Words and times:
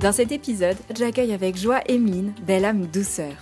Dans 0.00 0.12
cet 0.12 0.30
épisode, 0.30 0.76
j'accueille 0.96 1.32
avec 1.32 1.56
joie 1.56 1.80
Emeline, 1.88 2.32
belle 2.46 2.64
âme 2.64 2.86
douceur. 2.86 3.34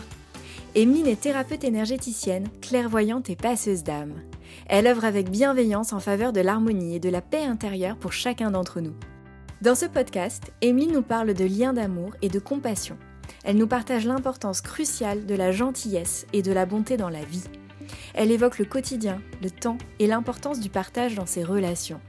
Emeline 0.74 1.06
est 1.06 1.20
thérapeute 1.20 1.64
énergéticienne, 1.64 2.48
clairvoyante 2.62 3.28
et 3.28 3.36
passeuse 3.36 3.82
d'âme. 3.82 4.14
Elle 4.66 4.86
œuvre 4.86 5.04
avec 5.04 5.30
bienveillance 5.30 5.92
en 5.92 6.00
faveur 6.00 6.32
de 6.32 6.40
l'harmonie 6.40 6.96
et 6.96 6.98
de 6.98 7.10
la 7.10 7.20
paix 7.20 7.44
intérieure 7.44 7.98
pour 7.98 8.14
chacun 8.14 8.50
d'entre 8.50 8.80
nous. 8.80 8.94
Dans 9.60 9.74
ce 9.74 9.84
podcast, 9.84 10.50
Emeline 10.62 10.92
nous 10.92 11.02
parle 11.02 11.34
de 11.34 11.44
liens 11.44 11.74
d'amour 11.74 12.12
et 12.22 12.30
de 12.30 12.38
compassion. 12.38 12.96
Elle 13.44 13.58
nous 13.58 13.66
partage 13.66 14.06
l'importance 14.06 14.62
cruciale 14.62 15.26
de 15.26 15.34
la 15.34 15.52
gentillesse 15.52 16.26
et 16.32 16.40
de 16.40 16.52
la 16.52 16.64
bonté 16.64 16.96
dans 16.96 17.10
la 17.10 17.22
vie. 17.22 17.44
Elle 18.14 18.30
évoque 18.30 18.58
le 18.58 18.64
quotidien, 18.64 19.20
le 19.42 19.50
temps 19.50 19.76
et 19.98 20.06
l'importance 20.06 20.60
du 20.60 20.70
partage 20.70 21.16
dans 21.16 21.26
ses 21.26 21.44
relations. 21.44 22.00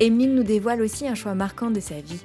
Emeline 0.00 0.34
nous 0.34 0.42
dévoile 0.42 0.82
aussi 0.82 1.06
un 1.06 1.14
choix 1.14 1.36
marquant 1.36 1.70
de 1.70 1.78
sa 1.78 2.00
vie. 2.00 2.24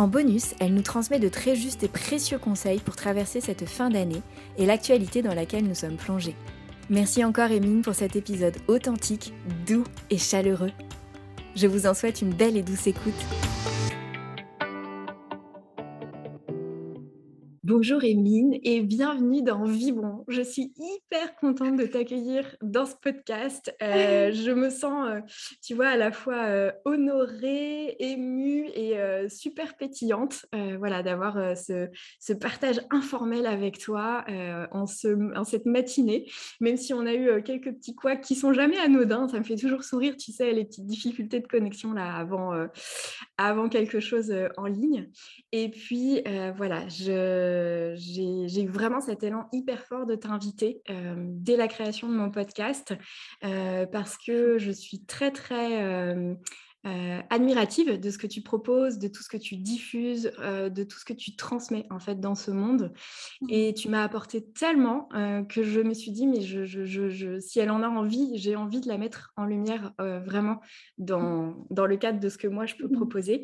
En 0.00 0.08
bonus, 0.08 0.54
elle 0.60 0.72
nous 0.72 0.80
transmet 0.80 1.18
de 1.18 1.28
très 1.28 1.54
justes 1.54 1.82
et 1.82 1.88
précieux 1.88 2.38
conseils 2.38 2.78
pour 2.78 2.96
traverser 2.96 3.42
cette 3.42 3.68
fin 3.68 3.90
d'année 3.90 4.22
et 4.56 4.64
l'actualité 4.64 5.20
dans 5.20 5.34
laquelle 5.34 5.68
nous 5.68 5.74
sommes 5.74 5.98
plongés. 5.98 6.34
Merci 6.88 7.22
encore 7.22 7.50
Emeline 7.50 7.82
pour 7.82 7.94
cet 7.94 8.16
épisode 8.16 8.56
authentique, 8.66 9.34
doux 9.66 9.84
et 10.08 10.16
chaleureux. 10.16 10.72
Je 11.54 11.66
vous 11.66 11.86
en 11.86 11.92
souhaite 11.92 12.22
une 12.22 12.32
belle 12.32 12.56
et 12.56 12.62
douce 12.62 12.86
écoute. 12.86 13.12
Bonjour 17.70 18.02
Emeline 18.02 18.58
et 18.64 18.80
bienvenue 18.80 19.42
dans 19.42 19.62
Vibron. 19.62 20.24
Je 20.26 20.42
suis 20.42 20.72
hyper 20.76 21.36
contente 21.36 21.76
de 21.76 21.86
t'accueillir 21.86 22.56
dans 22.62 22.84
ce 22.84 22.96
podcast. 23.00 23.72
Euh, 23.80 24.32
je 24.34 24.50
me 24.50 24.70
sens, 24.70 25.08
euh, 25.08 25.20
tu 25.62 25.74
vois, 25.74 25.86
à 25.86 25.96
la 25.96 26.10
fois 26.10 26.46
euh, 26.46 26.72
honorée, 26.84 27.94
émue 28.00 28.66
et 28.74 28.96
super 29.28 29.76
pétillante, 29.76 30.46
voilà, 30.78 31.04
d'avoir 31.04 31.56
ce, 31.56 31.86
ce, 32.18 32.32
partage 32.32 32.80
informel 32.90 33.46
avec 33.46 33.78
toi 33.78 34.24
en, 34.72 34.86
ce, 34.86 35.36
en, 35.38 35.44
cette 35.44 35.66
matinée. 35.66 36.28
Même 36.60 36.76
si 36.76 36.92
on 36.92 37.06
a 37.06 37.14
eu 37.14 37.40
quelques 37.44 37.72
petits 37.72 37.94
couacs 37.94 38.22
qui 38.22 38.34
sont 38.34 38.52
jamais 38.52 38.78
anodins, 38.78 39.28
ça 39.28 39.38
me 39.38 39.44
fait 39.44 39.54
toujours 39.54 39.84
sourire, 39.84 40.16
tu 40.16 40.32
sais, 40.32 40.52
les 40.52 40.64
petites 40.64 40.86
difficultés 40.86 41.38
de 41.38 41.46
connexion 41.46 41.92
là 41.92 42.16
avant, 42.16 42.52
avant 43.40 43.68
quelque 43.68 44.00
chose 44.00 44.32
en 44.58 44.66
ligne. 44.66 45.08
Et 45.52 45.70
puis 45.70 46.22
voilà, 46.56 46.84
euh, 47.08 47.94
j'ai 47.96 48.62
eu 48.62 48.68
vraiment 48.68 49.00
cet 49.00 49.22
élan 49.22 49.48
hyper 49.52 49.84
fort 49.86 50.06
de 50.06 50.14
t'inviter 50.14 50.82
euh, 50.90 51.14
dès 51.16 51.56
la 51.56 51.68
création 51.68 52.08
de 52.08 52.14
mon 52.14 52.30
podcast 52.30 52.94
euh, 53.44 53.86
parce 53.86 54.16
que 54.18 54.58
je 54.58 54.70
suis 54.70 55.04
très 55.04 55.30
très 55.30 56.14
euh, 56.86 57.20
admirative 57.28 58.00
de 58.00 58.10
ce 58.10 58.16
que 58.16 58.26
tu 58.26 58.40
proposes, 58.40 58.98
de 58.98 59.06
tout 59.06 59.22
ce 59.22 59.28
que 59.28 59.36
tu 59.36 59.56
diffuses, 59.56 60.32
euh, 60.38 60.70
de 60.70 60.82
tout 60.82 60.98
ce 60.98 61.04
que 61.04 61.12
tu 61.12 61.36
transmets 61.36 61.86
en 61.90 61.98
fait 61.98 62.20
dans 62.20 62.34
ce 62.34 62.50
monde. 62.50 62.94
Mmh. 63.42 63.46
Et 63.50 63.74
tu 63.74 63.90
m'as 63.90 64.02
apporté 64.02 64.42
tellement 64.42 65.10
euh, 65.14 65.42
que 65.42 65.62
je 65.62 65.80
me 65.80 65.92
suis 65.92 66.10
dit, 66.10 66.26
mais 66.26 66.40
je, 66.40 66.64
je, 66.64 66.86
je, 66.86 67.38
si 67.38 67.60
elle 67.60 67.70
en 67.70 67.82
a 67.82 67.88
envie, 67.88 68.32
j'ai 68.36 68.56
envie 68.56 68.80
de 68.80 68.88
la 68.88 68.96
mettre 68.96 69.30
en 69.36 69.44
lumière 69.44 69.92
vraiment 69.98 70.60
dans, 70.96 71.66
dans, 71.68 71.84
le 71.84 71.98
cadre 71.98 72.18
de 72.18 72.28
ce 72.30 72.38
que 72.38 72.48
moi 72.48 72.64
je 72.64 72.76
peux 72.76 72.88
mmh. 72.88 72.96
proposer. 72.96 73.42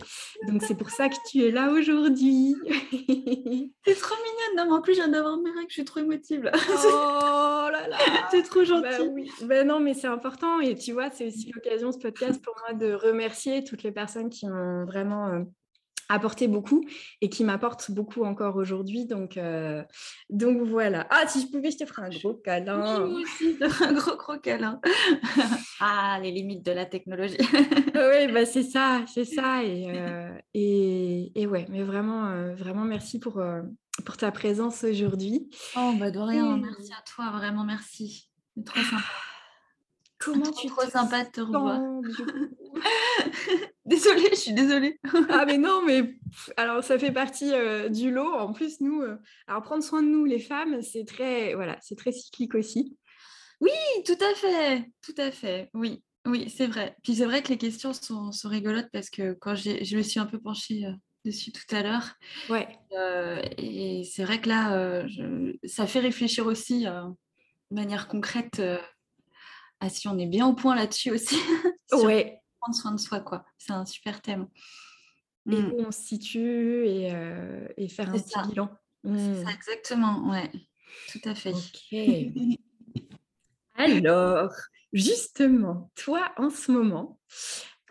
Donc 0.49 0.63
c'est 0.63 0.77
pour 0.77 0.89
ça 0.89 1.11
que 1.11 1.17
tu 1.31 1.43
es 1.43 1.51
là 1.51 1.71
aujourd'hui. 1.73 2.55
C'est 3.85 3.95
trop 3.95 4.17
mignonne. 4.17 4.57
Non, 4.57 4.65
mais 4.65 4.73
en 4.73 4.81
plus, 4.81 4.95
je 4.95 5.01
viens 5.01 5.09
d'avoir 5.09 5.37
mes 5.37 5.51
règles, 5.51 5.67
je 5.69 5.75
suis 5.75 5.85
trop 5.85 6.01
émotive 6.01 6.43
là. 6.45 6.53
Oh 6.55 7.71
là 7.71 7.87
là. 7.89 7.99
T'es 8.31 8.43
trop 8.43 8.65
gentille. 8.65 8.83
Bah, 8.83 9.13
oui. 9.13 9.31
bah, 9.43 9.65
non, 9.65 9.81
mais 9.81 9.93
c'est 9.95 10.07
important. 10.07 10.61
Et 10.61 10.75
tu 10.75 10.93
vois, 10.93 11.11
c'est 11.11 11.27
aussi 11.27 11.53
l'occasion, 11.55 11.93
ce 11.93 11.99
podcast, 11.99 12.43
pour 12.43 12.55
moi 12.67 12.73
de 12.75 12.95
remettre 12.95 13.26
remercier 13.27 13.65
toutes 13.65 13.83
les 13.83 13.91
personnes 13.91 14.31
qui 14.31 14.47
m'ont 14.47 14.85
vraiment 14.85 15.27
euh, 15.29 15.43
apporté 16.09 16.47
beaucoup 16.47 16.85
et 17.21 17.29
qui 17.29 17.43
m'apportent 17.43 17.91
beaucoup 17.91 18.25
encore 18.25 18.55
aujourd'hui. 18.55 19.07
Donc, 19.07 19.37
euh, 19.37 19.83
donc 20.31 20.63
voilà. 20.63 21.09
Ah, 21.11 21.27
si 21.27 21.41
je 21.41 21.49
pouvais, 21.49 21.73
je 21.73 21.79
te 21.79 21.87
ferais 21.87 22.07
un 22.07 22.11
gros 22.11 22.35
câlin. 22.35 23.01
moi 23.07 23.21
aussi, 23.21 23.57
un 23.61 23.93
gros, 23.93 24.17
gros 24.17 24.39
câlin. 24.39 24.81
ah, 25.81 26.21
les 26.23 26.31
limites 26.31 26.65
de 26.65 26.71
la 26.71 26.87
technologie. 26.87 27.37
oui, 27.41 28.29
bah, 28.33 28.47
c'est 28.47 28.63
ça, 28.63 29.05
c'est 29.13 29.25
ça. 29.25 29.65
Et, 29.65 29.87
euh, 29.89 30.39
et, 30.55 31.33
et, 31.35 31.47
ouais, 31.49 31.67
mais 31.69 31.83
vraiment, 31.83 32.55
vraiment 32.55 32.85
merci 32.85 33.19
pour, 33.19 33.43
pour 34.05 34.17
ta 34.17 34.31
présence 34.31 34.85
aujourd'hui. 34.85 35.51
Oh, 35.77 35.93
bah 35.99 36.13
de 36.13 36.21
rien. 36.21 36.57
Merci 36.59 36.93
à 36.93 37.03
toi, 37.03 37.33
vraiment 37.33 37.65
merci. 37.65 38.31
C'est 38.55 38.65
trop 38.65 38.81
sympa. 38.81 39.03
Comment 40.19 40.51
tu 40.51 40.69
trop 40.69 40.89
sympa 40.89 41.25
de 41.25 41.31
te 41.31 41.41
revoir. 41.41 41.81
désolée, 43.85 44.29
je 44.31 44.37
suis 44.37 44.53
désolée. 44.53 44.99
ah 45.31 45.45
mais 45.47 45.59
non, 45.59 45.83
mais 45.85 46.17
alors 46.57 46.83
ça 46.83 46.99
fait 46.99 47.13
partie 47.13 47.53
euh, 47.53 47.89
du 47.89 48.11
lot. 48.11 48.33
En 48.35 48.53
plus, 48.53 48.81
nous, 48.81 49.03
euh, 49.03 49.17
alors 49.47 49.63
prendre 49.63 49.83
soin 49.83 50.03
de 50.03 50.09
nous, 50.09 50.25
les 50.25 50.39
femmes, 50.39 50.83
c'est 50.83 51.05
très, 51.05 51.55
voilà, 51.55 51.79
c'est 51.81 51.97
très 51.97 52.13
cyclique 52.13 52.55
aussi. 52.55 52.97
Oui, 53.61 53.71
tout 54.05 54.19
à 54.21 54.35
fait, 54.35 54.85
tout 55.03 55.15
à 55.17 55.31
fait. 55.31 55.71
Oui, 55.75 56.03
oui, 56.27 56.51
c'est 56.55 56.67
vrai. 56.67 56.97
Puis 57.03 57.17
c'est 57.17 57.25
vrai 57.25 57.43
que 57.43 57.49
les 57.49 57.59
questions 57.59 57.93
sont, 57.93 58.33
sont 58.33 58.49
rigolotes 58.49 58.89
parce 58.93 59.11
que 59.11 59.33
quand 59.33 59.55
je 59.55 59.97
me 59.97 60.03
suis 60.03 60.21
un 60.21 60.27
peu 60.27 60.39
penchée 60.39 60.87
euh, 60.87 60.93
dessus 61.25 61.53
tout 61.53 61.75
à 61.75 61.83
l'heure. 61.83 62.15
Ouais. 62.49 62.69
et 63.59 64.05
c'est 64.05 64.23
vrai 64.23 64.41
que 64.41 64.49
là, 64.49 65.05
ça 65.65 65.89
fait 65.89 65.99
réfléchir 65.99 66.47
aussi 66.47 66.85
de 66.85 67.75
manière 67.75 68.07
concrète 68.07 68.63
ah, 69.81 69.91
si 69.91 70.09
on 70.09 70.19
est 70.19 70.27
bien 70.27 70.47
au 70.47 70.55
point 70.55 70.75
là-dessus 70.75 71.11
aussi. 71.11 71.37
ouais. 71.93 72.41
Prendre 72.67 72.77
soin 72.77 72.91
de 72.91 72.99
soi, 72.99 73.21
quoi. 73.21 73.45
C'est 73.59 73.73
un 73.73 73.87
super 73.87 74.21
thème. 74.21 74.49
Et 75.49 75.55
mmh. 75.55 75.73
où 75.73 75.85
on 75.87 75.93
se 75.93 76.01
situe 76.01 76.85
et, 76.85 77.15
euh, 77.15 77.69
et 77.77 77.89
faire 77.89 78.11
un 78.11 78.19
petit 78.19 78.49
bilan. 78.49 78.69
C'est 79.05 79.11
mmh. 79.11 79.45
ça, 79.45 79.53
exactement, 79.53 80.31
ouais. 80.31 80.51
Tout 81.13 81.21
à 81.27 81.37
fait. 81.37 81.53
Ok. 81.53 81.95
Alors, 83.77 84.53
justement, 84.93 85.93
toi, 85.95 86.33
en 86.39 86.51
ce 86.51 86.73
moment, 86.73 87.21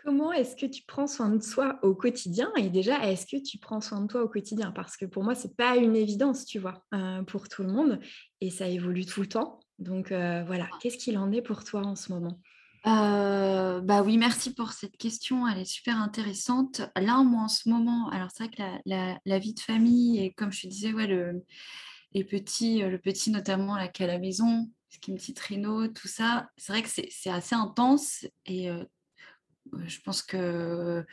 comment 0.04 0.30
est-ce 0.30 0.56
que 0.56 0.66
tu 0.66 0.82
prends 0.86 1.06
soin 1.06 1.30
de 1.30 1.42
soi 1.42 1.78
au 1.82 1.94
quotidien? 1.94 2.52
Et 2.58 2.68
déjà, 2.68 3.02
est-ce 3.10 3.24
que 3.24 3.42
tu 3.42 3.56
prends 3.56 3.80
soin 3.80 4.02
de 4.02 4.08
toi 4.08 4.24
au 4.24 4.28
quotidien? 4.28 4.72
Parce 4.72 4.98
que 4.98 5.06
pour 5.06 5.24
moi, 5.24 5.34
c'est 5.34 5.56
pas 5.56 5.78
une 5.78 5.96
évidence, 5.96 6.44
tu 6.44 6.58
vois, 6.58 6.84
euh, 6.92 7.22
pour 7.22 7.48
tout 7.48 7.62
le 7.62 7.72
monde. 7.72 7.98
Et 8.42 8.50
ça 8.50 8.68
évolue 8.68 9.06
tout 9.06 9.22
le 9.22 9.28
temps. 9.28 9.58
Donc 9.78 10.12
euh, 10.12 10.44
voilà, 10.44 10.68
qu'est-ce 10.82 10.98
qu'il 10.98 11.16
en 11.16 11.32
est 11.32 11.40
pour 11.40 11.64
toi 11.64 11.80
en 11.80 11.96
ce 11.96 12.12
moment? 12.12 12.42
Euh, 12.86 13.80
bah 13.80 14.02
oui, 14.02 14.16
merci 14.16 14.54
pour 14.54 14.72
cette 14.72 14.96
question, 14.96 15.48
elle 15.48 15.58
est 15.58 15.64
super 15.64 15.96
intéressante. 15.96 16.82
Là, 16.96 17.22
moi, 17.24 17.42
en 17.42 17.48
ce 17.48 17.68
moment, 17.68 18.08
alors 18.10 18.28
c'est 18.32 18.44
vrai 18.44 18.54
que 18.54 18.62
la, 19.24 19.38
vie 19.38 19.54
de 19.54 19.60
famille, 19.60 20.18
et 20.22 20.32
comme 20.32 20.52
je 20.52 20.62
te 20.62 20.66
disais, 20.68 20.92
ouais, 20.92 21.06
le, 21.06 21.44
les 22.12 22.24
petits, 22.24 22.82
euh, 22.82 22.90
le 22.90 22.98
petit 22.98 23.30
notamment 23.30 23.76
là, 23.76 23.88
qui 23.88 24.06
la 24.06 24.18
maison, 24.18 24.70
ce 24.88 24.98
qui 24.98 25.10
une 25.10 25.16
petite 25.16 25.40
réno, 25.40 25.88
tout 25.88 26.08
ça, 26.08 26.48
c'est 26.56 26.72
vrai 26.72 26.82
que 26.82 26.88
c'est 26.88 27.30
assez 27.30 27.54
intense 27.54 28.24
et 28.46 28.70
je 29.86 30.00
pense 30.00 30.22
que 30.22 31.04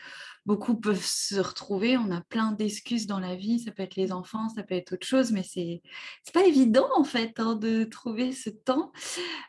beaucoup 0.45 0.75
peuvent 0.75 1.05
se 1.05 1.35
retrouver. 1.35 1.97
On 1.97 2.11
a 2.11 2.21
plein 2.21 2.51
d'excuses 2.51 3.07
dans 3.07 3.19
la 3.19 3.35
vie. 3.35 3.59
Ça 3.59 3.71
peut 3.71 3.83
être 3.83 3.95
les 3.95 4.11
enfants, 4.11 4.50
ça 4.50 4.63
peut 4.63 4.75
être 4.75 4.94
autre 4.94 5.05
chose, 5.05 5.31
mais 5.31 5.44
c'est 5.44 5.81
c'est 6.23 6.33
pas 6.33 6.45
évident 6.45 6.88
en 6.95 7.03
fait 7.03 7.39
hein, 7.39 7.55
de 7.55 7.83
trouver 7.83 8.31
ce 8.31 8.50
temps. 8.50 8.91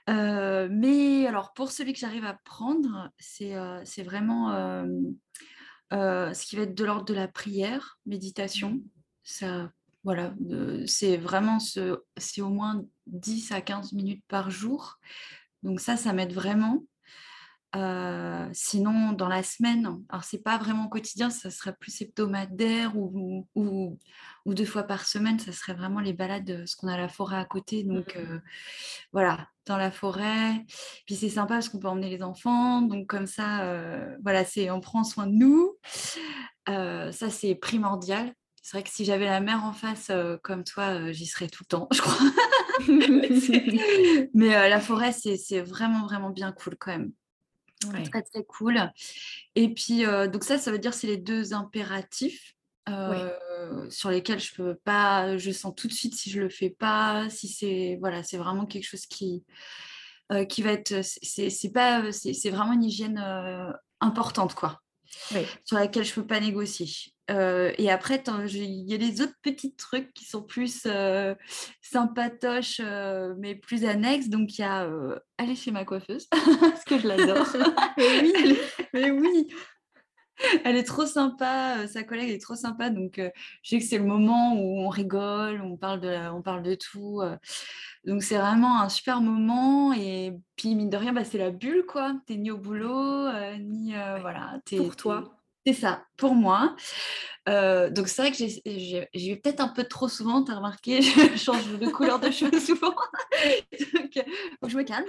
mais 0.09 1.27
alors 1.27 1.53
pour 1.55 1.71
celui 1.71 1.93
que 1.93 1.99
j'arrive 1.99 2.25
à 2.25 2.39
prendre, 2.45 3.11
c'est 3.19 3.55
c'est 3.85 4.03
vraiment 4.03 4.85
ce 5.91 6.47
qui 6.47 6.57
va 6.57 6.63
être 6.63 6.75
de 6.75 6.85
l'ordre 6.85 7.05
de 7.05 7.15
la 7.15 7.29
prière, 7.29 7.99
méditation. 8.07 8.81
Ça 9.23 9.71
voilà, 10.05 10.35
c'est 10.87 11.17
vraiment 11.17 11.59
ce, 11.59 12.03
c'est 12.19 12.43
au 12.43 12.51
moins 12.51 12.85
10 13.07 13.53
à 13.53 13.63
15 13.63 13.95
minutes 13.95 14.23
par 14.29 14.51
jour. 14.51 14.99
Donc 15.63 15.81
ça, 15.81 15.97
ça 15.97 16.13
m'aide 16.13 16.33
vraiment. 16.33 16.85
Euh, 17.77 18.49
sinon, 18.53 19.13
dans 19.13 19.29
la 19.29 19.43
semaine, 19.43 20.01
alors 20.09 20.23
c'est 20.23 20.43
pas 20.43 20.59
vraiment 20.59 20.89
quotidien, 20.89 21.31
ça 21.31 21.51
serait 21.51 21.75
plus 21.75 22.03
hebdomadaire 22.03 22.97
ou, 22.97 23.49
ou, 23.57 23.99
ou, 24.45 24.55
deux 24.55 24.65
fois 24.65 24.85
par 24.85 25.07
semaine, 25.07 25.41
ça 25.41 25.51
serait 25.51 25.75
vraiment 25.75 25.99
les 25.99 26.13
balades, 26.13 26.49
euh, 26.51 26.59
parce 26.59 26.77
qu'on 26.77 26.87
a 26.87 26.97
la 26.97 27.09
forêt 27.09 27.37
à 27.37 27.45
côté. 27.45 27.83
Donc 27.83 28.15
mmh. 28.15 28.19
euh, 28.19 28.39
voilà, 29.13 29.49
dans 29.67 29.77
la 29.77 29.91
forêt. 29.91 30.65
Puis 31.07 31.17
c'est 31.17 31.31
sympa 31.31 31.55
parce 31.55 31.69
qu'on 31.69 31.81
peut 31.81 31.89
emmener 31.89 32.11
les 32.11 32.23
enfants. 32.23 32.83
Donc 32.83 33.09
comme 33.09 33.27
ça, 33.27 33.77
voilà, 34.23 34.45
c'est 34.45 34.71
on 34.71 34.81
prend 34.81 35.03
soin 35.03 35.27
de 35.27 35.33
nous. 35.33 35.77
ça, 36.67 37.31
c'est 37.31 37.55
primordial. 37.57 38.33
C'est 38.63 38.79
vrai 38.79 38.85
que 38.85 38.91
si 38.91 39.05
j'avais 39.05 39.27
la 39.27 39.41
mer 39.41 39.63
en 39.65 39.73
face 39.73 40.11
comme 40.43 40.65
toi, 40.65 41.13
j'y 41.13 41.27
serais 41.27 41.49
tout 41.49 41.65
le 41.65 41.69
temps, 41.69 41.89
je 41.93 42.01
crois. 42.01 42.17
Mais 44.35 44.69
la 44.69 44.81
forêt, 44.81 45.13
c'est 45.13 45.61
vraiment, 45.61 46.05
vraiment 46.05 46.31
bien 46.31 46.53
cool 46.53 46.77
quand 46.79 46.93
même. 46.93 47.13
Très, 47.81 48.23
très 48.23 48.45
cool. 48.45 48.91
Et 49.55 49.69
puis, 49.69 50.07
euh, 50.07 50.27
donc 50.27 50.45
ça, 50.45 50.59
ça 50.59 50.71
veut 50.71 50.79
dire 50.79 50.95
c'est 50.95 51.07
les 51.07 51.17
deux 51.17 51.53
impératifs 51.53 52.55
euh, 52.89 53.31
sur 53.91 54.11
lesquels 54.11 54.41
je 54.41 54.55
peux 54.55 54.75
pas, 54.75 55.37
je 55.37 55.51
sens 55.51 55.75
tout 55.77 55.89
de 55.89 55.93
suite 55.93 56.15
si 56.15 56.31
je 56.31 56.41
le 56.41 56.49
fais 56.49 56.71
pas, 56.71 57.29
si 57.31 57.49
c'est, 57.49 57.97
voilà, 58.01 58.23
c'est 58.23 58.37
vraiment 58.37 58.67
quelque 58.67 58.87
chose 58.87 59.07
qui, 59.07 59.45
euh, 60.33 60.45
qui 60.45 60.63
va 60.63 60.73
être, 60.73 61.03
c'est 61.03 61.73
pas, 61.73 62.11
c'est 62.13 62.51
vraiment 62.51 62.73
une 62.73 62.85
hygiène 62.85 63.23
importante, 64.01 64.55
quoi 64.55 64.81
sur 65.65 65.77
laquelle 65.77 66.05
je 66.05 66.15
peux 66.15 66.27
pas 66.27 66.41
négocier. 66.41 67.14
Euh, 67.31 67.73
et 67.79 67.91
après, 67.91 68.23
il 68.27 68.91
y 68.91 68.95
a 68.95 68.97
les 68.99 69.23
autres 69.23 69.37
petits 69.43 69.75
trucs 69.75 70.13
qui 70.13 70.25
sont 70.25 70.43
plus 70.43 70.83
euh, 70.87 71.35
sympatoches, 71.81 72.81
euh, 72.85 73.35
mais 73.39 73.55
plus 73.55 73.85
annexes. 73.85 74.29
Donc, 74.29 74.59
il 74.59 74.61
y 74.61 74.65
a 74.65 74.89
aller 75.39 75.55
chez 75.57 75.71
ma 75.71 75.85
coiffeuse, 75.85 76.27
parce 76.61 76.85
que 76.85 76.99
je 76.99 77.09
l'adore. 77.09 77.47
mais 77.97 78.21
oui, 78.21 78.59
mais 78.93 79.11
oui. 79.11 79.49
Elle 80.65 80.77
est 80.77 80.85
trop 80.85 81.07
sympa, 81.07 81.87
sa 81.87 82.03
collègue 82.03 82.31
est 82.31 82.43
trop 82.43 82.57
sympa, 82.57 82.91
donc 82.91 83.21
je 83.63 83.69
sais 83.69 83.79
que 83.79 83.85
c'est 83.85 83.99
le 83.99 84.05
moment 84.05 84.55
où 84.55 84.81
on 84.81 84.89
rigole, 84.89 85.61
on 85.61 85.77
parle 85.77 86.01
de, 86.01 86.29
on 86.33 86.43
parle 86.43 86.65
de 86.65 86.75
tout. 86.75 87.23
Donc 88.05 88.25
c'est 88.25 88.37
vraiment 88.37 88.81
un 88.81 88.89
super 88.89 89.21
moment 89.21 89.93
et 89.93 90.33
puis 90.57 90.75
mine 90.75 90.91
de 90.91 90.97
rien, 90.97 91.13
bah, 91.13 91.25
c'est 91.25 91.39
la 91.39 91.53
bulle 91.53 91.87
quoi. 91.87 92.17
T'es 92.27 92.35
ni 92.35 92.51
au 92.51 92.59
boulot, 92.59 93.31
ni 93.61 93.93
voilà. 93.93 94.59
Es, 94.73 94.77
pour 94.77 94.97
toi. 94.97 95.44
C'est 95.67 95.73
ça, 95.73 96.05
pour 96.17 96.35
moi. 96.35 96.77
donc 97.47 98.09
c'est 98.09 98.23
vrai 98.23 98.31
que 98.31 98.37
j'y 98.37 99.31
vais 99.31 99.37
peut-être 99.37 99.61
un 99.61 99.69
peu 99.69 99.85
trop 99.85 100.09
souvent, 100.09 100.45
tu 100.45 100.53
as 100.53 100.57
remarqué, 100.57 101.01
je 101.03 101.37
change 101.37 101.67
de 101.79 101.89
couleur 101.89 102.21
de 102.21 102.31
cheveux 102.31 102.61
souvent. 102.61 102.95
donc 104.63 104.71
je 104.71 104.77
me 104.77 104.83
calme. 104.83 105.07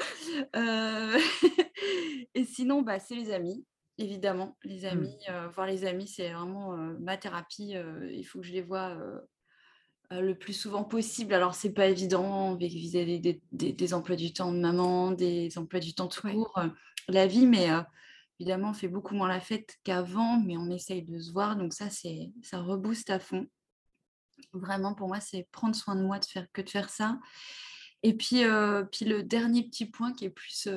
et 2.36 2.46
sinon, 2.46 2.82
bah, 2.82 3.00
c'est 3.00 3.16
les 3.16 3.32
amis. 3.32 3.66
Évidemment, 3.98 4.58
les 4.64 4.82
mmh. 4.82 4.86
amis, 4.86 5.18
voir 5.54 5.68
les 5.68 5.86
amis, 5.86 6.08
c'est 6.08 6.34
vraiment 6.34 6.76
ma 7.00 7.18
thérapie. 7.18 7.76
il 8.12 8.24
faut 8.24 8.40
que 8.40 8.46
je 8.46 8.54
les 8.54 8.62
vois 8.62 8.98
le 10.12 10.36
plus 10.36 10.54
souvent 10.54 10.84
possible. 10.84 11.34
Alors, 11.34 11.56
c'est 11.56 11.74
pas 11.74 11.88
évident 11.88 12.56
vis-à-vis 12.56 13.20
des, 13.20 13.42
des, 13.52 13.94
emplois 13.94 14.16
du 14.16 14.34
temps 14.34 14.52
de 14.52 14.60
maman, 14.60 15.12
des 15.12 15.58
emplois 15.58 15.80
du 15.80 15.94
temps 15.94 16.08
tout 16.08 16.28
court, 16.28 16.62
la 17.08 17.28
vie, 17.28 17.46
mais 17.46 17.70
évidemment, 18.40 18.70
on 18.72 18.74
fait 18.74 18.88
beaucoup 18.88 19.16
moins 19.16 19.28
la 19.28 19.40
fête 19.40 19.78
qu'avant, 19.84 20.40
mais 20.40 20.58
on 20.58 20.70
essaye 20.70 21.04
de 21.04 21.20
se 21.20 21.32
voir. 21.32 21.56
Donc, 21.56 21.74
ça, 21.74 21.90
c'est 21.90 22.32
ça 22.42 22.60
rebooste 22.60 23.10
à 23.10 23.20
fond. 23.20 23.48
Vraiment, 24.54 24.94
pour 24.94 25.08
moi, 25.08 25.20
c'est 25.20 25.48
prendre 25.52 25.76
soin 25.76 25.96
de 25.96 26.02
moi 26.02 26.20
de 26.20 26.26
faire, 26.26 26.48
que 26.52 26.62
de 26.62 26.70
faire 26.70 26.90
ça. 26.90 27.20
Et 28.04 28.14
puis, 28.14 28.44
puis 28.92 29.06
le 29.06 29.24
dernier 29.24 29.64
petit 29.64 29.86
point 29.86 30.14
qui 30.14 30.26
est 30.26 30.30
plus 30.30 30.68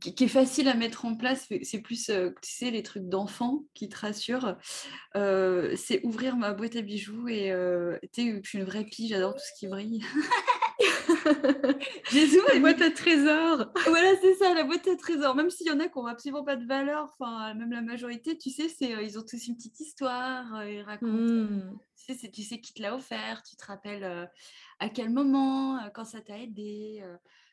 qui, 0.00 0.24
est 0.24 0.28
facile 0.28 0.68
à 0.68 0.74
mettre 0.74 1.04
en 1.04 1.16
place, 1.16 1.48
c'est 1.62 1.80
plus, 1.80 2.10
euh, 2.10 2.30
tu 2.42 2.50
sais, 2.50 2.70
les 2.70 2.82
trucs 2.82 3.08
d'enfants 3.08 3.64
qui 3.74 3.88
te 3.88 3.98
rassurent. 3.98 4.56
Euh, 5.16 5.74
c'est 5.76 6.04
ouvrir 6.04 6.36
ma 6.36 6.52
boîte 6.52 6.76
à 6.76 6.82
bijoux 6.82 7.28
et 7.28 7.50
euh, 7.50 7.98
tu 8.12 8.22
sais, 8.22 8.40
je 8.42 8.48
suis 8.48 8.58
une 8.58 8.64
vraie 8.64 8.84
pie, 8.84 9.08
j'adore 9.08 9.34
tout 9.34 9.40
ce 9.40 9.58
qui 9.58 9.66
brille. 9.68 10.04
Jésus, 12.10 12.40
la 12.52 12.60
boîte 12.60 12.80
à 12.80 12.90
trésors. 12.90 13.72
voilà, 13.86 14.08
c'est 14.20 14.34
ça, 14.34 14.54
la 14.54 14.64
boîte 14.64 14.86
à 14.88 14.96
trésors. 14.96 15.34
Même 15.34 15.50
s'il 15.50 15.66
y 15.66 15.70
en 15.70 15.80
a 15.80 15.88
qui 15.88 15.98
n'ont 15.98 16.06
absolument 16.06 16.44
pas 16.44 16.56
de 16.56 16.66
valeur, 16.66 17.14
enfin, 17.18 17.54
même 17.54 17.72
la 17.72 17.82
majorité, 17.82 18.36
tu 18.36 18.50
sais, 18.50 18.68
c'est, 18.68 18.90
ils 19.04 19.18
ont 19.18 19.22
tous 19.22 19.46
une 19.46 19.56
petite 19.56 19.80
histoire, 19.80 20.64
ils 20.66 20.82
racontent. 20.82 21.12
Mmh. 21.12 21.78
Tu, 22.06 22.14
sais, 22.14 22.30
tu 22.30 22.42
sais 22.42 22.60
qui 22.60 22.72
te 22.74 22.82
l'a 22.82 22.94
offert, 22.94 23.42
tu 23.42 23.56
te 23.56 23.64
rappelles 23.64 24.30
à 24.78 24.88
quel 24.88 25.10
moment, 25.10 25.80
quand 25.94 26.04
ça 26.04 26.20
t'a 26.20 26.38
aidé. 26.38 27.02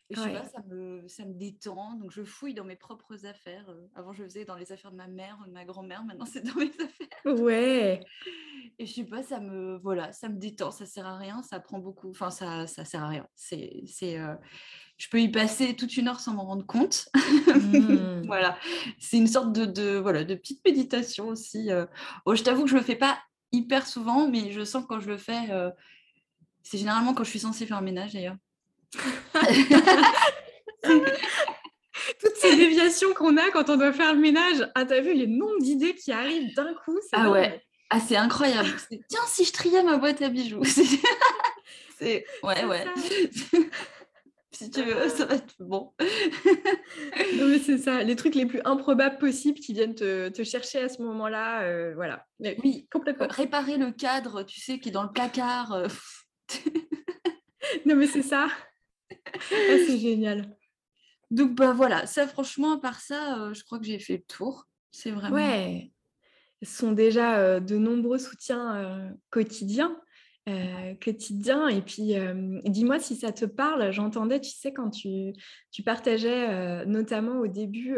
Et 0.09 0.15
je 0.15 0.21
sais 0.21 0.33
pas, 0.33 0.43
ça 0.43 0.61
me, 0.67 1.07
ça 1.07 1.25
me 1.25 1.33
détend. 1.33 1.93
Donc, 1.95 2.11
je 2.11 2.23
fouille 2.23 2.53
dans 2.53 2.65
mes 2.65 2.75
propres 2.75 3.25
affaires. 3.25 3.65
Avant, 3.95 4.13
je 4.13 4.23
faisais 4.23 4.43
dans 4.43 4.55
les 4.55 4.71
affaires 4.71 4.91
de 4.91 4.97
ma 4.97 5.07
mère, 5.07 5.37
de 5.47 5.51
ma 5.51 5.63
grand-mère. 5.63 6.03
Maintenant, 6.05 6.25
c'est 6.25 6.41
dans 6.41 6.59
mes 6.59 6.71
affaires. 6.71 7.37
Ouais. 7.43 8.03
Et 8.79 8.85
je 8.85 8.93
sais 8.93 9.05
pas, 9.05 9.23
ça 9.23 9.39
me, 9.39 9.77
voilà, 9.77 10.11
ça 10.11 10.27
me 10.27 10.37
détend. 10.37 10.71
Ça 10.71 10.85
sert 10.85 11.05
à 11.05 11.17
rien. 11.17 11.41
Ça 11.43 11.59
prend 11.59 11.79
beaucoup. 11.79 12.09
Enfin, 12.09 12.31
ça, 12.31 12.67
ça 12.67 12.83
sert 12.83 13.03
à 13.03 13.07
rien. 13.07 13.27
C'est, 13.35 13.83
c'est, 13.87 14.19
euh, 14.19 14.35
je 14.97 15.07
peux 15.09 15.21
y 15.21 15.29
passer 15.29 15.75
toute 15.75 15.95
une 15.95 16.09
heure 16.09 16.19
sans 16.19 16.33
m'en 16.33 16.45
rendre 16.45 16.65
compte. 16.65 17.09
Mmh. 17.53 18.25
voilà. 18.25 18.57
C'est 18.99 19.17
une 19.17 19.27
sorte 19.27 19.53
de, 19.53 19.65
de, 19.65 19.97
voilà, 19.97 20.23
de 20.23 20.33
petite 20.35 20.63
méditation 20.65 21.27
aussi. 21.27 21.69
Oh, 22.25 22.35
je 22.35 22.43
t'avoue 22.43 22.63
que 22.63 22.69
je 22.69 22.75
le 22.75 22.81
fais 22.81 22.95
pas 22.95 23.19
hyper 23.51 23.85
souvent, 23.85 24.27
mais 24.27 24.51
je 24.51 24.63
sens 24.63 24.85
quand 24.87 24.99
je 24.99 25.07
le 25.07 25.17
fais. 25.17 25.49
c'est 26.63 26.77
généralement 26.77 27.13
quand 27.13 27.23
je 27.23 27.29
suis 27.29 27.39
censée 27.39 27.65
faire 27.65 27.77
un 27.77 27.81
ménage 27.81 28.13
d'ailleurs. 28.13 28.37
Toutes 32.19 32.35
ces 32.35 32.55
déviations 32.55 33.13
qu'on 33.13 33.37
a 33.37 33.49
quand 33.51 33.69
on 33.69 33.77
doit 33.77 33.93
faire 33.93 34.13
le 34.13 34.19
ménage. 34.19 34.69
Ah, 34.75 34.85
t'as 34.85 35.01
vu 35.01 35.13
les 35.13 35.27
nombres 35.27 35.59
d'idées 35.59 35.95
qui 35.95 36.11
arrivent 36.11 36.53
d'un 36.55 36.73
coup 36.85 36.99
Ah 37.11 37.31
ouais. 37.31 37.61
Ah, 37.89 37.99
c'est 37.99 38.17
incroyable. 38.17 38.69
Tiens, 39.09 39.21
si 39.27 39.45
je 39.45 39.53
triais 39.53 39.83
ma 39.83 39.97
boîte 39.97 40.21
à 40.21 40.29
bijoux. 40.29 40.63
c'est 41.99 42.25
ouais, 42.41 42.65
ouais. 42.65 42.85
si 44.51 44.71
tu 44.71 44.81
veux, 44.81 45.09
ça 45.09 45.25
va 45.25 45.35
être 45.35 45.53
bon. 45.59 45.93
non, 45.99 47.47
mais 47.47 47.59
c'est 47.59 47.77
ça, 47.77 48.01
les 48.01 48.15
trucs 48.15 48.35
les 48.35 48.47
plus 48.47 48.61
improbables 48.65 49.19
possibles 49.19 49.59
qui 49.59 49.73
viennent 49.73 49.95
te, 49.95 50.29
te 50.29 50.43
chercher 50.43 50.79
à 50.79 50.89
ce 50.89 51.01
moment-là. 51.03 51.61
Euh, 51.61 51.93
voilà. 51.93 52.25
oui, 52.63 52.87
complètement. 52.91 53.27
Réparer 53.29 53.77
le 53.77 53.91
cadre, 53.91 54.43
tu 54.43 54.59
sais, 54.59 54.79
qui 54.79 54.89
est 54.89 54.93
dans 54.93 55.03
le 55.03 55.11
placard. 55.11 55.73
Euh, 55.73 55.87
non, 57.85 57.95
mais 57.95 58.07
c'est 58.07 58.23
ça. 58.23 58.47
Ah, 59.25 59.37
c'est 59.49 59.97
génial. 59.99 60.55
Donc, 61.31 61.55
bah 61.55 61.73
voilà, 61.73 62.05
ça, 62.05 62.27
franchement, 62.27 62.73
à 62.73 62.79
part 62.79 62.99
ça, 62.99 63.39
euh, 63.39 63.53
je 63.53 63.63
crois 63.63 63.79
que 63.79 63.85
j'ai 63.85 63.99
fait 63.99 64.17
le 64.17 64.23
tour. 64.23 64.67
C'est 64.91 65.11
vraiment. 65.11 65.35
Ouais. 65.35 65.91
Ce 66.61 66.77
sont 66.77 66.91
déjà 66.91 67.39
euh, 67.39 67.59
de 67.59 67.77
nombreux 67.77 68.19
soutiens 68.19 68.75
euh, 68.75 69.09
quotidiens. 69.31 69.99
Quotidien. 71.01 71.67
Et 71.67 71.81
puis, 71.81 72.15
dis-moi 72.65 72.99
si 72.99 73.15
ça 73.15 73.31
te 73.31 73.45
parle. 73.45 73.91
J'entendais, 73.91 74.39
tu 74.39 74.51
sais, 74.51 74.73
quand 74.73 74.89
tu, 74.89 75.33
tu 75.71 75.83
partageais 75.83 76.85
notamment 76.85 77.39
au 77.39 77.47
début 77.47 77.97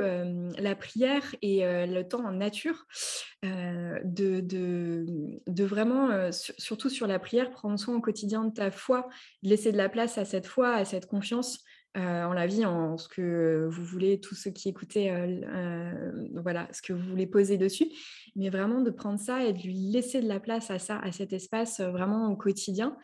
la 0.57 0.75
prière 0.75 1.35
et 1.41 1.61
le 1.63 2.03
temps 2.03 2.25
en 2.25 2.31
nature, 2.31 2.85
de, 3.43 4.39
de, 4.41 5.05
de, 5.47 5.63
vraiment, 5.63 6.31
surtout 6.31 6.89
sur 6.89 7.07
la 7.07 7.19
prière, 7.19 7.51
prendre 7.51 7.79
soin 7.79 7.95
au 7.95 8.01
quotidien 8.01 8.43
de 8.45 8.53
ta 8.53 8.71
foi, 8.71 9.07
laisser 9.43 9.71
de 9.71 9.77
la 9.77 9.89
place 9.89 10.17
à 10.17 10.25
cette 10.25 10.47
foi, 10.47 10.73
à 10.73 10.85
cette 10.85 11.07
confiance 11.07 11.63
en 11.95 12.33
la 12.33 12.47
vie, 12.47 12.65
en 12.65 12.97
ce 12.97 13.07
que 13.07 13.67
vous 13.71 13.83
voulez, 13.83 14.19
tous 14.19 14.35
ceux 14.35 14.51
qui 14.51 14.69
écoutaient, 14.69 15.11
voilà, 16.35 16.67
ce 16.71 16.81
que 16.81 16.93
vous 16.93 17.09
voulez 17.09 17.27
poser 17.27 17.57
dessus, 17.57 17.89
mais 18.35 18.49
vraiment 18.49 18.81
de 18.81 18.91
prendre 18.91 19.19
ça 19.19 19.45
et 19.45 19.53
de 19.53 19.59
lui 19.59 19.73
laisser 19.73 20.21
de 20.21 20.27
la 20.27 20.39
place 20.39 20.69
à 20.71 20.79
ça, 20.79 20.99
à 20.99 21.11
cet 21.11 21.33
espace 21.33 21.79
vraiment 21.79 22.31
au 22.31 22.35
quotidien. 22.35 22.97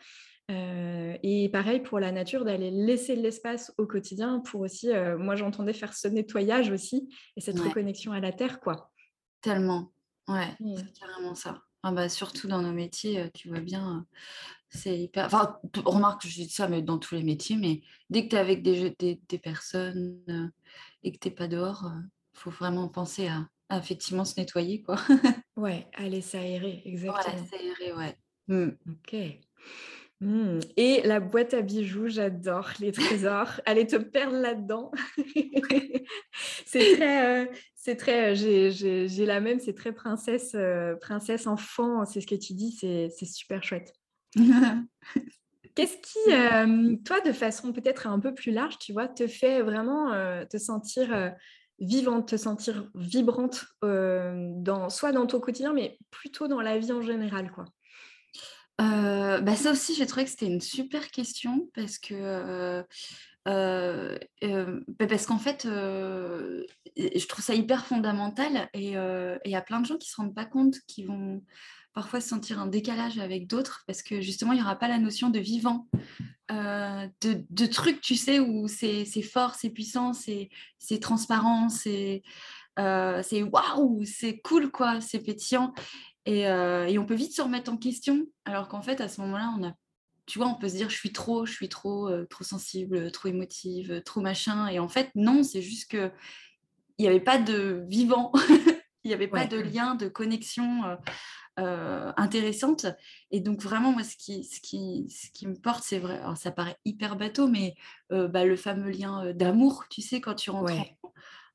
et 0.48 1.48
pareil 1.52 1.80
pour 1.80 2.00
la 2.00 2.12
nature, 2.12 2.44
d'aller 2.44 2.70
laisser 2.70 3.16
de 3.16 3.22
l'espace 3.22 3.72
au 3.78 3.86
quotidien 3.86 4.40
pour 4.40 4.60
aussi, 4.60 4.90
moi 5.18 5.36
j'entendais 5.36 5.72
faire 5.72 5.94
ce 5.94 6.08
nettoyage 6.08 6.70
aussi 6.70 7.08
et 7.36 7.40
cette 7.40 7.58
reconnexion 7.58 8.12
à 8.12 8.20
la 8.20 8.32
terre, 8.32 8.60
quoi. 8.60 8.90
Tellement, 9.40 9.92
ouais, 10.28 10.48
mmh. 10.60 10.76
c'est 10.76 10.92
carrément 11.00 11.34
ça. 11.34 11.62
Ah 11.82 11.90
bah, 11.90 12.08
surtout 12.08 12.46
dans 12.46 12.62
nos 12.62 12.72
métiers, 12.72 13.30
tu 13.34 13.48
vois 13.48 13.60
bien, 13.60 14.06
c'est 14.74 14.98
hyper. 14.98 15.26
Enfin, 15.26 15.58
remarque, 15.84 16.26
je 16.26 16.34
dis 16.34 16.48
ça, 16.48 16.66
mais 16.66 16.80
dans 16.80 16.98
tous 16.98 17.14
les 17.14 17.22
métiers, 17.22 17.56
mais 17.56 17.82
dès 18.08 18.24
que 18.24 18.30
tu 18.30 18.36
es 18.36 18.38
avec 18.38 18.62
des, 18.62 18.96
des, 18.98 19.20
des 19.28 19.38
personnes 19.38 20.18
euh, 20.30 20.48
et 21.02 21.12
que 21.12 21.18
tu 21.18 21.28
n'es 21.28 21.34
pas 21.34 21.46
dehors, 21.46 21.82
il 21.84 21.98
euh, 21.98 22.02
faut 22.32 22.50
vraiment 22.50 22.88
penser 22.88 23.28
à, 23.28 23.48
effectivement 23.76 24.24
se 24.24 24.40
nettoyer. 24.40 24.82
quoi. 24.82 24.96
ouais, 25.56 25.88
aller 25.94 26.22
s'aérer, 26.22 26.82
exactement. 26.86 27.46
S'aérer, 27.50 27.92
ouais. 27.92 28.16
Mmh. 28.48 28.70
Ok. 28.90 29.16
Mmh. 30.20 30.60
Et 30.78 31.02
la 31.02 31.20
boîte 31.20 31.52
à 31.52 31.60
bijoux, 31.60 32.08
j'adore 32.08 32.70
les 32.80 32.92
trésors. 32.92 33.60
Allez 33.66 33.86
te 33.86 33.96
perdre 33.96 34.38
là-dedans. 34.38 34.90
c'est 36.64 36.96
très, 36.96 37.26
euh, 37.26 37.46
c'est 37.74 37.96
très, 37.96 38.34
j'ai 38.36 39.26
la 39.26 39.40
même, 39.40 39.60
c'est 39.60 39.74
très 39.74 39.92
princesse, 39.92 40.56
princesse 41.02 41.46
enfant. 41.46 42.06
C'est 42.06 42.22
ce 42.22 42.26
que 42.26 42.36
tu 42.36 42.54
dis, 42.54 42.72
c'est 42.72 43.26
super 43.26 43.62
chouette. 43.62 43.92
Qu'est-ce 45.74 45.96
qui, 45.96 47.02
toi, 47.04 47.20
de 47.22 47.32
façon 47.32 47.72
peut-être 47.72 48.06
un 48.06 48.20
peu 48.20 48.34
plus 48.34 48.52
large, 48.52 48.78
tu 48.78 48.92
vois, 48.92 49.08
te 49.08 49.26
fait 49.26 49.62
vraiment 49.62 50.10
te 50.46 50.58
sentir 50.58 51.32
vivante, 51.78 52.28
te 52.28 52.36
sentir 52.36 52.90
vibrante, 52.94 53.64
dans, 53.82 54.90
soit 54.90 55.12
dans 55.12 55.26
ton 55.26 55.40
quotidien, 55.40 55.72
mais 55.72 55.98
plutôt 56.10 56.46
dans 56.46 56.60
la 56.60 56.78
vie 56.78 56.92
en 56.92 57.00
général, 57.00 57.50
quoi? 57.50 57.64
Bah 58.78 59.56
ça 59.56 59.70
aussi, 59.70 59.94
j'ai 59.94 60.06
trouvé 60.06 60.24
que 60.24 60.30
c'était 60.30 60.46
une 60.46 60.60
super 60.60 61.10
question 61.10 61.70
parce 61.74 61.98
que 61.98 62.84
bah, 63.46 65.06
parce 65.08 65.24
qu'en 65.24 65.38
fait, 65.38 65.62
je 65.64 67.26
trouve 67.26 67.44
ça 67.44 67.54
hyper 67.54 67.86
fondamental 67.86 68.68
et 68.74 68.90
il 68.90 69.50
y 69.50 69.54
a 69.56 69.62
plein 69.62 69.80
de 69.80 69.86
gens 69.86 69.96
qui 69.96 70.10
se 70.10 70.16
rendent 70.16 70.34
pas 70.34 70.44
compte, 70.44 70.76
qui 70.86 71.04
vont 71.04 71.42
parfois 71.92 72.20
sentir 72.20 72.58
un 72.60 72.66
décalage 72.66 73.18
avec 73.18 73.46
d'autres 73.46 73.82
parce 73.86 74.02
que 74.02 74.20
justement, 74.20 74.52
il 74.52 74.56
n'y 74.56 74.62
aura 74.62 74.76
pas 74.76 74.88
la 74.88 74.98
notion 74.98 75.30
de 75.30 75.38
vivant, 75.38 75.88
de, 76.50 77.44
de 77.48 77.66
trucs, 77.66 78.02
tu 78.02 78.14
sais, 78.14 78.38
où 78.38 78.68
c'est 78.68 79.04
fort, 79.22 79.54
c'est 79.54 79.70
puissant, 79.70 80.12
c'est 80.12 80.50
transparent, 81.00 81.68
c'est 81.68 82.22
waouh, 82.78 84.04
c'est 84.04 84.40
cool, 84.40 84.70
quoi, 84.70 85.00
c'est 85.00 85.20
pétillant. 85.20 85.72
Et, 86.26 86.40
et, 86.42 86.98
on 86.98 87.06
peut 87.06 87.14
vite 87.14 87.34
se 87.34 87.42
remettre 87.42 87.72
en 87.72 87.78
question, 87.78 88.26
alors 88.44 88.68
qu'en 88.68 88.82
fait, 88.82 89.00
à 89.00 89.08
ce 89.08 89.20
moment-là, 89.22 89.54
on 89.58 89.64
a 89.66 89.72
tu 90.26 90.38
vois, 90.38 90.48
on 90.48 90.54
peut 90.54 90.68
se 90.68 90.76
dire 90.76 90.90
je 90.90 90.96
suis 90.96 91.12
trop, 91.12 91.46
je 91.46 91.52
suis 91.52 91.68
trop, 91.68 92.08
euh, 92.08 92.26
trop 92.26 92.44
sensible, 92.44 93.10
trop 93.10 93.28
émotive, 93.28 94.02
trop 94.04 94.20
machin. 94.20 94.68
Et 94.68 94.78
en 94.78 94.88
fait, 94.88 95.10
non, 95.14 95.42
c'est 95.42 95.62
juste 95.62 95.90
que 95.90 96.10
il 96.98 97.02
n'y 97.02 97.08
avait 97.08 97.20
pas 97.20 97.38
de 97.38 97.84
vivant, 97.88 98.32
il 99.04 99.08
n'y 99.08 99.14
avait 99.14 99.28
pas 99.28 99.46
de 99.46 99.58
lien, 99.58 99.94
de 99.94 100.08
connexion 100.08 100.84
euh, 100.84 100.96
euh, 101.58 102.12
intéressante. 102.16 102.86
Et 103.30 103.40
donc 103.40 103.60
vraiment, 103.60 103.92
moi, 103.92 104.04
ce 104.04 104.16
qui, 104.16 104.44
ce 104.44 104.60
qui, 104.60 105.08
ce 105.10 105.30
qui 105.30 105.46
me 105.46 105.54
porte, 105.54 105.84
c'est 105.84 105.98
vrai. 105.98 106.18
Alors, 106.18 106.36
ça 106.36 106.50
paraît 106.50 106.76
hyper 106.84 107.16
bateau, 107.16 107.48
mais 107.48 107.74
bah, 108.10 108.44
le 108.44 108.56
fameux 108.56 108.90
lien 108.90 109.32
d'amour, 109.32 109.84
tu 109.88 110.02
sais, 110.02 110.20
quand 110.20 110.34
tu 110.34 110.50
rentres 110.50 110.72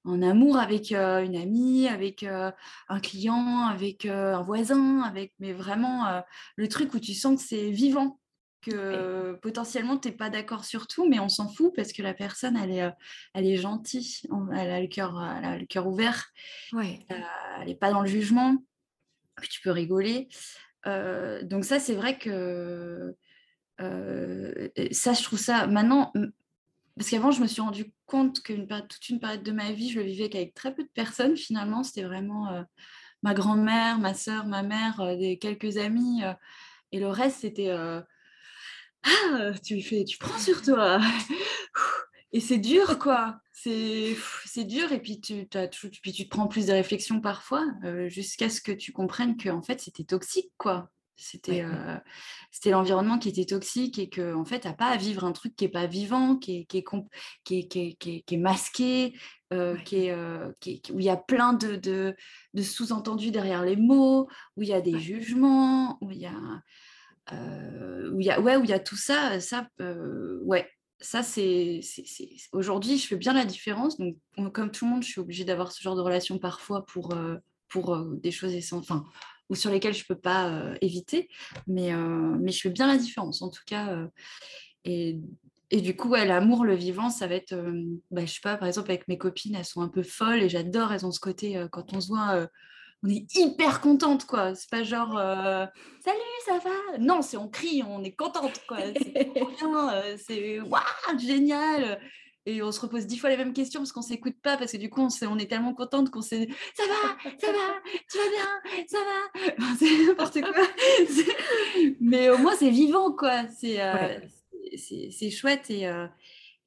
en, 0.05 0.21
amour 0.21 0.57
avec 0.57 0.91
une 0.91 1.35
amie, 1.35 1.87
avec 1.87 2.23
un 2.23 2.99
client, 3.01 3.67
avec 3.67 4.05
un 4.05 4.41
voisin, 4.41 5.01
avec 5.01 5.33
mais 5.39 5.53
vraiment 5.53 6.23
le 6.55 6.67
truc 6.67 6.93
où 6.93 6.99
tu 6.99 7.13
sens 7.13 7.41
que 7.41 7.47
c'est 7.47 7.69
vivant 7.69 8.19
que 8.61 9.33
potentiellement 9.41 9.97
tu 9.97 10.09
n'es 10.09 10.13
pas 10.13 10.29
d'accord 10.29 10.65
sur 10.65 10.87
tout, 10.87 11.07
mais 11.07 11.19
on 11.19 11.29
s'en 11.29 11.47
fout 11.47 11.73
parce 11.75 11.93
que 11.93 12.01
la 12.01 12.13
personne 12.13 12.57
elle 12.57 12.71
est, 12.71 12.83
euh, 12.83 12.91
elle 13.33 13.45
est 13.45 13.57
gentille, 13.57 14.21
elle 14.53 14.71
a 14.71 14.81
le 14.81 14.87
cœur, 14.87 15.13
le 15.41 15.65
cœur 15.65 15.87
ouvert, 15.87 16.31
ouais. 16.73 17.05
Euh, 17.11 17.15
elle 17.61 17.67
n'est 17.67 17.75
pas 17.75 17.91
dans 17.91 18.01
le 18.01 18.07
jugement, 18.07 18.55
tu 19.41 19.61
peux 19.61 19.71
rigoler. 19.71 20.27
Euh, 20.85 21.43
donc 21.43 21.65
ça 21.65 21.79
c'est 21.79 21.95
vrai 21.95 22.17
que 22.17 23.15
ça 23.79 25.13
je 25.13 25.23
trouve 25.23 25.39
ça 25.39 25.67
maintenant 25.67 26.11
parce 26.95 27.09
qu'avant 27.11 27.31
je 27.31 27.41
me 27.41 27.47
suis 27.47 27.61
rendu 27.61 27.91
compte 28.05 28.41
que 28.41 28.53
toute 28.81 29.09
une 29.09 29.19
période 29.19 29.43
de 29.43 29.51
ma 29.51 29.71
vie 29.71 29.91
je 29.91 29.99
le 29.99 30.05
vivais 30.05 30.29
qu'avec 30.29 30.53
très 30.53 30.73
peu 30.73 30.83
de 30.83 30.89
personnes 30.89 31.37
finalement 31.37 31.83
c'était 31.83 32.03
vraiment 32.03 32.65
ma 33.21 33.33
grand-mère, 33.33 33.99
ma 33.99 34.13
soeur, 34.13 34.47
ma 34.47 34.63
mère, 34.63 35.17
des 35.17 35.37
quelques 35.37 35.77
amis 35.77 36.21
et 36.91 36.99
le 36.99 37.09
reste 37.09 37.41
c'était 37.41 37.71
ah, 39.03 39.51
tu 39.63 39.81
fais, 39.81 40.03
tu 40.03 40.17
prends 40.17 40.37
sur 40.37 40.61
toi. 40.61 40.99
Et 42.33 42.39
c'est 42.39 42.57
dur, 42.57 42.99
quoi. 42.99 43.39
C'est, 43.51 44.15
dur. 44.65 44.91
Et 44.91 45.01
puis 45.01 45.21
tu, 45.21 45.47
puis 46.01 46.11
tu 46.11 46.25
te 46.25 46.29
prends 46.29 46.47
plus 46.47 46.67
de 46.67 46.73
réflexion 46.73 47.21
parfois, 47.21 47.65
euh, 47.83 48.09
jusqu'à 48.09 48.49
ce 48.49 48.61
que 48.61 48.71
tu 48.71 48.91
comprennes 48.91 49.37
que 49.37 49.49
en 49.49 49.61
fait, 49.61 49.79
c'était 49.79 50.03
toxique, 50.03 50.51
quoi. 50.57 50.89
C'était, 51.19 51.63
euh, 51.63 51.97
c'était 52.51 52.69
l'environnement 52.69 53.17
qui 53.17 53.29
était 53.29 53.45
toxique 53.45 53.97
et 53.97 54.07
que 54.07 54.35
en 54.35 54.45
fait, 54.45 54.59
t'as 54.59 54.73
pas 54.73 54.89
à 54.89 54.97
vivre 54.97 55.23
un 55.23 55.31
truc 55.31 55.55
qui 55.55 55.65
est 55.65 55.69
pas 55.69 55.87
vivant, 55.87 56.35
qui 56.35 56.57
est, 56.57 56.65
qui 56.65 56.77
est, 56.77 56.83
qui 57.43 57.57
est, 57.57 58.21
qui 58.21 58.35
est, 58.35 58.37
masqué, 58.37 59.17
euh, 59.51 59.75
qui 59.77 60.05
est, 60.05 60.91
où 60.91 60.99
il 60.99 61.05
y 61.05 61.09
a 61.09 61.17
plein 61.17 61.53
de, 61.53 61.75
de, 61.75 62.15
de 62.53 62.61
sous-entendus 62.61 63.31
derrière 63.31 63.63
les 63.63 63.77
mots, 63.77 64.27
où 64.57 64.61
il 64.61 64.69
y 64.69 64.73
a 64.73 64.81
des 64.81 64.99
jugements, 64.99 65.97
où 66.01 66.11
il 66.11 66.19
y 66.19 66.27
a 66.27 66.61
où 67.29 68.21
il 68.21 68.25
y 68.25 68.31
a 68.31 68.39
ouais 68.39 68.55
où 68.55 68.63
il 68.63 68.69
y 68.69 68.73
a 68.73 68.79
tout 68.79 68.95
ça 68.95 69.41
ça 69.41 69.67
ouais 69.79 70.65
ça 70.99 71.23
c'est 71.23 71.81
aujourd'hui 72.51 72.97
je 72.97 73.07
fais 73.07 73.15
bien 73.15 73.33
la 73.33 73.45
différence. 73.45 73.97
Donc 73.97 74.17
comme 74.53 74.71
tout 74.71 74.85
le 74.85 74.91
monde 74.91 75.03
je 75.03 75.09
suis 75.09 75.21
obligée 75.21 75.45
d'avoir 75.45 75.71
ce 75.71 75.81
genre 75.81 75.95
de 75.95 76.01
relation 76.01 76.39
parfois 76.39 76.85
pour 76.85 77.13
euh, 77.13 77.35
pour 77.69 77.97
des 77.97 78.31
choses 78.31 78.55
enfin 78.73 79.05
ou 79.49 79.55
sur 79.55 79.71
lesquelles 79.71 79.93
je 79.93 80.05
peux 80.05 80.17
pas 80.17 80.73
éviter. 80.81 81.29
Mais 81.67 81.93
mais 81.95 82.51
je 82.51 82.61
fais 82.61 82.69
bien 82.69 82.87
la 82.87 82.97
différence 82.97 83.41
en 83.41 83.49
tout 83.49 83.63
cas 83.65 84.07
et 84.85 85.19
et 85.69 85.81
du 85.81 85.97
coup, 85.97 86.13
l'amour, 86.13 86.63
le 86.63 86.75
vivant, 86.75 87.09
ça 87.09 87.27
va 87.27 87.35
être, 87.35 87.53
bah, 88.09 88.25
je 88.25 88.31
sais 88.31 88.39
pas, 88.41 88.55
par 88.55 88.69
exemple, 88.69 88.89
avec 88.89 89.05
mes 89.09 89.17
copines, 89.17 89.53
elles 89.53 89.65
sont 89.65 89.81
un 89.81 89.89
peu 89.89 90.01
folles 90.01 90.41
et 90.41 90.47
j'adore, 90.47 90.93
elles 90.93 91.05
ont 91.05 91.11
ce 91.11 91.19
côté, 91.19 91.61
quand 91.73 91.93
on 91.93 91.99
se 91.99 92.07
voit, 92.07 92.47
on 93.03 93.09
est 93.09 93.35
hyper 93.35 93.81
contente, 93.81 94.25
quoi. 94.25 94.55
C'est 94.55 94.69
pas 94.69 94.83
genre 94.83 95.17
euh, 95.17 95.65
salut, 96.03 96.19
ça 96.45 96.59
va? 96.59 96.97
Non, 96.99 97.21
c'est 97.21 97.37
on 97.37 97.47
crie, 97.47 97.83
on 97.87 98.03
est 98.03 98.15
contente, 98.15 98.63
quoi. 98.67 98.77
C'est 98.95 99.31
bien, 99.33 99.93
euh, 99.93 100.17
c'est 100.17 100.59
waouh, 100.61 101.19
génial. 101.19 101.99
Et 102.45 102.63
on 102.63 102.71
se 102.71 102.79
repose 102.79 103.05
dix 103.05 103.17
fois 103.17 103.29
les 103.29 103.35
mêmes 103.35 103.53
questions 103.53 103.81
parce 103.81 103.91
qu'on 103.91 104.01
s'écoute 104.01 104.37
pas, 104.41 104.55
parce 104.55 104.71
que 104.71 104.77
du 104.77 104.89
coup, 104.89 105.01
on, 105.01 105.09
on 105.27 105.37
est 105.37 105.49
tellement 105.49 105.73
contente 105.73 106.09
qu'on 106.09 106.21
s'est 106.21 106.47
ça 106.75 106.83
va, 106.83 107.29
ça 107.37 107.51
va, 107.51 107.75
tu 108.09 108.17
vas 108.17 108.29
bien, 108.29 108.85
ça 108.87 108.97
va? 108.99 109.65
c'est 109.77 110.05
n'importe 110.07 110.41
quoi. 110.41 110.67
Mais 111.99 112.29
au 112.29 112.37
moins, 112.37 112.55
c'est 112.55 112.69
vivant, 112.69 113.11
quoi. 113.11 113.47
C'est 113.49 113.81
euh, 113.81 114.19
c'est 114.77 115.29
chouette 115.29 115.69
et, 115.69 115.83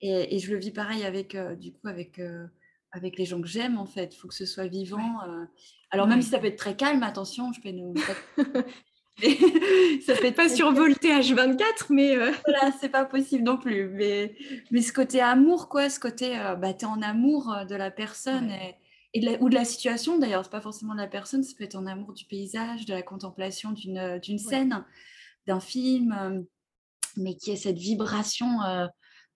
et, 0.00 0.36
et, 0.36 0.38
je 0.38 0.52
le 0.52 0.58
vis 0.58 0.70
pareil 0.70 1.04
avec, 1.04 1.36
du 1.58 1.72
coup, 1.72 1.88
avec 1.88 2.20
avec 2.92 3.18
les 3.18 3.24
gens 3.24 3.40
que 3.40 3.48
j'aime 3.48 3.78
en 3.78 3.86
fait. 3.86 4.14
Il 4.14 4.18
faut 4.18 4.28
que 4.28 4.34
ce 4.34 4.46
soit 4.46 4.66
vivant. 4.66 5.22
Euh. 5.26 5.44
Alors 5.90 6.06
même 6.06 6.22
si 6.22 6.30
ça 6.30 6.38
peut 6.38 6.46
être 6.46 6.58
très 6.58 6.76
calme, 6.76 7.02
attention, 7.02 7.52
je 7.52 7.60
peux 7.60 7.70
nous... 7.70 7.94
ça 10.06 10.14
peut 10.14 10.26
être 10.26 10.36
pas 10.36 10.48
survolté 10.48 11.08
H24, 11.08 11.86
mais 11.90 12.16
euh... 12.16 12.32
voilà, 12.46 12.72
c'est 12.80 12.88
pas 12.88 13.04
possible 13.04 13.44
non 13.44 13.58
plus. 13.58 13.88
Mais, 13.90 14.34
mais 14.70 14.82
ce 14.82 14.92
côté 14.92 15.20
amour, 15.20 15.68
quoi, 15.68 15.90
ce 15.90 16.00
côté, 16.00 16.38
euh, 16.38 16.54
bah, 16.54 16.72
tu 16.72 16.84
es 16.84 16.88
en 16.88 17.02
amour 17.02 17.52
euh, 17.52 17.64
de 17.64 17.74
la 17.74 17.90
personne 17.90 18.50
et, 19.14 19.20
de 19.20 19.42
ou 19.42 19.48
de 19.48 19.54
la 19.54 19.64
situation 19.64 20.18
d'ailleurs, 20.18 20.44
c'est 20.44 20.50
pas 20.50 20.60
forcément 20.60 20.94
de 20.94 21.00
la 21.00 21.08
personne, 21.08 21.42
ça 21.42 21.52
peut 21.58 21.64
être 21.64 21.74
en 21.74 21.86
amour 21.86 22.12
du 22.12 22.24
paysage, 22.24 22.86
de 22.86 22.94
la 22.94 23.02
contemplation 23.02 23.72
d'une 23.72 24.20
d'une 24.20 24.38
scène, 24.38 24.84
d'un 25.48 25.58
film, 25.58 26.46
mais 27.16 27.34
qui 27.34 27.50
est 27.50 27.56
cette 27.56 27.78
vibration 27.78 28.60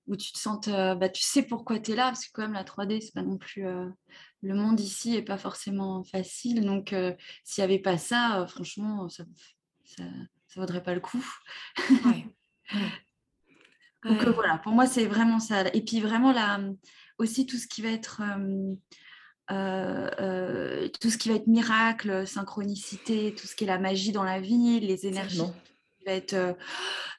où 0.07 0.17
tu 0.17 0.33
te 0.33 0.39
sens, 0.39 0.67
bah, 0.69 1.09
tu 1.09 1.23
sais 1.23 1.43
pourquoi 1.43 1.79
tu 1.79 1.93
es 1.93 1.97
là, 1.97 2.07
parce 2.07 2.27
que 2.27 2.33
quand 2.33 2.43
même 2.43 2.53
la 2.53 2.65
3D, 2.65 3.01
c'est 3.01 3.15
pas 3.15 3.23
non 3.23 3.39
plus 3.39 3.65
le 4.43 4.55
monde 4.55 4.79
ici 4.81 5.17
est 5.17 5.23
pas 5.23 5.39
forcément 5.39 6.05
facile. 6.05 6.65
Donc 6.65 6.95
s'il 7.45 7.63
n'y 7.63 7.65
avait 7.65 7.79
pas 7.79 7.97
ça, 7.99 8.47
franchement, 8.49 9.09
ça, 9.09 9.25
ça, 9.85 10.05
vaudrait 10.57 10.83
pas 10.83 10.95
le 10.95 11.01
coup. 11.01 11.25
Donc 14.05 14.23
voilà, 14.29 14.59
pour 14.59 14.73
moi 14.73 14.87
c'est 14.87 15.07
vraiment 15.07 15.41
ça. 15.41 15.67
Et 15.75 15.83
puis 15.83 16.01
vraiment 16.01 16.33
là, 16.33 16.61
aussi 17.19 17.47
tout 17.47 17.57
ce 17.57 17.67
qui 17.67 17.81
va 17.81 17.89
être 17.89 18.21
tout 21.01 21.11
ce 21.11 21.17
qui 21.19 21.29
va 21.31 21.37
être 21.37 21.47
miracle, 21.47 22.27
synchronicité, 22.27 23.35
tout 23.35 23.47
ce 23.47 23.57
qui 23.57 23.65
est 23.65 23.69
la 23.69 23.79
magie 23.79 24.13
dans 24.13 24.25
la 24.25 24.41
vie, 24.41 24.81
les 24.81 25.07
énergies 25.07 25.43
va 26.07 26.13
être 26.13 26.35
euh, 26.35 26.53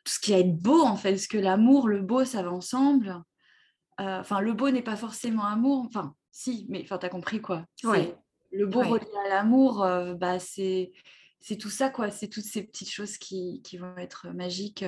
tout 0.03 0.13
ce 0.13 0.19
qui 0.19 0.31
va 0.31 0.39
être 0.39 0.55
beau 0.57 0.81
en 0.81 0.95
fait, 0.95 1.11
parce 1.11 1.27
que 1.27 1.37
l'amour, 1.37 1.87
le 1.87 2.01
beau, 2.01 2.25
ça 2.25 2.43
va 2.43 2.51
ensemble. 2.51 3.21
Euh, 3.99 4.19
enfin, 4.19 4.41
le 4.41 4.53
beau 4.53 4.69
n'est 4.69 4.81
pas 4.81 4.95
forcément 4.95 5.45
amour. 5.45 5.85
Enfin, 5.87 6.15
si, 6.31 6.65
mais 6.69 6.81
enfin, 6.83 6.97
t'as 6.97 7.09
compris 7.09 7.41
quoi. 7.41 7.65
Le 8.51 8.67
beau 8.67 8.81
relié 8.81 9.05
à 9.25 9.29
l'amour, 9.29 9.83
euh, 9.83 10.13
bah 10.13 10.39
c'est 10.39 10.93
c'est 11.39 11.57
tout 11.57 11.69
ça 11.69 11.89
quoi. 11.89 12.09
C'est 12.09 12.27
toutes 12.27 12.45
ces 12.45 12.63
petites 12.63 12.89
choses 12.89 13.17
qui, 13.17 13.61
qui 13.63 13.77
vont 13.77 13.95
être 13.97 14.27
magiques, 14.29 14.85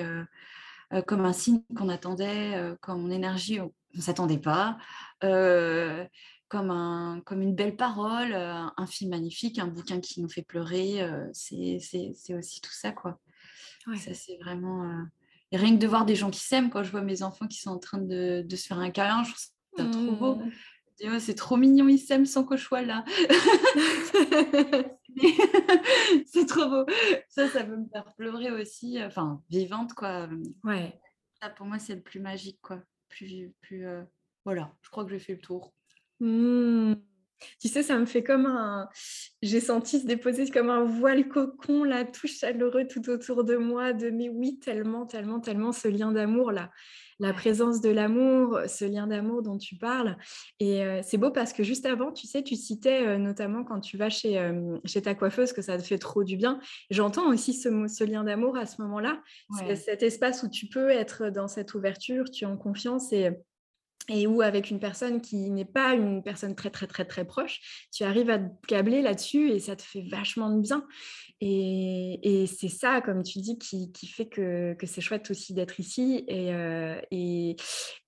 comme 1.05 1.25
un 1.25 1.33
signe 1.33 1.61
qu'on 1.75 1.89
attendait, 1.89 2.75
comme 2.81 3.05
une 3.05 3.11
énergie 3.11 3.59
on, 3.59 3.73
ne 3.93 4.01
s'attendait 4.01 4.39
pas. 4.39 4.77
comme, 5.21 6.71
un, 6.71 7.21
comme 7.25 7.41
une 7.41 7.55
belle 7.55 7.75
parole, 7.75 8.33
un 8.33 8.87
film 8.87 9.11
magnifique, 9.11 9.59
un 9.59 9.67
bouquin 9.67 9.99
qui 9.99 10.21
nous 10.21 10.29
fait 10.29 10.43
pleurer, 10.43 11.05
c'est 11.33 11.77
aussi 12.33 12.61
tout 12.61 12.73
ça 12.73 12.91
quoi. 12.91 13.19
Ça, 13.95 14.13
c'est 14.13 14.37
vraiment. 14.37 14.83
Euh, 14.83 15.03
et 15.51 15.57
rien 15.57 15.75
que 15.75 15.81
de 15.81 15.87
voir 15.87 16.05
des 16.05 16.15
gens 16.15 16.29
qui 16.29 16.41
s'aiment, 16.41 16.69
quand 16.69 16.83
je 16.83 16.91
vois 16.91 17.01
mes 17.01 17.23
enfants 17.23 17.47
qui 17.47 17.59
sont 17.59 17.69
en 17.69 17.79
train 17.79 17.99
de, 17.99 18.43
de 18.45 18.55
se 18.55 18.67
faire 18.67 18.79
un 18.79 18.91
câlin, 18.91 19.23
je 19.23 19.29
trouve 19.31 19.43
ça 19.77 19.85
trop 19.85 20.11
beau. 20.11 20.35
Mmh. 20.35 20.51
Oh, 21.05 21.19
c'est 21.19 21.35
trop 21.35 21.57
mignon, 21.57 21.87
ils 21.87 21.99
s'aiment 21.99 22.25
sans 22.25 22.43
que 22.43 22.57
je 22.57 22.63
sois 22.63 22.81
là. 22.81 23.05
c'est 26.25 26.45
trop 26.47 26.67
beau. 26.69 26.85
Ça, 27.29 27.47
ça 27.47 27.63
peut 27.63 27.77
me 27.77 27.87
faire 27.87 28.13
pleurer 28.15 28.51
aussi. 28.51 29.01
Enfin, 29.03 29.41
vivante, 29.49 29.93
quoi. 29.93 30.27
Ouais. 30.63 30.99
Ça, 31.41 31.49
pour 31.49 31.67
moi, 31.67 31.79
c'est 31.79 31.95
le 31.95 32.01
plus 32.01 32.19
magique, 32.19 32.59
quoi. 32.61 32.81
Plus, 33.09 33.53
plus, 33.61 33.85
euh, 33.87 34.03
Voilà, 34.43 34.73
je 34.81 34.89
crois 34.89 35.05
que 35.05 35.11
j'ai 35.11 35.19
fait 35.19 35.33
le 35.33 35.39
tour. 35.39 35.73
Mmh. 36.19 36.93
Tu 37.59 37.67
sais, 37.67 37.83
ça 37.83 37.97
me 37.97 38.05
fait 38.05 38.23
comme 38.23 38.45
un. 38.45 38.87
J'ai 39.41 39.59
senti 39.59 39.99
se 39.99 40.07
déposer 40.07 40.49
comme 40.49 40.69
un 40.69 40.83
voile 40.83 41.27
cocon, 41.27 41.83
là, 41.83 42.05
tout 42.05 42.27
chaleureux 42.27 42.87
tout 42.87 43.09
autour 43.09 43.43
de 43.43 43.55
moi, 43.55 43.93
de 43.93 44.09
mais 44.09 44.29
oui, 44.29 44.59
tellement, 44.59 45.05
tellement, 45.05 45.39
tellement 45.39 45.71
ce 45.71 45.87
lien 45.87 46.11
d'amour, 46.11 46.51
là. 46.51 46.71
La 47.19 47.33
présence 47.33 47.81
de 47.81 47.89
l'amour, 47.89 48.59
ce 48.67 48.85
lien 48.85 49.07
d'amour 49.07 49.41
dont 49.41 49.57
tu 49.57 49.75
parles. 49.75 50.17
Et 50.59 50.83
euh, 50.83 51.01
c'est 51.03 51.17
beau 51.17 51.31
parce 51.31 51.51
que 51.51 51.63
juste 51.63 51.87
avant, 51.87 52.11
tu 52.11 52.27
sais, 52.27 52.43
tu 52.43 52.55
citais 52.55 53.07
euh, 53.07 53.17
notamment 53.17 53.63
quand 53.63 53.79
tu 53.79 53.97
vas 53.97 54.09
chez, 54.09 54.37
euh, 54.37 54.77
chez 54.85 55.01
ta 55.01 55.15
coiffeuse 55.15 55.51
que 55.51 55.63
ça 55.63 55.77
te 55.77 55.83
fait 55.83 55.97
trop 55.97 56.23
du 56.23 56.37
bien. 56.37 56.59
J'entends 56.91 57.27
aussi 57.29 57.53
ce, 57.53 57.69
ce 57.87 58.03
lien 58.03 58.23
d'amour 58.23 58.55
à 58.55 58.67
ce 58.67 58.81
moment-là. 58.83 59.21
Cet 59.75 60.03
espace 60.03 60.43
où 60.43 60.49
tu 60.49 60.67
peux 60.67 60.89
être 60.91 61.29
dans 61.29 61.47
cette 61.47 61.73
ouverture, 61.73 62.29
tu 62.29 62.43
es 62.43 62.47
en 62.47 62.57
confiance 62.57 63.11
et 63.11 63.31
et 64.09 64.27
où 64.27 64.41
avec 64.41 64.71
une 64.71 64.79
personne 64.79 65.21
qui 65.21 65.49
n'est 65.49 65.65
pas 65.65 65.93
une 65.93 66.23
personne 66.23 66.55
très 66.55 66.69
très 66.69 66.87
très 66.87 67.05
très 67.05 67.25
proche, 67.25 67.87
tu 67.91 68.03
arrives 68.03 68.29
à 68.29 68.39
te 68.39 68.67
câbler 68.67 69.01
là-dessus 69.01 69.51
et 69.51 69.59
ça 69.59 69.75
te 69.75 69.81
fait 69.81 70.05
vachement 70.09 70.49
de 70.49 70.61
bien. 70.61 70.85
Et, 71.39 72.45
c'est 72.47 72.69
ça, 72.69 73.01
comme 73.01 73.21
tu 73.21 73.39
dis, 73.39 73.59
qui, 73.59 73.91
fait 74.07 74.27
que, 74.27 74.75
c'est 74.85 75.01
chouette 75.01 75.29
aussi 75.29 75.53
d'être 75.53 75.79
ici. 75.79 76.23
Et, 76.27 76.53
euh, 76.53 76.99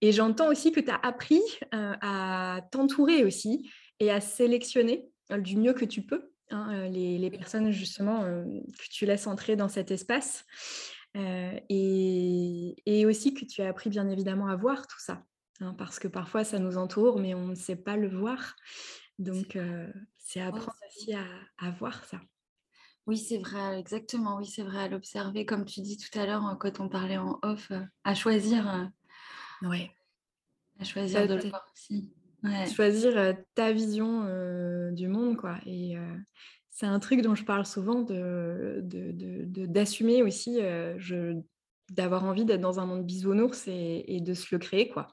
j'entends 0.02 0.50
aussi 0.50 0.72
que 0.72 0.80
tu 0.80 0.90
as 0.90 0.96
appris 0.96 1.42
euh, 1.74 1.94
à 2.02 2.62
t'entourer 2.72 3.24
aussi 3.24 3.70
et 4.00 4.12
à 4.12 4.22
sélectionner 4.22 5.10
euh, 5.32 5.38
du 5.38 5.58
mieux 5.58 5.74
que 5.74 5.86
tu 5.86 6.02
peux 6.02 6.32
hein, 6.50 6.88
les, 6.90 7.30
personnes 7.30 7.72
justement 7.72 8.24
que 8.24 8.90
tu 8.90 9.06
laisses 9.06 9.28
entrer 9.28 9.56
dans 9.56 9.70
cet 9.70 9.92
espace. 9.92 10.46
et 11.16 13.06
aussi 13.06 13.34
que 13.34 13.46
tu 13.46 13.62
as 13.62 13.70
appris 13.70 13.90
bien 13.90 14.10
évidemment 14.10 14.48
à 14.48 14.56
voir 14.56 14.88
tout 14.88 15.00
ça. 15.00 15.24
Hein, 15.62 15.76
parce 15.78 16.00
que 16.00 16.08
parfois 16.08 16.44
ça 16.44 16.60
nous 16.60 16.78
entoure, 16.78 17.20
mais 17.20 17.34
on 17.34 17.48
ne 17.48 17.56
sait 17.56 17.76
pas 17.76 17.98
le 17.98 18.08
voir. 18.08 18.56
Donc, 19.18 19.58
c'est 20.18 20.40
apprendre 20.40 20.78
aussi 20.88 21.14
à, 21.14 21.72
voir 21.72 22.06
ça. 22.06 22.22
Oui, 23.06 23.18
c'est 23.18 23.40
vrai, 23.40 23.78
exactement. 23.78 24.38
Oui, 24.38 24.46
c'est 24.46 24.64
vrai, 24.64 24.84
à 24.84 24.88
l'observer, 24.88 25.46
comme 25.46 25.66
tu 25.66 25.82
dis 25.82 25.98
tout 25.98 26.18
à 26.18 26.26
l'heure, 26.26 26.46
hein, 26.46 26.58
quand 26.60 26.80
on 26.80 26.88
parlait 26.88 27.18
en 27.18 27.38
off, 27.42 27.72
à 28.06 28.16
choisir. 28.16 28.90
ouais. 29.64 29.92
À 30.80 30.86
choisir 30.86 31.28
de 31.28 31.36
le 31.36 31.50
voir 31.50 31.66
aussi. 31.74 32.14
Choisir 32.74 33.36
ta 33.56 33.74
vision 33.74 34.22
du 34.94 35.10
monde, 35.10 35.36
quoi. 35.36 35.58
Et 35.66 35.98
c'est 36.70 36.86
un 36.86 37.00
truc 37.00 37.22
dont 37.22 37.36
je 37.36 37.44
parle 37.44 37.66
souvent, 37.66 38.04
d'assumer 38.04 38.84
de, 40.14 40.22
de, 40.22 40.24
aussi, 40.24 40.60
d'avoir 41.90 42.24
envie 42.24 42.46
d'être 42.46 42.62
dans 42.62 42.80
un 42.80 42.86
monde 42.86 43.06
bisounours 43.06 43.68
et, 43.68 44.06
et 44.08 44.22
de 44.22 44.34
se 44.34 44.56
le 44.56 44.60
créer, 44.60 44.88
quoi. 44.88 45.10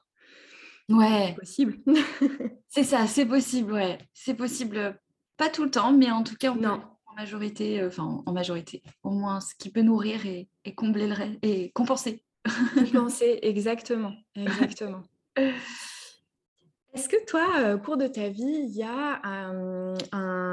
Ouais. 0.89 1.29
C'est 1.29 1.39
possible. 1.39 1.77
c'est 2.69 2.83
ça, 2.83 3.07
c'est 3.07 3.25
possible, 3.25 3.73
ouais. 3.73 3.97
C'est 4.13 4.35
possible, 4.35 4.99
pas 5.35 5.49
tout 5.49 5.63
le 5.63 5.71
temps, 5.71 5.91
mais 5.91 6.11
en 6.11 6.23
tout 6.23 6.35
cas, 6.35 6.53
non. 6.53 6.81
en 7.05 7.15
majorité, 7.15 7.81
euh, 7.81 7.87
enfin 7.87 8.23
en 8.25 8.31
majorité, 8.31 8.83
au 9.03 9.11
moins 9.11 9.41
ce 9.41 9.53
qui 9.55 9.69
peut 9.69 9.81
nourrir 9.81 10.25
et, 10.25 10.49
combler 10.75 11.07
le 11.07 11.15
et 11.41 11.71
compenser. 11.71 12.23
compenser, 12.75 13.39
exactement, 13.41 14.13
exactement. 14.35 15.03
Est-ce 16.97 17.09
que 17.09 17.25
toi, 17.25 17.75
au 17.75 17.77
cours 17.77 17.97
de 17.97 18.07
ta 18.07 18.29
vie, 18.29 18.41
il 18.43 18.75
y 18.75 18.81
a 18.81 19.21
un, 19.23 19.93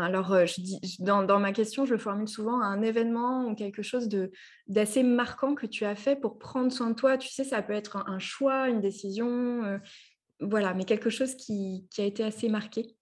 alors 0.02 0.32
euh, 0.32 0.44
je 0.44 0.60
dis, 0.60 0.78
dans, 0.98 1.22
dans, 1.22 1.40
ma 1.40 1.52
question, 1.52 1.86
je 1.86 1.92
le 1.92 1.98
formule 1.98 2.28
souvent, 2.28 2.60
un 2.60 2.82
événement 2.82 3.46
ou 3.46 3.54
quelque 3.54 3.80
chose 3.82 4.08
de 4.08 4.30
d'assez 4.66 5.02
marquant 5.02 5.54
que 5.54 5.64
tu 5.64 5.86
as 5.86 5.94
fait 5.94 6.16
pour 6.16 6.38
prendre 6.38 6.70
soin 6.70 6.90
de 6.90 6.94
toi? 6.94 7.16
Tu 7.16 7.28
sais, 7.28 7.44
ça 7.44 7.62
peut 7.62 7.72
être 7.72 7.96
un, 7.96 8.18
choix, 8.18 8.68
une 8.68 8.82
décision, 8.82 9.64
euh, 9.64 9.78
voilà, 10.40 10.74
mais 10.74 10.84
quelque 10.84 11.10
chose 11.10 11.34
qui, 11.36 11.88
a 11.98 12.02
été 12.02 12.24
assez 12.24 12.48
marqué 12.48 12.96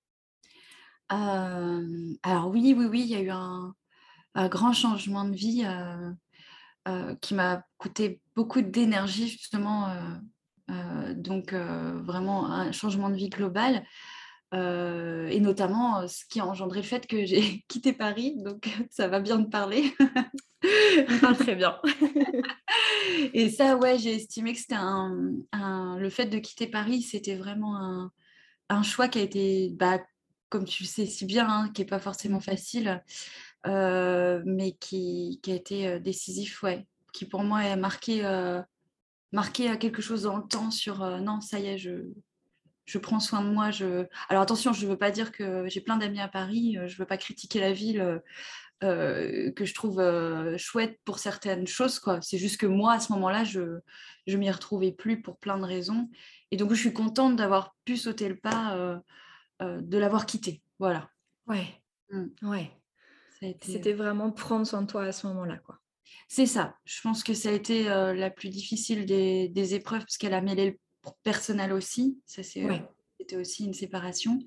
Alors 1.08 2.50
oui, 2.50 2.74
oui, 2.76 2.86
oui, 2.86 3.00
il 3.00 3.08
y 3.08 3.16
a 3.16 3.20
eu 3.20 3.30
un, 3.30 3.74
grand 4.48 4.72
changement 4.72 5.24
de 5.24 5.36
vie 5.36 5.66
qui 7.20 7.34
m'a 7.34 7.64
coûté 7.78 8.20
beaucoup 8.34 8.62
d'énergie 8.62 9.28
justement. 9.28 9.94
donc 11.16 11.52
vraiment 11.52 12.50
un 12.50 12.72
changement 12.72 13.10
de 13.10 13.16
vie 13.16 13.28
global. 13.28 13.84
et 14.52 15.40
notamment 15.40 16.08
ce 16.08 16.24
qui 16.26 16.40
a 16.40 16.46
engendré 16.46 16.80
le 16.80 16.86
fait 16.86 17.06
que 17.06 17.24
j'ai 17.24 17.64
quitté 17.68 17.92
Paris, 17.92 18.36
donc 18.42 18.68
ça 18.90 19.08
va 19.08 19.20
bien 19.20 19.38
de 19.38 19.48
parler. 19.48 19.94
Parle 21.20 21.36
très 21.38 21.54
bien. 21.54 21.78
et 23.34 23.50
ça, 23.50 23.76
ouais, 23.76 23.98
j'ai 23.98 24.14
estimé 24.14 24.52
que 24.52 24.58
c'était 24.58 24.74
un, 24.74 25.98
le 25.98 26.10
fait 26.10 26.26
de 26.26 26.38
quitter 26.38 26.66
Paris, 26.66 27.02
c'était 27.02 27.36
vraiment 27.36 27.76
un, 27.76 28.12
un, 28.68 28.82
choix 28.82 29.08
qui 29.08 29.18
a 29.18 29.22
été, 29.22 29.70
bah, 29.74 30.00
comme 30.48 30.64
tu 30.64 30.84
le 30.84 30.88
sais 30.88 31.06
si 31.06 31.24
bien, 31.24 31.48
hein, 31.48 31.70
qui 31.74 31.82
n'est 31.82 31.86
pas 31.86 31.98
forcément 31.98 32.38
mmh. 32.38 32.42
facile, 32.42 33.02
euh, 33.66 34.42
mais 34.44 34.72
qui, 34.72 35.40
qui, 35.42 35.52
a 35.52 35.54
été 35.54 35.88
euh, 35.88 35.98
décisif, 35.98 36.62
ouais, 36.62 36.86
qui 37.12 37.24
pour 37.24 37.42
moi 37.42 37.58
a 37.58 37.76
marqué, 37.76 38.24
euh, 38.24 38.60
marqué 39.32 39.76
quelque 39.78 40.02
chose 40.02 40.22
dans 40.22 40.36
le 40.36 40.46
temps 40.46 40.70
sur 40.70 41.04
non, 41.20 41.40
ça 41.40 41.58
y 41.58 41.66
est, 41.66 41.78
je, 41.78 42.04
je 42.84 42.98
prends 42.98 43.20
soin 43.20 43.42
de 43.42 43.50
moi. 43.50 43.70
Je... 43.70 44.06
Alors 44.28 44.42
attention, 44.42 44.72
je 44.72 44.84
ne 44.84 44.90
veux 44.90 44.98
pas 44.98 45.10
dire 45.10 45.32
que 45.32 45.68
j'ai 45.68 45.80
plein 45.80 45.96
d'amis 45.96 46.20
à 46.20 46.28
Paris, 46.28 46.74
je 46.86 46.94
ne 46.94 46.98
veux 46.98 47.06
pas 47.06 47.16
critiquer 47.16 47.60
la 47.60 47.72
ville. 47.72 48.22
Euh, 48.82 49.52
que 49.52 49.64
je 49.64 49.74
trouve 49.74 50.00
euh, 50.00 50.58
chouette 50.58 50.98
pour 51.04 51.20
certaines 51.20 51.68
choses. 51.68 52.00
Quoi. 52.00 52.20
C'est 52.20 52.38
juste 52.38 52.56
que 52.60 52.66
moi, 52.66 52.94
à 52.94 53.00
ce 53.00 53.12
moment-là, 53.12 53.44
je 53.44 53.60
ne 54.26 54.36
m'y 54.36 54.50
retrouvais 54.50 54.90
plus 54.90 55.22
pour 55.22 55.38
plein 55.38 55.56
de 55.58 55.64
raisons. 55.64 56.10
Et 56.50 56.56
donc, 56.56 56.70
je 56.70 56.80
suis 56.80 56.92
contente 56.92 57.36
d'avoir 57.36 57.76
pu 57.84 57.96
sauter 57.96 58.28
le 58.28 58.36
pas, 58.36 58.76
euh, 59.62 59.80
de 59.80 59.98
l'avoir 59.98 60.26
quitté. 60.26 60.62
Voilà. 60.80 61.08
Ouais. 61.46 61.66
Mmh. 62.10 62.26
Ouais. 62.42 62.70
C'était 63.62 63.92
vraiment 63.92 64.32
prendre 64.32 64.66
soin 64.66 64.82
de 64.82 64.86
toi 64.86 65.04
à 65.04 65.12
ce 65.12 65.28
moment-là. 65.28 65.58
quoi. 65.58 65.78
C'est 66.28 66.46
ça. 66.46 66.76
Je 66.84 67.00
pense 67.02 67.22
que 67.22 67.34
ça 67.34 67.50
a 67.50 67.52
été 67.52 67.84
la 67.84 68.30
plus 68.30 68.48
difficile 68.48 69.06
des, 69.06 69.48
des 69.48 69.74
épreuves 69.74 70.00
parce 70.00 70.16
qu'elle 70.16 70.34
a 70.34 70.40
mêlé 70.40 70.70
le 70.70 70.78
personnel 71.22 71.72
aussi. 71.72 72.20
Ça, 72.26 72.42
c'était 72.42 73.36
aussi 73.36 73.64
une 73.64 73.74
séparation. 73.74 74.38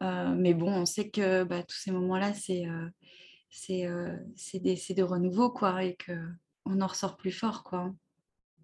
mais 0.00 0.52
bon, 0.54 0.70
on 0.70 0.86
sait 0.86 1.08
que 1.08 1.44
bah, 1.44 1.62
tous 1.62 1.76
ces 1.76 1.92
moments-là, 1.92 2.34
c'est 2.34 2.66
c'est 3.56 3.86
euh, 3.86 4.14
des, 4.54 4.76
de 4.94 5.02
renouveau, 5.02 5.50
quoi, 5.50 5.82
et 5.82 5.96
qu'on 5.96 6.80
en 6.80 6.86
ressort 6.86 7.16
plus 7.16 7.32
fort, 7.32 7.62
quoi. 7.62 7.92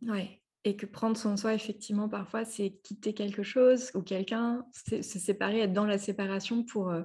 Ouais. 0.03 0.43
Et 0.65 0.77
que 0.77 0.87
prendre 0.87 1.17
soin 1.17 1.35
de 1.35 1.39
soi, 1.39 1.55
effectivement, 1.55 2.09
parfois, 2.09 2.45
c'est 2.45 2.79
quitter 2.83 3.15
quelque 3.15 3.43
chose 3.43 3.91
ou 3.95 4.03
quelqu'un, 4.03 4.65
se 4.73 5.03
séparer, 5.03 5.61
être 5.61 5.73
dans 5.73 5.87
la 5.87 5.99
séparation 5.99 6.63
pour 6.63 6.91
euh, 6.91 7.03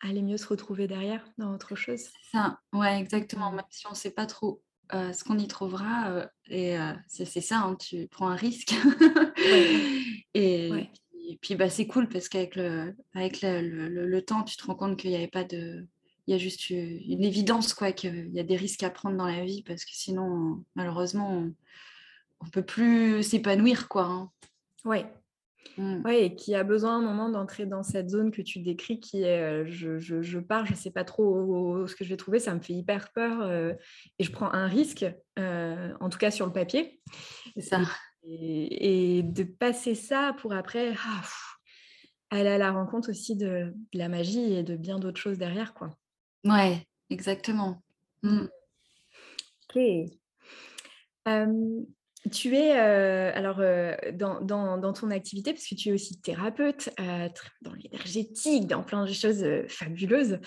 aller 0.00 0.22
mieux 0.22 0.36
se 0.36 0.46
retrouver 0.46 0.86
derrière 0.86 1.24
dans 1.38 1.52
autre 1.52 1.74
chose. 1.74 2.02
Ça, 2.30 2.60
ouais, 2.72 3.00
exactement. 3.00 3.50
Même 3.50 3.64
si 3.70 3.86
on 3.86 3.90
ne 3.90 3.96
sait 3.96 4.12
pas 4.12 4.26
trop 4.26 4.62
euh, 4.92 5.12
ce 5.12 5.24
qu'on 5.24 5.38
y 5.38 5.48
trouvera, 5.48 6.28
et 6.48 6.76
c'est 7.08 7.40
ça, 7.40 7.60
hein, 7.60 7.74
tu 7.74 8.06
prends 8.06 8.28
un 8.28 8.36
risque. 8.36 8.74
et, 10.34 10.90
puis, 11.40 11.56
bah, 11.56 11.70
c'est 11.70 11.86
cool 11.86 12.08
parce 12.08 12.28
qu'avec 12.28 12.54
le, 12.54 12.94
avec 13.14 13.40
le, 13.42 14.20
temps, 14.20 14.44
tu 14.44 14.56
te 14.56 14.66
rends 14.66 14.76
compte 14.76 14.98
qu'il 14.98 15.10
n'y 15.10 15.16
avait 15.16 15.26
pas 15.26 15.44
de 15.44 15.86
il 16.28 16.32
y 16.32 16.34
a 16.34 16.38
juste 16.38 16.68
une 16.68 17.24
évidence 17.24 17.72
quoi 17.72 17.90
qu'il 17.92 18.28
y 18.34 18.38
a 18.38 18.42
des 18.42 18.56
risques 18.56 18.82
à 18.82 18.90
prendre 18.90 19.16
dans 19.16 19.26
la 19.26 19.46
vie 19.46 19.62
parce 19.62 19.86
que 19.86 19.92
sinon 19.94 20.62
malheureusement 20.74 21.30
on, 21.30 21.54
ne 22.44 22.50
peut 22.50 22.62
plus 22.62 23.22
s'épanouir 23.22 23.88
quoi. 23.88 24.04
Hein. 24.04 24.30
Ouais. 24.84 25.10
Mmh. 25.78 26.02
Ouais, 26.04 26.26
et 26.26 26.34
qui 26.34 26.54
a 26.54 26.64
besoin 26.64 26.98
un 26.98 27.00
moment 27.00 27.30
d'entrer 27.30 27.64
dans 27.64 27.82
cette 27.82 28.10
zone 28.10 28.30
que 28.30 28.42
tu 28.42 28.60
décris 28.60 29.00
qui 29.00 29.22
est 29.22 29.42
euh, 29.42 29.64
je, 29.66 29.98
je, 29.98 30.20
je, 30.20 30.38
pars, 30.38 30.66
je 30.66 30.74
sais 30.74 30.90
pas 30.90 31.04
trop 31.04 31.86
ce 31.86 31.96
que 31.96 32.04
je 32.04 32.10
vais 32.10 32.16
trouver, 32.16 32.40
ça 32.40 32.54
me 32.54 32.60
fait 32.60 32.74
hyper 32.74 33.10
peur 33.12 33.40
euh, 33.40 33.72
et 34.18 34.24
je 34.24 34.30
prends 34.30 34.52
un 34.52 34.66
risque, 34.66 35.06
euh, 35.38 35.94
en 36.00 36.10
tout 36.10 36.18
cas 36.18 36.30
sur 36.30 36.44
le 36.44 36.52
papier. 36.52 37.00
Ça. 37.58 37.80
Et, 38.24 39.22
de 39.22 39.44
passer 39.44 39.94
ça 39.94 40.36
pour 40.38 40.52
après 40.52 40.92
ah, 41.06 41.22
aller 42.30 42.50
à 42.50 42.58
la 42.58 42.70
rencontre 42.70 43.10
aussi 43.10 43.34
de, 43.34 43.72
de, 43.92 43.98
la 43.98 44.08
magie 44.08 44.52
et 44.52 44.62
de 44.62 44.76
bien 44.76 44.98
d'autres 44.98 45.20
choses 45.20 45.38
derrière. 45.38 45.72
quoi. 45.72 45.96
Ouais, 46.44 46.86
exactement. 47.10 47.82
Mmh. 48.22 48.46
Ok. 49.68 49.80
tu 52.32 52.56
es, 52.56 52.72
alors, 52.72 53.60
dans, 54.12 54.92
ton 54.92 55.10
activité, 55.10 55.52
parce 55.52 55.66
que 55.66 55.74
tu 55.74 55.90
es 55.90 55.92
aussi 55.92 56.20
thérapeute, 56.20 56.90
dans 57.62 57.74
l'énergétique, 57.74 58.66
dans 58.66 58.82
plein 58.82 59.04
de 59.04 59.12
choses 59.12 59.44
fabuleuses. 59.68 60.38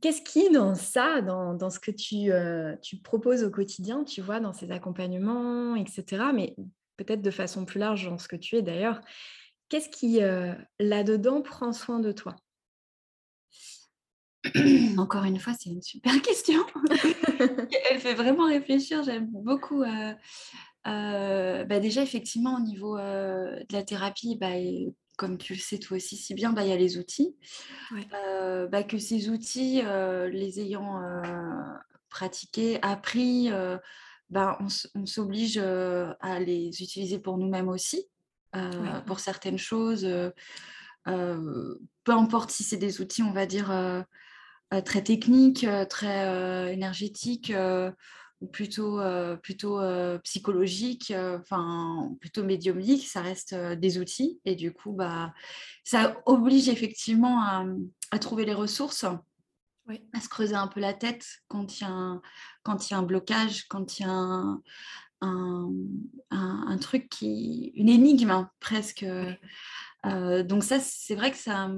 Qu'est-ce 0.00 0.22
qui, 0.22 0.50
dans 0.50 0.74
ça, 0.74 1.22
dans, 1.22 1.54
dans 1.54 1.70
ce 1.70 1.78
que 1.80 1.90
tu, 1.90 2.30
tu 2.82 2.98
proposes 2.98 3.44
au 3.44 3.50
quotidien, 3.50 4.04
tu 4.04 4.20
vois, 4.20 4.40
dans 4.40 4.52
ces 4.52 4.70
accompagnements, 4.70 5.76
etc., 5.76 6.24
mais 6.34 6.54
peut-être 6.96 7.22
de 7.22 7.30
façon 7.30 7.64
plus 7.64 7.80
large 7.80 8.04
dans 8.08 8.18
ce 8.18 8.28
que 8.28 8.36
tu 8.36 8.56
es 8.56 8.62
d'ailleurs, 8.62 9.00
qu'est-ce 9.68 9.88
qui, 9.88 10.20
là-dedans, 10.78 11.42
prend 11.42 11.72
soin 11.72 12.00
de 12.00 12.12
toi? 12.12 12.36
Encore 14.98 15.24
une 15.24 15.38
fois, 15.38 15.52
c'est 15.58 15.70
une 15.70 15.82
super 15.82 16.20
question. 16.22 16.64
Elle 17.90 18.00
fait 18.00 18.14
vraiment 18.14 18.46
réfléchir. 18.46 19.02
J'aime 19.04 19.28
beaucoup. 19.30 19.82
Euh, 19.82 20.12
euh, 20.86 21.64
bah 21.64 21.78
déjà, 21.78 22.02
effectivement, 22.02 22.56
au 22.56 22.60
niveau 22.60 22.98
euh, 22.98 23.56
de 23.68 23.72
la 23.72 23.82
thérapie, 23.82 24.36
bah, 24.36 24.50
comme 25.16 25.38
tu 25.38 25.54
le 25.54 25.60
sais 25.60 25.78
toi 25.78 25.96
aussi 25.96 26.16
si 26.16 26.34
bien, 26.34 26.52
bah, 26.52 26.64
il 26.64 26.70
y 26.70 26.72
a 26.72 26.76
les 26.76 26.98
outils. 26.98 27.36
bah, 28.10 28.82
que 28.82 28.98
ces 28.98 29.28
outils, 29.28 29.82
les 30.32 30.60
ayant 30.60 31.00
pratiqués, 32.08 32.80
appris, 32.82 33.50
bah, 34.30 34.58
on, 34.94 35.06
s'oblige 35.06 35.58
à 35.58 36.40
les 36.40 36.82
utiliser 36.82 37.20
pour 37.20 37.38
nous-mêmes 37.38 37.68
aussi, 37.68 38.08
pour 39.06 39.20
certaines 39.20 39.58
choses. 39.58 40.04
peu 41.04 41.84
importe 42.08 42.50
si 42.50 42.64
c'est 42.64 42.76
des 42.76 43.00
outils, 43.00 43.22
on 43.22 43.32
va 43.32 43.46
dire, 43.46 43.70
très 44.84 45.02
techniques, 45.02 45.66
très 45.88 46.72
énergétiques 46.72 47.52
ou 48.40 48.46
plutôt, 48.46 49.00
plutôt 49.42 49.80
psychologiques, 50.24 51.12
enfin 51.16 52.10
plutôt 52.20 52.42
médiumniques, 52.42 53.06
ça 53.06 53.20
reste 53.20 53.54
des 53.54 53.98
outils. 53.98 54.40
Et 54.44 54.54
du 54.54 54.72
coup, 54.72 54.92
bah, 54.92 55.34
ça 55.84 56.16
oblige 56.26 56.68
effectivement 56.68 57.42
à 57.42 58.18
trouver 58.18 58.44
les 58.44 58.54
ressources 58.54 59.04
à 60.12 60.20
se 60.20 60.28
creuser 60.28 60.54
un 60.54 60.68
peu 60.68 60.80
la 60.80 60.94
tête 60.94 61.26
quand 61.48 61.80
il 61.80 61.82
y 61.82 61.86
a 61.86 61.90
un, 61.90 62.22
quand 62.62 62.88
il 62.88 62.92
y 62.92 62.94
a 62.94 62.98
un 62.98 63.02
blocage, 63.02 63.66
quand 63.68 63.98
il 63.98 64.02
y 64.02 64.06
a 64.06 64.10
un, 64.10 64.62
un, 66.30 66.78
truc 66.78 67.08
qui. 67.08 67.72
une 67.74 67.88
énigme 67.88 68.30
hein, 68.30 68.50
presque. 68.60 69.04
Euh, 70.06 70.42
donc, 70.42 70.64
ça, 70.64 70.80
c'est 70.80 71.14
vrai 71.14 71.30
que 71.30 71.36
ça. 71.36 71.70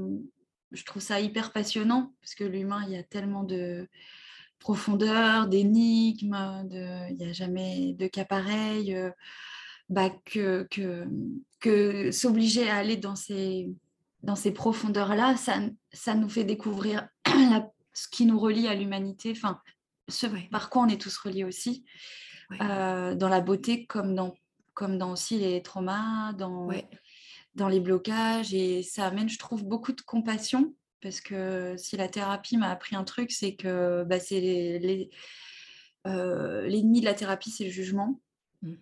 Je 0.75 0.85
trouve 0.85 1.03
ça 1.03 1.21
hyper 1.21 1.53
passionnant 1.53 2.13
parce 2.21 2.35
que 2.35 2.45
l'humain, 2.45 2.85
il 2.87 2.93
y 2.93 2.97
a 2.97 3.03
tellement 3.03 3.45
de 3.45 3.89
profondeur, 4.59 5.47
d'énigmes, 5.47 6.67
de... 6.69 7.11
il 7.11 7.17
n'y 7.17 7.27
a 7.27 7.33
jamais 7.33 7.95
de 7.95 8.07
cas 8.07 8.25
pareil. 8.25 8.95
Euh, 8.95 9.11
bah, 9.91 10.11
que, 10.25 10.67
que, 10.71 11.07
que 11.61 12.11
s'obliger 12.11 12.71
à 12.71 12.77
aller 12.77 12.97
dans 12.97 13.17
ces, 13.17 13.69
dans 14.23 14.37
ces 14.37 14.51
profondeurs-là, 14.51 15.37
ça, 15.37 15.61
ça 15.93 16.15
nous 16.15 16.29
fait 16.29 16.45
découvrir 16.45 17.07
la 17.27 17.69
ce 17.95 18.09
qui 18.09 18.27
nous 18.27 18.39
relie 18.39 18.69
à 18.69 18.75
l'humanité, 18.75 19.33
enfin, 19.35 19.61
ce 20.09 20.27
par 20.51 20.69
quoi 20.69 20.83
on 20.83 20.89
est 20.89 21.01
tous 21.01 21.17
reliés 21.17 21.45
aussi, 21.45 21.85
euh, 22.61 23.15
dans 23.15 23.29
la 23.29 23.41
beauté 23.41 23.87
comme 23.87 24.15
dans, 24.15 24.35
comme 24.75 24.99
dans 24.99 25.13
aussi 25.13 25.39
les 25.39 25.63
traumas, 25.63 26.33
dans, 26.33 26.69
dans 27.55 27.69
les 27.69 27.81
blocages. 27.81 28.55
Et 28.55 28.83
ça 28.83 29.07
amène, 29.07 29.29
je 29.29 29.39
trouve, 29.39 29.65
beaucoup 29.65 29.93
de 29.93 30.01
compassion, 30.01 30.75
parce 31.01 31.21
que 31.21 31.77
si 31.77 31.97
la 31.97 32.09
thérapie 32.09 32.57
m'a 32.57 32.71
appris 32.71 32.97
un 32.97 33.05
truc, 33.05 33.31
c'est 33.31 33.55
que 33.55 34.05
bah, 34.05 34.21
c'est 34.21 34.41
les, 34.41 35.11
euh, 36.07 36.67
l'ennemi 36.67 37.01
de 37.01 37.07
la 37.07 37.15
thérapie, 37.15 37.51
c'est 37.51 37.65
le 37.65 37.71
jugement. 37.71 38.21
Mmh. 38.63 38.75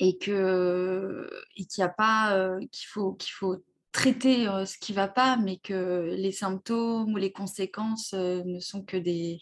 Et 0.00 0.18
que 0.18 1.30
et 1.56 1.64
qu'il 1.64 1.82
a 1.82 1.88
pas 1.88 2.36
euh, 2.36 2.60
qu'il 2.70 2.88
faut 2.88 3.14
qu'il 3.14 3.32
faut 3.32 3.64
traiter 3.90 4.44
ce 4.44 4.76
qui 4.76 4.92
ne 4.92 4.96
va 4.96 5.08
pas, 5.08 5.38
mais 5.38 5.56
que 5.56 6.14
les 6.14 6.30
symptômes 6.30 7.14
ou 7.14 7.16
les 7.16 7.32
conséquences 7.32 8.12
ne 8.12 8.60
sont 8.60 8.82
que 8.82 8.98
des, 8.98 9.40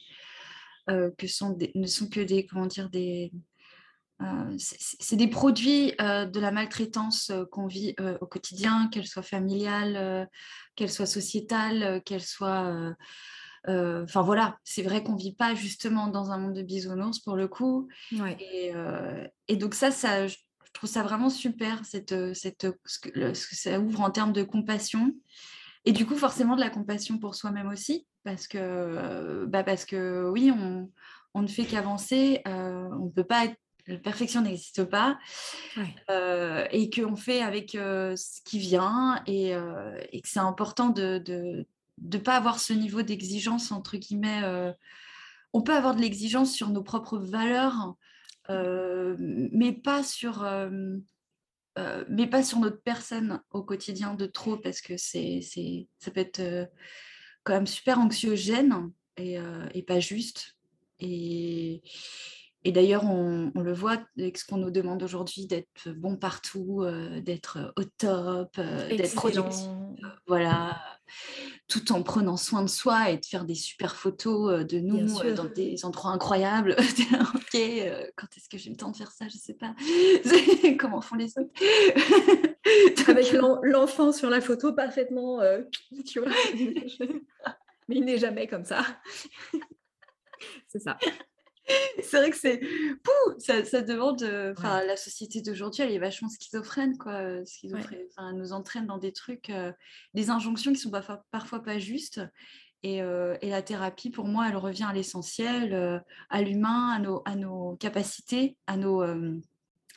que 0.87 1.27
sont 1.27 1.59
ne 1.75 1.87
sont 1.89 2.09
que 2.09 2.21
des 2.21 2.47
comment 2.47 2.67
dire 2.67 2.89
des 2.89 3.33
c'est 4.59 5.17
des 5.17 5.29
produits 5.29 5.93
de 5.99 6.41
la 6.41 6.51
maltraitance 6.51 7.33
qu'on 7.51 7.67
vit 7.67 7.95
au 8.21 8.27
quotidien, 8.27 8.89
qu'elle 8.91 9.07
soit 9.07 9.23
familiale, 9.23 10.29
qu'elle 10.75 10.91
soit 10.91 11.07
sociétale, 11.07 12.03
qu'elle 12.05 12.23
soit 12.23 12.95
Enfin 13.69 14.23
voilà, 14.23 14.57
c'est 14.65 14.83
vrai 14.83 15.03
qu'on 15.03 15.17
vit 15.17 15.35
pas 15.35 15.55
justement 15.55 16.07
dans 16.07 16.31
un 16.31 16.39
monde 16.39 16.55
de 16.55 16.63
bisounours 16.63 17.19
pour 17.19 17.37
le 17.37 17.49
coup. 17.49 17.89
Et, 18.13 18.73
et, 19.49 19.57
donc 19.57 19.75
ça, 19.75 19.91
ça, 19.91 20.27
je 20.77 20.81
trouve 20.81 20.91
ça 20.91 21.03
vraiment 21.03 21.31
super, 21.31 21.85
cette, 21.85 22.13
euh, 22.13 22.35
cette, 22.35 22.67
ce, 22.85 22.99
que, 22.99 23.33
ça 23.35 23.81
ouvre 23.81 24.03
en 24.03 24.11
termes 24.11 24.33
de 24.33 24.43
compassion. 24.43 25.13
Et 25.87 25.93
du 25.93 26.05
coup, 26.05 26.17
forcément, 26.17 26.55
de 26.55 26.61
la 26.61 26.71
compassion 26.71 27.19
pour 27.19 27.35
soi-même 27.35 27.69
aussi, 27.69 28.07
parce 28.25 28.47
que, 28.47 29.47
bah 29.47 29.65
parce 29.65 29.85
que 29.85 30.29
oui, 30.31 30.51
on, 30.51 30.91
on 31.33 31.43
ne 31.43 31.47
fait 31.47 31.65
qu'avancer, 31.65 32.43
euh, 32.47 32.89
on 33.01 33.07
ne 33.07 33.11
peut 33.11 33.25
pas 33.25 33.47
être 33.47 33.57
la 33.87 33.99
perfection 33.99 34.43
n'existe 34.43 34.85
pas 34.85 35.19
euh, 36.11 36.67
et 36.71 36.91
qu'on 36.91 37.17
fait 37.17 37.43
avec 37.43 37.73
ce 37.73 38.43
qui 38.45 38.59
vient 38.59 39.23
et, 39.27 39.51
et 39.51 40.21
que 40.21 40.29
c'est 40.29 40.41
important 40.41 40.91
de 40.91 41.23
ne 41.29 41.65
de, 41.99 42.19
pas 42.19 42.37
avoir 42.37 42.59
ce 42.59 42.73
niveau 42.73 43.03
d'exigence 43.03 43.73
entre 43.73 43.97
guillemets. 43.97 44.43
on 45.53 45.63
peut 45.63 45.75
avoir 45.75 45.95
de 45.95 46.01
l'exigence 46.01 46.53
sur 46.53 46.71
nos 46.71 46.83
propres 46.83 47.19
valeurs, 47.19 47.95
mais 48.49 49.73
pas 49.73 50.03
sur 50.03 50.45
mais 52.09 52.27
pas 52.27 52.43
sur 52.43 52.59
notre 52.59 52.83
personne 52.83 53.41
au 53.51 53.63
quotidien 53.63 54.15
de 54.15 54.27
trop 54.27 54.57
parce 54.57 54.81
que 54.81 54.97
c'est, 54.97 55.41
c'est 55.43 55.87
ça 55.99 56.11
peut 56.11 56.21
être 56.21 56.69
quand 57.45 57.53
même 57.53 57.67
super 57.67 58.01
anxiogène 58.01 58.91
et, 59.17 59.39
et 59.75 59.83
pas 59.83 60.01
juste 60.01 60.57
et, 60.99 61.83
et 62.67 62.73
d'ailleurs, 62.73 63.05
on, 63.05 63.53
on, 63.55 63.61
le 63.61 63.73
voit 63.73 63.99
avec 64.19 64.39
ce 64.39 64.45
qu'on 64.45 64.57
nous 64.57 64.71
demande 64.71 65.03
aujourd'hui 65.03 65.47
d'être 65.47 65.89
bon 65.97 66.17
partout, 66.17 66.85
d'être 67.23 67.73
au 67.77 67.85
top, 67.85 68.57
d'être 68.57 69.15
productif. 69.15 69.69
Voilà, 70.27 70.77
tout 71.69 71.93
en 71.93 72.03
prenant 72.03 72.37
soin 72.37 72.63
de 72.63 72.69
soi 72.69 73.11
et 73.11 73.19
de 73.19 73.25
faire 73.25 73.45
des 73.45 73.55
super 73.55 73.97
photos 73.97 74.53
euh, 74.53 74.65
de 74.65 74.79
nous 74.79 75.21
euh, 75.21 75.35
dans 75.35 75.45
des 75.45 75.85
endroits 75.85 76.13
incroyables. 76.13 76.77
ok, 77.35 77.55
euh, 77.55 78.07
quand 78.17 78.27
est-ce 78.37 78.49
que 78.49 78.59
j'ai 78.59 78.71
le 78.71 78.77
temps 78.77 78.91
de 78.91 78.97
faire 78.97 79.11
ça 79.11 79.27
Je 79.29 79.37
sais 79.37 79.55
pas. 79.55 79.75
Comment 80.79 81.01
font 81.01 81.17
les 81.17 81.33
autres? 81.39 81.51
Avec 83.09 83.33
l'enfant 83.33 84.13
sur 84.13 84.31
la 84.31 84.41
photo 84.41 84.73
parfaitement, 84.73 85.41
tu 86.07 86.21
vois. 86.21 86.33
Mais 87.89 87.97
il 87.97 88.05
n'est 88.05 88.19
jamais 88.19 88.49
comme 88.49 88.65
ça. 88.65 88.85
C'est 90.67 90.81
ça. 90.81 90.99
c'est 92.03 92.17
vrai 92.19 92.31
que 92.31 92.37
c'est 92.37 92.61
ça, 93.39 93.65
ça 93.65 93.83
demande 93.83 94.23
enfin 94.57 94.85
la 94.85 94.97
société 94.97 95.43
d'aujourd'hui 95.43 95.83
elle 95.83 95.93
est 95.93 95.99
vachement 95.99 96.29
schizophrène 96.29 96.97
quoi 96.97 97.45
schizophrène, 97.45 98.07
nous 98.35 98.53
entraîne 98.53 98.87
dans 98.87 98.99
des 98.99 99.13
trucs 99.13 99.53
des 100.15 100.31
injonctions 100.31 100.73
qui 100.73 100.79
sont 100.79 100.93
parfois 101.31 101.63
pas 101.63 101.79
justes 101.79 102.21
et, 102.83 102.99
et, 102.99 103.51
la 103.51 103.63
thérapie 103.63 104.11
pour 104.11 104.27
moi 104.27 104.49
elle 104.49 104.57
revient 104.57 104.87
à 104.89 104.93
l'essentiel 104.93 106.03
à 106.31 106.43
l'humain 106.43 106.91
à 106.91 106.99
nos, 107.01 107.23
à 107.25 107.35
nos 107.35 107.77
capacités 107.77 108.57
à 108.67 108.77
nos 108.77 109.03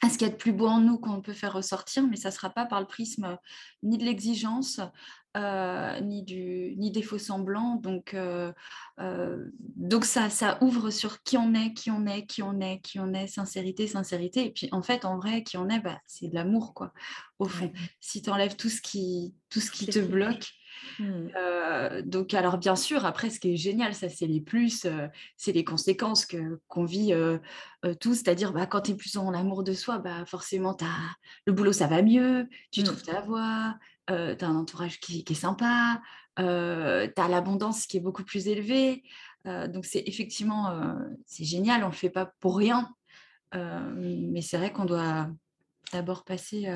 à 0.01 0.09
ce 0.09 0.17
qu'il 0.17 0.27
y 0.27 0.29
a 0.29 0.33
de 0.33 0.37
plus 0.37 0.53
beau 0.53 0.67
en 0.67 0.79
nous 0.79 0.97
qu'on 0.97 1.21
peut 1.21 1.33
faire 1.33 1.53
ressortir, 1.53 2.07
mais 2.07 2.15
ça 2.15 2.29
ne 2.29 2.33
sera 2.33 2.49
pas 2.49 2.65
par 2.65 2.79
le 2.79 2.87
prisme 2.87 3.37
ni 3.83 3.97
de 3.97 4.05
l'exigence, 4.05 4.79
euh, 5.37 5.99
ni, 6.01 6.23
du, 6.23 6.73
ni 6.77 6.89
des 6.89 7.03
faux 7.03 7.19
semblants. 7.19 7.75
Donc, 7.75 8.13
euh, 8.13 8.51
euh, 8.99 9.45
donc 9.75 10.05
ça, 10.05 10.29
ça 10.29 10.57
ouvre 10.61 10.89
sur 10.89 11.21
qui 11.21 11.37
on 11.37 11.53
est, 11.53 11.73
qui 11.73 11.91
on 11.91 12.05
est, 12.07 12.25
qui 12.25 12.41
on 12.41 12.59
est, 12.59 12.79
qui 12.79 12.99
on 12.99 13.13
est, 13.13 13.27
sincérité, 13.27 13.85
sincérité. 13.85 14.45
Et 14.47 14.51
puis 14.51 14.69
en 14.71 14.81
fait, 14.81 15.05
en 15.05 15.17
vrai, 15.17 15.43
qui 15.43 15.57
on 15.57 15.69
est, 15.69 15.79
bah, 15.79 15.99
c'est 16.07 16.29
de 16.29 16.35
l'amour, 16.35 16.73
quoi, 16.73 16.93
au 17.37 17.45
fond. 17.45 17.71
Si 17.99 18.21
tu 18.21 18.29
enlèves 18.29 18.55
tout 18.55 18.69
ce 18.69 18.81
qui, 18.81 19.35
tout 19.49 19.59
ce 19.59 19.71
qui 19.71 19.85
te 19.85 19.99
bloque, 19.99 20.47
Mmh. 20.97 21.27
Euh, 21.35 22.01
donc, 22.03 22.33
alors 22.33 22.57
bien 22.57 22.75
sûr, 22.75 23.05
après, 23.05 23.29
ce 23.29 23.39
qui 23.39 23.53
est 23.53 23.57
génial, 23.57 23.93
ça, 23.93 24.07
c'est 24.07 24.27
les 24.27 24.39
plus, 24.39 24.87
c'est 25.35 25.51
les 25.51 25.63
conséquences 25.65 26.25
que, 26.25 26.61
qu'on 26.67 26.85
vit 26.85 27.13
tous, 27.99 28.15
c'est-à-dire 28.15 28.53
bah, 28.53 28.65
quand 28.65 28.81
tu 28.81 28.91
es 28.91 28.95
plus 28.95 29.17
en 29.17 29.33
amour 29.33 29.63
de 29.63 29.73
soi, 29.73 29.97
bah, 29.97 30.25
forcément, 30.25 30.77
as, 30.81 31.15
le 31.45 31.53
boulot, 31.53 31.73
ça 31.73 31.87
va 31.87 32.01
mieux, 32.01 32.47
tu 32.71 32.81
mmh. 32.81 32.83
trouves 32.83 33.03
ta 33.03 33.21
voix, 34.09 34.35
tu 34.35 34.45
as 34.45 34.47
un 34.47 34.55
entourage 34.55 34.99
qui, 34.99 35.23
est 35.27 35.33
sympa, 35.33 36.01
tu 36.37 36.43
as 36.43 37.27
l'abondance 37.29 37.85
qui 37.85 37.97
est 37.97 38.01
beaucoup 38.01 38.23
plus 38.23 38.47
élevée. 38.47 39.03
donc, 39.45 39.85
c'est 39.85 40.03
effectivement, 40.05 40.95
c'est 41.25 41.45
génial, 41.45 41.83
on 41.83 41.87
ne 41.87 41.91
le 41.91 41.97
fait 41.97 42.09
pas 42.09 42.33
pour 42.39 42.57
rien, 42.57 42.93
mais 43.53 44.41
c'est 44.41 44.57
vrai 44.57 44.71
qu'on 44.71 44.85
doit 44.85 45.29
d'abord 45.91 46.23
passer 46.23 46.67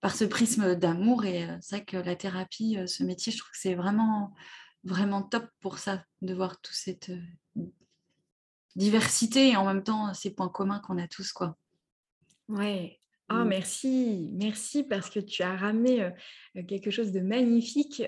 par 0.00 0.14
ce 0.14 0.24
prisme 0.24 0.74
d'amour. 0.74 1.24
Et 1.24 1.48
c'est 1.60 1.76
vrai 1.76 1.84
que 1.84 1.96
la 1.96 2.16
thérapie, 2.16 2.78
ce 2.86 3.02
métier, 3.02 3.32
je 3.32 3.38
trouve 3.38 3.50
que 3.50 3.58
c'est 3.58 3.74
vraiment, 3.74 4.34
vraiment 4.84 5.22
top 5.22 5.46
pour 5.60 5.78
ça, 5.78 6.04
de 6.22 6.34
voir 6.34 6.60
toute 6.60 6.74
cette 6.74 7.10
diversité 8.78 9.50
et 9.50 9.56
en 9.56 9.64
même 9.64 9.82
temps 9.82 10.14
ces 10.14 10.30
points 10.30 10.48
communs 10.48 10.80
qu'on 10.80 10.98
a 10.98 11.08
tous. 11.08 11.32
Quoi. 11.32 11.56
Ouais. 12.48 12.97
Oh, 13.30 13.44
merci, 13.44 14.30
merci 14.32 14.84
parce 14.84 15.10
que 15.10 15.20
tu 15.20 15.42
as 15.42 15.54
ramené 15.54 16.10
quelque 16.66 16.90
chose 16.90 17.12
de 17.12 17.20
magnifique 17.20 18.02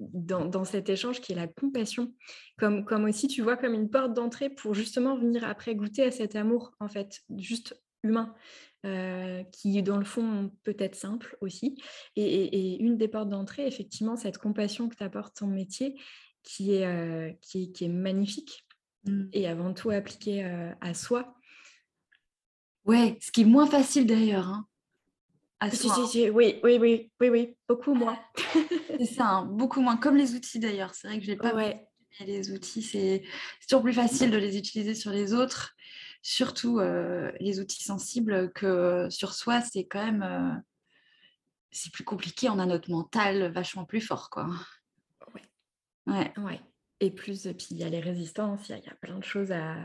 dans, 0.00 0.44
dans, 0.46 0.64
cet 0.64 0.88
échange 0.88 1.20
qui 1.20 1.32
est 1.32 1.36
la 1.36 1.46
compassion. 1.46 2.12
Comme, 2.58 2.84
comme 2.84 3.04
aussi, 3.04 3.28
tu 3.28 3.42
vois, 3.42 3.56
comme 3.56 3.74
une 3.74 3.88
porte 3.88 4.12
d'entrée 4.12 4.50
pour 4.50 4.74
justement 4.74 5.16
venir 5.16 5.44
après 5.44 5.76
goûter 5.76 6.02
à 6.02 6.10
cet 6.10 6.34
amour, 6.34 6.72
en 6.80 6.88
fait, 6.88 7.22
juste 7.36 7.80
humain. 8.02 8.34
Euh, 8.84 9.42
qui 9.44 9.82
dans 9.82 9.96
le 9.96 10.04
fond 10.04 10.52
peut 10.62 10.76
être 10.78 10.94
simple 10.94 11.38
aussi. 11.40 11.82
Et, 12.16 12.76
une 12.82 12.98
des 12.98 13.08
portes 13.08 13.30
d'entrée, 13.30 13.66
effectivement, 13.66 14.14
cette 14.14 14.36
compassion 14.36 14.90
que 14.90 14.96
t'apporte 14.96 15.36
ton 15.36 15.46
métier, 15.46 15.98
qui 16.42 16.74
est, 16.74 17.38
qui, 17.40 17.72
est 17.80 17.88
magnifique 17.88 18.66
mmh. 19.06 19.24
et 19.32 19.48
avant 19.48 19.72
tout 19.72 19.88
appliquée 19.88 20.44
à 20.82 20.92
soi. 20.92 21.34
Ouais, 22.84 23.18
ce 23.20 23.32
qui 23.32 23.42
est 23.42 23.46
moins 23.46 23.66
facile 23.66 24.06
d'ailleurs. 24.06 24.48
Hein. 24.48 24.66
à 25.60 25.70
Si, 25.70 25.88
soi. 25.88 25.94
si, 25.94 26.06
si, 26.06 26.30
oui, 26.30 26.60
oui, 26.62 26.78
oui, 26.78 27.10
oui, 27.20 27.28
oui, 27.28 27.56
beaucoup 27.68 27.94
moins. 27.94 28.18
C'est 28.98 29.06
ça, 29.06 29.26
hein, 29.26 29.44
beaucoup 29.46 29.80
moins. 29.80 29.96
Comme 29.96 30.16
les 30.16 30.34
outils 30.34 30.58
d'ailleurs. 30.58 30.94
C'est 30.94 31.08
vrai 31.08 31.18
que 31.18 31.24
je 31.24 31.30
n'ai 31.30 31.36
pas 31.36 31.54
Ouais, 31.54 31.88
les 32.20 32.52
outils, 32.52 32.82
c'est 32.82 33.24
toujours 33.68 33.82
plus 33.82 33.92
facile 33.92 34.30
de 34.30 34.36
les 34.36 34.56
utiliser 34.56 34.94
sur 34.94 35.10
les 35.10 35.34
autres, 35.34 35.74
surtout 36.22 36.78
euh, 36.78 37.32
les 37.40 37.58
outils 37.58 37.82
sensibles, 37.82 38.52
que 38.52 39.08
sur 39.10 39.34
soi, 39.34 39.60
c'est 39.62 39.84
quand 39.84 40.04
même 40.04 40.22
euh, 40.22 40.54
c'est 41.72 41.92
plus 41.92 42.04
compliqué. 42.04 42.48
On 42.48 42.58
a 42.60 42.66
notre 42.66 42.90
mental 42.90 43.50
vachement 43.52 43.84
plus 43.84 44.00
fort, 44.00 44.30
quoi. 44.30 44.48
Ouais. 45.34 45.42
Ouais. 46.06 46.32
ouais. 46.38 46.60
Et 47.00 47.10
plus, 47.10 47.42
puis 47.58 47.66
il 47.72 47.78
y 47.78 47.84
a 47.84 47.88
les 47.88 48.00
résistances, 48.00 48.68
il 48.68 48.72
y 48.72 48.74
a, 48.74 48.78
il 48.78 48.84
y 48.84 48.88
a 48.90 48.94
plein 48.94 49.18
de 49.18 49.24
choses 49.24 49.50
à, 49.50 49.76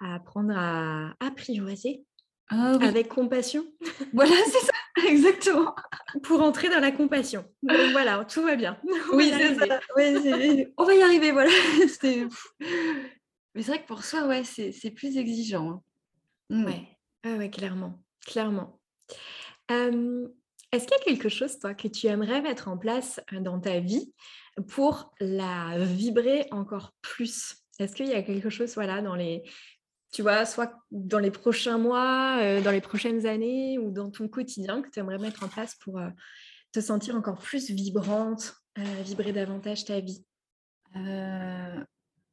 à 0.00 0.14
apprendre 0.14 0.52
à 0.56 1.14
apprivoiser 1.20 2.04
Ah 2.48 2.74
oui. 2.78 2.86
avec 2.86 3.08
compassion 3.08 3.64
Voilà, 4.14 4.34
c'est 4.46 4.66
ça, 4.66 4.72
exactement. 5.08 5.74
pour 6.22 6.42
entrer 6.42 6.68
dans 6.68 6.80
la 6.80 6.90
compassion. 6.92 7.44
Donc 7.62 7.92
voilà, 7.92 8.24
tout 8.24 8.42
va 8.42 8.56
bien. 8.56 8.78
On 9.12 9.16
Oui, 9.16 9.30
c'est 9.36 9.54
ça. 9.54 9.80
Ouais, 9.96 10.72
On 10.76 10.84
va 10.84 10.94
y 10.94 11.02
arriver, 11.02 11.32
voilà. 11.32 11.50
Mais 13.54 13.62
c'est 13.62 13.70
vrai 13.72 13.82
que 13.82 13.86
pour 13.86 14.04
soi, 14.04 14.26
ouais, 14.26 14.42
c'est 14.44 14.90
plus 14.90 15.16
exigeant. 15.16 15.70
hein. 15.70 15.82
Mm. 16.50 16.64
Ouais, 16.64 16.88
ouais, 17.24 17.36
ouais, 17.38 17.50
clairement, 17.50 18.02
clairement. 18.26 18.80
Euh, 19.70 20.26
Est-ce 20.72 20.86
qu'il 20.86 20.96
y 20.98 21.00
a 21.00 21.04
quelque 21.04 21.28
chose, 21.28 21.58
toi, 21.58 21.74
que 21.74 21.88
tu 21.88 22.06
aimerais 22.06 22.40
mettre 22.42 22.68
en 22.68 22.76
place 22.78 23.20
dans 23.32 23.60
ta 23.60 23.80
vie 23.80 24.12
pour 24.68 25.12
la 25.20 25.78
vibrer 25.78 26.46
encore 26.50 26.92
plus? 27.02 27.56
Est-ce 27.78 27.94
qu'il 27.94 28.08
y 28.08 28.14
a 28.14 28.22
quelque 28.22 28.50
chose, 28.50 28.74
voilà, 28.74 29.00
dans 29.00 29.14
les, 29.14 29.42
tu 30.10 30.22
vois, 30.22 30.44
soit 30.44 30.72
dans 30.90 31.18
les 31.18 31.30
prochains 31.30 31.78
mois, 31.78 32.38
euh, 32.40 32.60
dans 32.60 32.72
les 32.72 32.80
prochaines 32.80 33.26
années 33.26 33.78
ou 33.78 33.90
dans 33.90 34.10
ton 34.10 34.28
quotidien 34.28 34.82
que 34.82 34.90
tu 34.90 34.98
aimerais 34.98 35.18
mettre 35.18 35.44
en 35.44 35.48
place 35.48 35.76
pour 35.76 35.98
euh, 35.98 36.08
te 36.72 36.80
sentir 36.80 37.14
encore 37.14 37.38
plus 37.38 37.70
vibrante, 37.70 38.54
euh, 38.78 39.02
vibrer 39.04 39.32
davantage 39.32 39.84
ta 39.84 40.00
vie? 40.00 40.24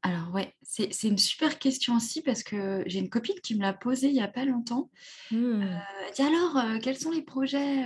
Alors 0.03 0.33
ouais, 0.33 0.55
c'est 0.63 0.91
c'est 0.93 1.07
une 1.09 1.17
super 1.17 1.59
question 1.59 1.95
aussi 1.95 2.21
parce 2.23 2.41
que 2.41 2.83
j'ai 2.87 2.99
une 2.99 3.09
copine 3.09 3.39
qui 3.43 3.55
me 3.55 3.61
l'a 3.61 3.73
posée 3.73 4.07
il 4.07 4.13
n'y 4.13 4.21
a 4.21 4.27
pas 4.27 4.45
longtemps. 4.45 4.89
Elle 5.31 5.79
dit 6.15 6.21
alors, 6.21 6.79
quels 6.81 6.97
sont 6.97 7.11
les 7.11 7.21
projets 7.21 7.83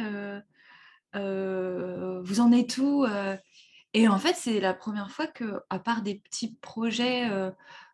Vous 1.14 2.40
en 2.40 2.52
êtes 2.54 2.78
où 2.78 3.06
Et 3.94 4.08
en 4.08 4.18
fait, 4.18 4.36
c'est 4.36 4.62
la 4.62 4.74
première 4.74 5.12
fois 5.12 5.28
que, 5.28 5.62
à 5.70 5.80
part 5.80 6.04
des 6.04 6.16
petits 6.16 6.56
projets, 6.62 7.28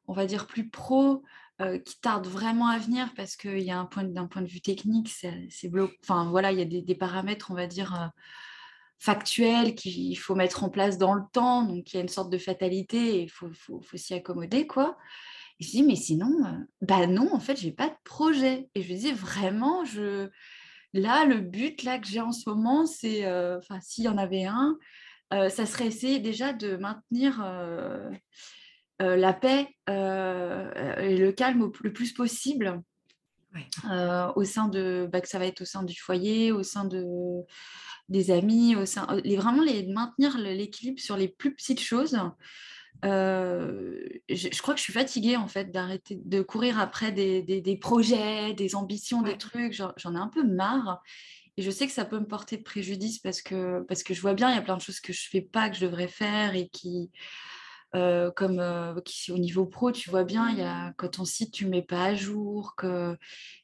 on 0.08 0.14
va 0.14 0.26
dire 0.28 0.46
plus 0.46 0.70
pro, 0.70 1.24
euh, 1.60 1.80
qui 1.80 2.00
tardent 2.00 2.28
vraiment 2.28 2.68
à 2.68 2.78
venir 2.78 3.12
parce 3.16 3.36
qu'il 3.36 3.62
y 3.62 3.72
a 3.72 3.80
un 3.80 3.86
point, 3.86 4.04
d'un 4.04 4.28
point 4.28 4.44
de 4.44 4.48
vue 4.48 4.62
technique, 4.62 5.10
c'est 5.10 5.48
c'est 5.50 5.70
blo- 5.70 5.92
Enfin 6.04 6.30
voilà, 6.30 6.52
il 6.52 6.60
y 6.60 6.62
a 6.62 6.82
des, 6.82 6.96
paramètres, 6.96 7.50
on 7.50 7.56
va 7.56 7.66
dire, 7.66 8.00
euh, 8.00 8.08
factuels 9.00 9.74
qu'il 9.74 10.18
faut 10.20 10.36
mettre 10.36 10.64
en 10.64 10.70
place 10.70 11.00
dans 11.00 11.16
le 11.16 11.24
temps. 11.34 11.64
Donc 11.64 11.92
il 11.92 11.96
y 11.96 12.00
a 12.00 12.04
une 12.04 12.10
sorte 12.10 12.30
de 12.32 12.38
fatalité 12.38 13.16
et 13.16 13.22
il 13.24 13.30
faut, 13.30 13.50
faut, 13.54 13.82
s'y 13.96 14.14
accommoder, 14.14 14.68
quoi. 14.68 14.98
Et 15.60 15.64
je 15.64 15.72
dis, 15.72 15.84
mais 15.84 15.96
sinon, 15.96 16.32
euh, 16.46 16.52
bah 16.82 17.08
non, 17.08 17.34
en 17.34 17.40
fait, 17.40 17.58
j'ai 17.60 17.72
pas 17.72 17.90
de 17.90 17.96
projet. 18.04 18.70
Et 18.76 18.84
je 18.84 18.88
lui 18.90 18.96
dis, 18.96 19.12
vraiment, 19.12 19.84
je... 19.84 20.30
là, 20.94 21.26
le 21.26 21.40
but 21.42 21.82
là, 21.84 21.98
que 21.98 22.08
j'ai 22.08 22.22
en 22.22 22.32
ce 22.32 22.50
moment, 22.50 22.86
c'est, 22.86 23.26
enfin, 23.58 23.80
s'il 23.82 24.04
y 24.04 24.10
en 24.10 24.18
avait 24.20 24.46
un, 24.46 24.78
ça 25.32 25.66
serait 25.66 25.88
essayer 25.88 26.20
déjà 26.20 26.54
de 26.54 26.78
maintenir 26.78 27.44
la 29.00 29.34
paix 29.34 29.70
euh, 29.90 30.96
et 30.98 31.18
le 31.18 31.32
calme 31.32 31.62
au, 31.62 31.72
le 31.82 31.94
plus 31.94 32.14
possible 32.14 32.82
Ouais. 33.56 33.66
euh, 33.90 34.28
au 34.36 34.44
sein 34.44 34.68
de, 34.68 35.08
bah, 35.12 35.22
que 35.22 35.28
ça 35.30 35.40
va 35.40 35.46
être 35.46 35.62
au 35.62 35.66
sein 35.66 35.84
du 35.84 35.98
foyer, 35.98 36.52
au 36.52 36.64
sein 36.64 36.84
de, 36.84 37.06
des 38.10 38.30
amis, 38.30 38.76
au 38.76 38.86
sein, 38.86 39.08
euh, 39.10 39.22
les, 39.24 39.38
vraiment 39.38 39.64
les, 39.64 39.88
maintenir 39.88 40.38
l'équilibre 40.38 41.00
sur 41.00 41.16
les 41.16 41.30
plus 41.30 41.56
petites 41.56 41.80
choses. 41.80 42.20
Euh, 43.06 44.02
je, 44.28 44.50
je 44.52 44.62
crois 44.62 44.74
que 44.74 44.80
je 44.80 44.84
suis 44.84 44.94
fatiguée 44.94 45.38
en 45.38 45.48
fait 45.48 45.72
d'arrêter 45.72 46.20
de 46.26 46.42
courir 46.42 46.78
après 46.80 47.12
des, 47.12 47.42
des- 47.42 47.62
des 47.62 47.78
projets, 47.78 48.54
des 48.54 48.76
ambitions, 48.76 49.22
Ouais. 49.22 49.32
des 49.32 49.38
trucs. 49.38 49.74
J'en 49.74 49.94
j'en 49.98 50.14
ai 50.16 50.20
un 50.20 50.28
peu 50.28 50.44
marre. 50.44 51.02
Et 51.56 51.62
je 51.64 51.72
sais 51.72 51.88
que 51.88 51.94
ça 51.94 52.06
peut 52.06 52.20
me 52.20 52.28
porter 52.28 52.58
préjudice 52.58 53.20
parce 53.20 53.42
que, 53.42 53.82
parce 53.88 54.04
que 54.04 54.14
je 54.14 54.22
vois 54.22 54.34
bien, 54.34 54.52
il 54.52 54.56
y 54.56 54.60
a 54.60 54.62
plein 54.62 54.78
de 54.78 54.82
choses 54.82 55.00
que 55.00 55.14
je 55.14 55.28
fais 55.30 55.42
pas, 55.42 55.70
que 55.70 55.76
je 55.78 55.86
devrais 55.86 56.08
faire 56.08 56.54
et 56.56 56.68
qui, 56.68 57.10
euh, 57.96 58.32
comme 58.32 58.60
euh, 58.60 58.94
au 59.30 59.38
niveau 59.38 59.66
pro, 59.66 59.92
tu 59.92 60.10
vois 60.10 60.24
bien, 60.24 60.52
y 60.52 60.62
a, 60.62 60.94
quand 60.98 61.10
ton 61.10 61.26
site, 61.26 61.54
tu 61.54 61.66
mets 61.68 61.82
pas 61.82 62.06
à 62.06 62.16
jour, 62.16 62.76
que, 62.76 63.18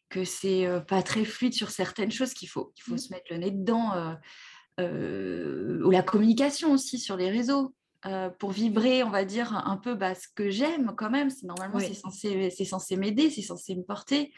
que 0.10 0.24
c'est 0.24 0.66
euh, 0.66 0.80
pas 0.80 1.04
très 1.04 1.26
fluide 1.26 1.54
sur 1.54 1.70
certaines 1.72 2.12
choses, 2.12 2.34
qu'il 2.34 2.50
faut, 2.50 2.72
qu'il 2.76 2.84
faut 2.84 2.94
Mhm. 2.94 2.98
se 3.00 3.10
mettre 3.14 3.26
le 3.32 3.38
nez 3.38 3.52
dedans. 3.52 3.94
euh, 3.94 4.14
euh, 4.80 5.84
ou 5.86 5.92
la 5.92 6.02
communication 6.02 6.72
aussi 6.72 6.98
sur 7.00 7.16
les 7.18 7.30
réseaux. 7.30 7.74
pour 8.40 8.52
vibrer, 8.52 9.02
on 9.04 9.10
va 9.10 9.24
dire, 9.24 9.54
un 9.66 9.78
peu 9.78 9.96
bah, 9.96 10.14
ce 10.14 10.28
que 10.36 10.50
j'aime 10.50 10.94
quand 10.98 11.10
même. 11.10 11.30
Normalement, 11.44 11.80
c'est 11.80 11.94
censé, 11.94 12.98
m'aider, 12.98 13.30
c'est 13.30 13.42
censé 13.42 13.76
me 13.76 13.84
porter. 13.84 14.34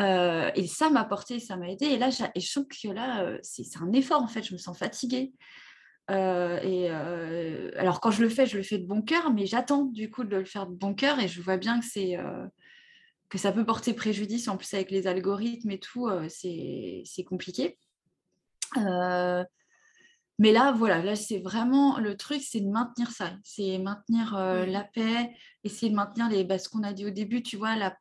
Euh, 0.00 0.50
et 0.56 0.66
ça 0.66 0.90
m'a 0.90 1.04
porté, 1.04 1.38
ça 1.38 1.56
m'a 1.56 1.68
aidé. 1.70 1.86
Et 1.86 1.98
là, 1.98 2.08
et 2.34 2.40
je 2.40 2.50
trouve 2.50 2.66
que 2.66 2.88
là, 2.88 3.36
c'est 3.42 3.62
un 3.80 3.92
effort, 3.92 4.20
en 4.22 4.26
fait. 4.26 4.42
Je 4.42 4.52
me 4.52 4.58
sens 4.58 4.76
fatiguée. 4.76 5.32
Euh, 6.10 6.58
et 6.62 6.90
euh, 6.90 7.70
alors, 7.76 8.00
quand 8.00 8.10
je 8.10 8.22
le 8.22 8.28
fais, 8.28 8.46
je 8.46 8.56
le 8.56 8.62
fais 8.62 8.78
de 8.78 8.86
bon 8.86 9.02
cœur, 9.02 9.32
mais 9.32 9.46
j'attends 9.46 9.84
du 9.84 10.10
coup 10.10 10.24
de 10.24 10.36
le 10.36 10.44
faire 10.44 10.66
de 10.66 10.74
bon 10.74 10.94
cœur. 10.94 11.18
Et 11.20 11.28
je 11.28 11.40
vois 11.42 11.56
bien 11.56 11.80
que 11.80 11.86
c'est... 11.86 12.18
euh, 12.18 12.46
que 13.28 13.36
ça 13.36 13.52
peut 13.52 13.66
porter 13.66 13.92
préjudice 13.92 14.48
en 14.48 14.56
plus 14.56 14.72
avec 14.72 14.90
les 14.90 15.06
algorithmes 15.06 15.70
et 15.70 15.78
tout, 15.78 16.08
c'est, 16.30 17.04
compliqué. 17.26 17.78
Mais 20.38 20.52
là, 20.52 20.72
voilà, 20.72 21.02
là, 21.02 21.14
c'est 21.14 21.40
vraiment 21.40 21.98
le 21.98 22.16
truc, 22.16 22.40
c'est 22.42 22.60
de 22.60 22.70
maintenir 22.70 23.10
ça, 23.10 23.32
c'est 23.44 23.76
maintenir 23.78 24.34
la 24.34 24.82
paix, 24.82 25.30
essayer 25.62 25.90
de 25.90 25.96
maintenir 25.96 26.30
les, 26.30 26.42
bah, 26.44 26.58
ce 26.58 26.70
qu'on 26.70 26.84
a 26.84 26.94
dit 26.94 27.04
au 27.04 27.10
début, 27.10 27.42
tu 27.42 27.58
vois, 27.58 27.76
la- 27.76 27.98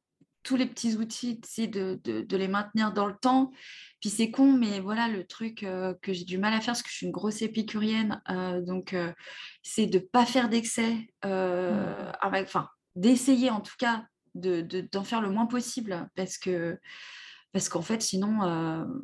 tous 0.48 0.56
les 0.56 0.66
petits 0.66 0.96
outils, 0.96 1.42
essayer 1.44 1.68
de, 1.68 2.00
de- 2.06 2.22
de 2.22 2.38
les 2.38 2.48
maintenir 2.48 2.94
dans 2.94 3.06
le 3.06 3.16
temps. 3.22 3.52
Puis 4.00 4.10
c'est 4.10 4.32
con, 4.32 4.54
mais 4.54 4.80
voilà, 4.80 5.10
le 5.10 5.26
truc 5.26 5.64
euh, 5.64 5.94
que 6.02 6.14
j'ai 6.14 6.24
du 6.24 6.38
mal 6.38 6.54
à 6.54 6.62
faire, 6.62 6.68
parce 6.74 6.84
que 6.84 6.90
je 6.90 6.96
suis 6.96 7.06
une 7.06 7.12
grosse 7.12 7.42
épicurienne, 7.42 8.22
euh, 8.30 8.62
donc 8.62 8.94
euh, 8.94 9.12
c'est 9.62 9.88
de 9.88 9.98
ne 9.98 10.04
pas 10.04 10.26
faire 10.26 10.48
d'excès, 10.48 10.96
avec, 11.22 12.46
enfin, 12.48 12.70
d'essayer 12.96 13.50
en 13.50 13.60
tout 13.60 13.76
cas 13.78 14.06
de, 14.36 14.62
de- 14.62 14.88
d'en 14.90 15.04
faire 15.04 15.20
le 15.22 15.30
moins 15.30 15.48
possible, 15.48 16.08
parce 16.16 16.38
que 16.38 16.78
parce 17.54 17.70
qu'en 17.70 17.82
fait, 17.82 18.02
sinon, 18.02 18.38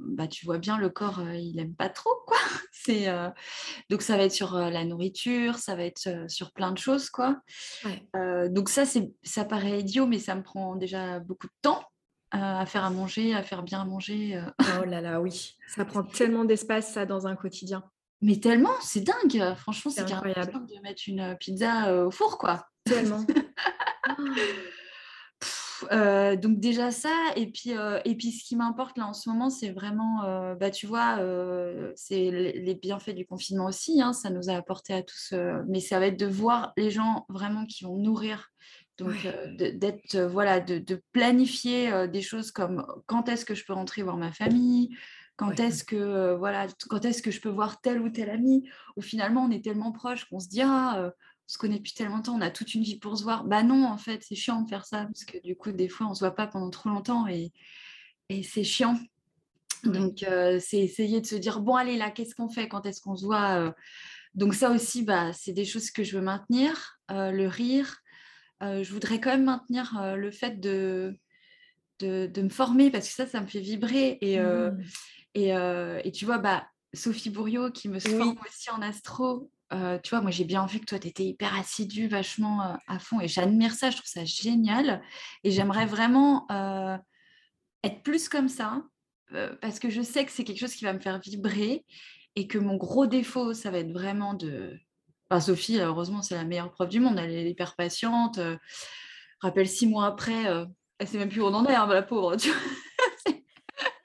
bah, 0.10 0.27
tu 0.27 0.45
vois 0.45 0.60
bien, 0.60 0.77
le 0.77 0.89
corps, 0.89 1.21
il 1.34 1.56
n'aime 1.56 1.73
pas 1.75 1.89
trop, 1.89 2.12
quoi. 2.27 2.32
C'est, 2.85 3.07
euh, 3.07 3.29
Donc, 3.89 4.01
ça 4.01 4.17
va 4.17 4.23
être 4.23 4.31
sur 4.31 4.55
euh, 4.55 4.69
la 4.69 4.85
nourriture, 4.85 5.57
ça 5.57 5.75
va 5.75 5.83
être 5.83 6.07
euh, 6.07 6.27
sur 6.27 6.51
plein 6.51 6.71
de 6.71 6.77
choses, 6.77 7.09
quoi. 7.09 7.37
Ouais. 7.85 8.49
Donc, 8.49 8.69
ça, 8.69 8.85
c'est, 8.85 9.11
ça 9.23 9.45
paraît 9.45 9.79
idiot, 9.79 10.05
mais 10.05 10.19
ça 10.19 10.35
me 10.35 10.43
prend 10.43 10.75
déjà 10.75 11.19
beaucoup 11.19 11.47
de 11.47 11.53
temps 11.61 11.83
à 12.31 12.65
faire 12.65 12.83
à 12.83 12.89
manger, 12.89 13.35
à 13.35 13.43
faire 13.43 13.61
bien 13.61 13.81
à 13.81 13.85
manger. 13.85 14.43
Oh 14.79 14.85
là 14.85 15.01
là, 15.01 15.21
oui. 15.21 15.55
Ça 15.67 15.85
prend 15.85 16.01
tellement 16.01 16.45
d'espace, 16.45 16.91
ça, 16.91 17.05
dans 17.05 17.27
un 17.27 17.35
quotidien. 17.35 17.83
Mais 18.21 18.39
tellement, 18.39 18.73
c'est 18.81 19.01
dingue. 19.01 19.55
Franchement, 19.55 19.91
C'est 19.91 20.11
incroyable. 20.11 20.65
de 20.65 20.81
mettre 20.81 21.03
une 21.05 21.37
pizza 21.39 22.05
au 22.05 22.09
four, 22.09 22.39
quoi. 22.39 22.65
Tellement. 22.85 23.23
Euh, 25.91 26.35
donc 26.35 26.59
déjà 26.59 26.91
ça, 26.91 27.13
et 27.35 27.47
puis, 27.47 27.77
euh, 27.77 27.99
et 28.05 28.15
puis 28.15 28.31
ce 28.31 28.43
qui 28.43 28.55
m'importe 28.55 28.97
là 28.97 29.07
en 29.07 29.13
ce 29.13 29.29
moment, 29.29 29.49
c'est 29.49 29.71
vraiment, 29.71 30.23
euh, 30.23 30.55
bah, 30.55 30.71
tu 30.71 30.87
vois, 30.87 31.19
c'est 31.95 32.31
les 32.31 32.75
bienfaits 32.75 33.15
du 33.15 33.25
confinement 33.25 33.65
aussi, 33.65 34.01
hein, 34.01 34.13
ça 34.13 34.29
nous 34.29 34.49
a 34.49 34.53
apporté 34.53 34.93
à 34.93 35.03
tous, 35.03 35.33
mais 35.67 35.79
ça 35.79 35.99
va 35.99 36.07
être 36.07 36.19
de 36.19 36.25
voir 36.25 36.73
les 36.77 36.91
gens 36.91 37.25
vraiment 37.29 37.65
qui 37.65 37.83
vont 37.83 37.97
nourrir, 37.97 38.49
donc 38.97 39.09
Ouais. 39.09 39.73
d'être, 39.73 40.17
voilà, 40.19 40.59
de, 40.59 40.77
de 40.79 41.01
planifier 41.11 42.07
des 42.07 42.21
choses 42.21 42.51
comme 42.51 42.85
quand 43.05 43.29
est-ce 43.29 43.45
que 43.45 43.55
je 43.55 43.65
peux 43.65 43.73
rentrer 43.73 44.03
voir 44.03 44.17
ma 44.17 44.31
famille, 44.31 44.95
quand 45.35 45.49
Ouais. 45.49 45.65
est-ce 45.67 45.83
que, 45.83 45.95
euh, 45.95 46.37
voilà, 46.37 46.67
quand 46.89 47.05
est-ce 47.05 47.21
que 47.21 47.31
je 47.31 47.41
peux 47.41 47.49
voir 47.49 47.81
tel 47.81 48.01
ou 48.01 48.09
tel 48.09 48.29
ami, 48.29 48.69
ou 48.95 49.01
finalement 49.01 49.43
on 49.43 49.51
est 49.51 49.63
tellement 49.63 49.91
proches 49.91 50.25
qu'on 50.25 50.39
se 50.39 50.47
dit, 50.47 50.61
ah, 50.61 50.99
euh, 50.99 51.11
se 51.45 51.58
connaît 51.58 51.77
depuis 51.77 51.93
tellement 51.93 52.17
longtemps, 52.17 52.36
on 52.36 52.41
a 52.41 52.49
toute 52.49 52.73
une 52.73 52.84
vie 52.84 52.97
pour 52.97 53.17
se 53.17 53.23
voir. 53.23 53.43
Bah 53.43 53.63
non, 53.63 53.86
en 53.86 53.97
fait, 53.97 54.23
c'est 54.23 54.36
chiant 54.36 54.62
de 54.62 54.69
faire 54.69 54.86
ça, 54.86 55.06
parce 55.06 55.25
que 55.25 55.38
du 55.43 55.56
coup, 55.56 55.71
des 55.71 55.89
fois, 55.89 56.08
on 56.08 56.13
se 56.13 56.19
voit 56.19 56.36
pas 56.36 56.47
pendant 56.47 56.69
trop 56.69 56.89
longtemps 56.89 57.27
et, 57.27 57.51
et 58.29 58.43
c'est 58.43 58.63
chiant. 58.63 58.97
Donc, 59.84 60.23
euh, 60.23 60.60
c'est 60.62 60.79
essayer 60.79 61.19
de 61.19 61.25
se 61.25 61.36
dire, 61.36 61.60
bon, 61.60 61.75
allez, 61.75 61.97
là, 61.97 62.10
qu'est-ce 62.10 62.36
qu'on 62.36 62.47
fait? 62.47 62.69
Quand 62.69 62.86
est-ce 62.86 63.01
qu'on 63.01 63.17
se 63.17 63.25
voit 63.25 63.60
euh? 63.60 63.71
Donc, 64.34 64.56
ça 64.56 64.71
aussi, 64.71 65.03
bah, 65.03 65.34
c'est 65.34 65.51
des 65.51 65.65
choses 65.65 65.91
que 65.91 66.03
je 66.03 66.15
veux 66.17 66.23
maintenir. 66.23 66.97
Euh, 67.12 67.32
le 67.32 67.47
rire. 67.47 67.97
Euh, 68.63 68.82
je 68.82 68.93
voudrais 68.93 69.19
quand 69.19 69.32
même 69.32 69.43
maintenir 69.43 70.15
le 70.15 70.32
fait 70.32 70.62
de, 70.62 71.19
de, 71.99 72.27
de 72.27 72.41
me 72.41 72.49
former, 72.49 72.91
parce 72.91 73.10
que 73.10 73.13
ça, 73.13 73.27
ça 73.27 73.41
me 73.41 73.47
fait 73.47 73.60
vibrer. 73.60 74.17
Et, 74.21 74.39
euh, 74.39 74.71
Mm. 74.71 74.84
et, 75.36 75.56
euh, 75.56 76.01
et 76.06 76.12
tu 76.13 76.23
vois, 76.25 76.38
bah, 76.38 76.65
Sophie 76.93 77.29
Bourriot 77.29 77.71
qui 77.71 77.89
me 77.89 77.99
forme 77.99 78.39
aussi 78.47 78.69
en 78.69 78.82
astro, 78.82 79.51
euh, 79.73 79.99
tu 80.01 80.12
vois, 80.12 80.21
moi 80.21 80.31
j'ai 80.31 80.43
bien 80.43 80.65
vu 80.65 80.79
que 80.79 80.86
toi 80.86 80.99
tu 80.99 81.07
étais 81.07 81.23
hyper 81.23 81.55
assidue, 81.57 82.07
vachement 82.07 82.62
euh, 82.63 82.75
à 82.88 82.99
fond, 82.99 83.19
et 83.19 83.27
j'admire 83.27 83.73
ça, 83.73 83.89
je 83.89 83.97
trouve 83.97 84.09
ça 84.09 84.25
génial. 84.25 85.01
Et 85.43 85.51
j'aimerais 85.51 85.86
vraiment 85.86 86.45
euh, 86.51 86.97
être 87.83 88.03
plus 88.03 88.29
comme 88.29 88.49
ça, 88.49 88.83
parce 89.62 89.79
que 89.79 89.89
je 89.89 90.03
sais 90.03 90.23
que 90.25 90.31
c'est 90.31 90.43
quelque 90.43 90.59
chose 90.59 90.75
qui 90.75 90.86
va 90.86 90.93
me 90.93 90.99
faire 90.99 91.19
vibrer 91.19 91.86
et 92.36 92.47
que 92.47 92.59
mon 92.59 92.75
gros 92.75 93.07
défaut, 93.07 93.55
ça 93.55 93.71
va 93.71 93.79
être 93.79 93.91
vraiment 93.91 94.36
de... 94.36 94.77
Sophie, 95.39 95.79
heureusement, 95.79 96.21
c'est 96.21 96.36
la 96.36 96.43
meilleure 96.43 96.69
preuve 96.69 96.89
du 96.89 96.99
monde, 96.99 97.17
elle 97.17 97.31
est 97.31 97.49
hyper 97.49 97.75
patiente. 97.75 98.39
rappelle 99.39 99.67
six 99.67 99.88
mois 99.88 100.05
après, 100.05 100.43
elle 100.99 101.07
sait 101.07 101.17
même 101.17 101.29
plus 101.29 101.41
où 101.41 101.45
on 101.45 101.53
en 101.55 101.65
est, 101.65 101.73
hein, 101.73 101.88
la 101.88 102.03
pauvre. 102.03 102.38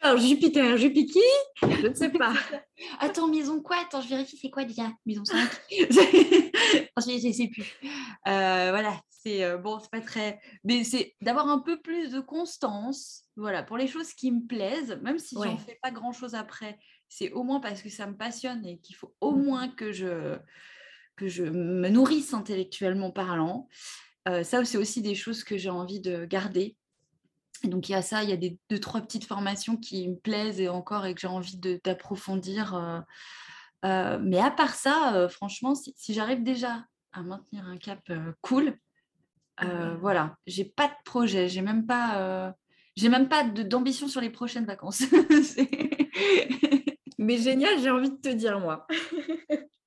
Alors, 0.00 0.20
Jupiter, 0.20 0.76
Jupiki, 0.76 1.18
je 1.62 1.88
ne 1.88 1.94
sais 1.94 2.11
pas. 2.11 2.32
Attends, 3.00 3.28
maison 3.28 3.61
quoi? 3.61 3.78
Attends, 3.80 4.00
je 4.00 4.08
vérifie, 4.08 4.38
c'est 4.40 4.50
quoi 4.50 4.64
déjà? 4.64 4.92
Maison 5.04 5.24
5 5.24 5.50
Je 5.70 7.26
ne 7.26 7.32
sais 7.32 7.48
plus. 7.48 7.74
Euh, 8.28 8.70
voilà, 8.70 9.00
c'est 9.08 9.42
euh, 9.42 9.58
bon, 9.58 9.80
c'est 9.80 9.90
pas 9.90 10.00
très. 10.00 10.40
Mais 10.62 10.84
c'est 10.84 11.14
d'avoir 11.20 11.48
un 11.48 11.58
peu 11.58 11.80
plus 11.80 12.12
de 12.12 12.20
constance, 12.20 13.24
voilà, 13.37 13.64
pour 13.64 13.76
les 13.76 13.88
choses 13.88 14.12
qui 14.12 14.30
me 14.30 14.46
plaisent, 14.46 14.98
même 15.02 15.18
si 15.18 15.34
je 15.37 15.42
j'en 15.42 15.58
fais 15.58 15.78
pas 15.82 15.90
grand 15.90 16.12
chose 16.12 16.34
après. 16.34 16.78
C'est 17.08 17.32
au 17.32 17.42
moins 17.42 17.58
parce 17.58 17.82
que 17.82 17.88
ça 17.88 18.06
me 18.06 18.16
passionne 18.16 18.64
et 18.66 18.78
qu'il 18.78 18.94
faut 18.94 19.14
au 19.20 19.32
moins 19.32 19.68
que 19.68 19.92
je, 19.92 20.37
que 21.16 21.26
je 21.26 21.44
me 21.44 21.88
nourrisse 21.88 22.34
intellectuellement 22.34 23.11
parlant. 23.11 23.68
Euh, 24.28 24.44
ça, 24.44 24.64
c'est 24.64 24.78
aussi 24.78 25.02
des 25.02 25.14
choses 25.14 25.42
que 25.42 25.56
j'ai 25.56 25.70
envie 25.70 26.00
de 26.00 26.24
garder 26.24 26.76
donc 27.64 27.88
il 27.88 27.92
y 27.92 27.94
a 27.94 28.03
ça, 28.03 28.23
il 28.23 28.31
y 28.31 28.33
a 28.33 28.37
des 28.37 28.59
deux, 28.71 28.79
trois 28.79 29.01
petites 29.01 29.25
formations 29.25 29.77
qui 29.77 30.09
me 30.09 30.16
plaisent 30.16 30.61
et 30.61 30.68
encore 30.68 31.07
et 31.07 31.14
que 31.14 31.21
j'ai 31.21 31.27
envie 31.27 31.59
d'approfondir. 31.85 32.75
Euh, 32.75 33.01
euh, 33.85 34.18
mais 34.23 34.38
à 34.38 34.51
part 34.51 34.75
ça, 34.75 35.14
euh, 35.14 35.29
franchement, 35.29 35.75
si, 35.75 36.14
j'arrive 36.14 36.42
déjà 36.42 36.85
à 37.12 37.23
maintenir 37.23 37.66
un 37.66 37.79
cap 37.79 38.01
cool, 38.42 38.77
voilà, 40.01 40.37
j'ai 40.47 40.64
pas 40.64 40.87
de 40.87 40.94
projet, 41.05 41.49
j'ai 41.49 41.62
même 41.62 41.85
pas, 41.85 42.55
j'ai 42.94 43.09
même 43.09 43.29
pas 43.29 43.42
d'ambition 43.42 44.07
sur 44.07 44.21
les 44.21 44.31
prochaines 44.31 44.66
vacances. 44.66 45.03
mais 47.18 47.38
génial, 47.38 47.81
j'ai 47.81 47.90
envie 47.90 48.11
de 48.11 48.16
te 48.16 48.29
dire 48.29 48.61
moi. 48.61 48.87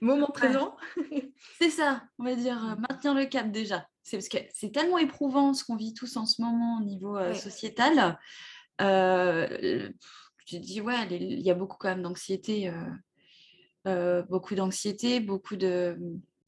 Moment 0.00 0.28
présent. 0.28 0.76
C'est 1.58 1.70
ça, 1.70 2.02
on 2.18 2.24
va 2.24 2.34
dire 2.34 2.76
maintenir 2.78 3.14
le 3.14 3.26
cap 3.26 3.50
déjà 3.50 3.86
c'est 4.10 4.16
parce 4.16 4.28
que 4.28 4.38
c'est 4.52 4.72
tellement 4.72 4.98
éprouvant 4.98 5.54
ce 5.54 5.64
qu'on 5.64 5.76
vit 5.76 5.94
tous 5.94 6.16
en 6.16 6.26
ce 6.26 6.42
moment 6.42 6.78
au 6.78 6.84
niveau 6.84 7.16
euh, 7.16 7.32
sociétal. 7.34 8.18
Euh, 8.80 9.88
tu 10.46 10.60
te 10.60 10.66
dis, 10.66 10.80
ouais, 10.80 11.06
il 11.10 11.40
y 11.40 11.50
a 11.50 11.54
beaucoup 11.54 11.76
quand 11.78 11.90
même 11.90 12.02
d'anxiété, 12.02 12.72
euh, 13.86 14.22
beaucoup 14.28 14.56
d'anxiété, 14.56 15.20
beaucoup 15.20 15.54
de, 15.54 15.96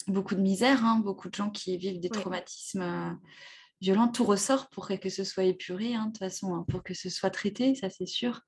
beaucoup 0.09 0.35
de 0.35 0.41
misère, 0.41 0.85
hein, 0.85 1.01
beaucoup 1.05 1.29
de 1.29 1.35
gens 1.35 1.51
qui 1.51 1.77
vivent 1.77 2.01
des 2.01 2.09
traumatismes 2.09 3.17
violents. 3.81 4.09
Tout 4.09 4.25
ressort 4.25 4.69
pour 4.71 4.89
que 4.89 5.09
ce 5.09 5.23
soit 5.23 5.45
épuré, 5.45 5.95
hein, 5.95 6.07
de 6.07 6.11
toute 6.11 6.19
façon, 6.19 6.55
hein, 6.55 6.65
pour 6.69 6.83
que 6.83 6.95
ce 6.95 7.11
soit 7.11 7.31
traité, 7.31 7.77
ça 7.77 7.91
c'est 7.91 8.07
sûr. 8.07 8.41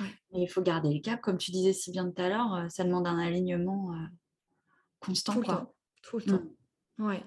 Mais 0.00 0.42
il 0.42 0.48
faut 0.48 0.62
garder 0.62 0.88
les 0.88 1.00
caps, 1.00 1.22
comme 1.22 1.38
tu 1.38 1.52
disais 1.52 1.72
si 1.72 1.92
bien 1.92 2.10
tout 2.10 2.20
à 2.20 2.28
l'heure, 2.28 2.66
ça 2.68 2.82
demande 2.82 3.06
un 3.06 3.18
alignement 3.18 3.92
constant. 5.00 5.34
Tout 5.34 5.40
le 5.40 5.46
temps. 5.46 5.74
Tout 6.02 6.18
le 6.18 6.24
temps. 6.24 6.42
Mmh. 6.98 7.06
Ouais. 7.06 7.22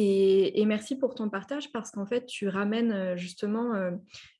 Et, 0.00 0.64
merci 0.64 0.94
pour 0.96 1.16
ton 1.16 1.28
partage 1.28 1.72
parce 1.72 1.90
qu'en 1.90 2.06
fait, 2.06 2.24
tu 2.26 2.46
ramènes 2.48 2.92
euh, 2.92 3.16
justement 3.16 3.74
euh, 3.74 3.90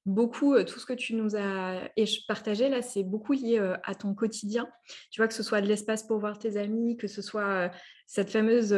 beaucoup, 0.06 0.54
euh, 0.54 0.62
tout 0.62 0.78
ce 0.78 0.86
que 0.86 0.92
tu 0.92 1.14
nous 1.14 1.34
as 1.34 1.88
partagé 2.28 2.68
là, 2.68 2.80
c'est 2.80 3.02
beaucoup 3.02 3.32
lié 3.32 3.58
à 3.82 3.94
ton 3.96 4.14
quotidien. 4.14 4.68
Tu 5.10 5.20
vois, 5.20 5.26
que 5.26 5.34
ce 5.34 5.42
soit 5.42 5.60
de 5.60 5.66
l'espace 5.66 6.04
pour 6.04 6.20
voir 6.20 6.38
tes 6.38 6.56
amis, 6.58 6.96
que 6.96 7.08
ce 7.08 7.22
soit 7.22 7.72
cette 8.06 8.30
fameuse, 8.30 8.76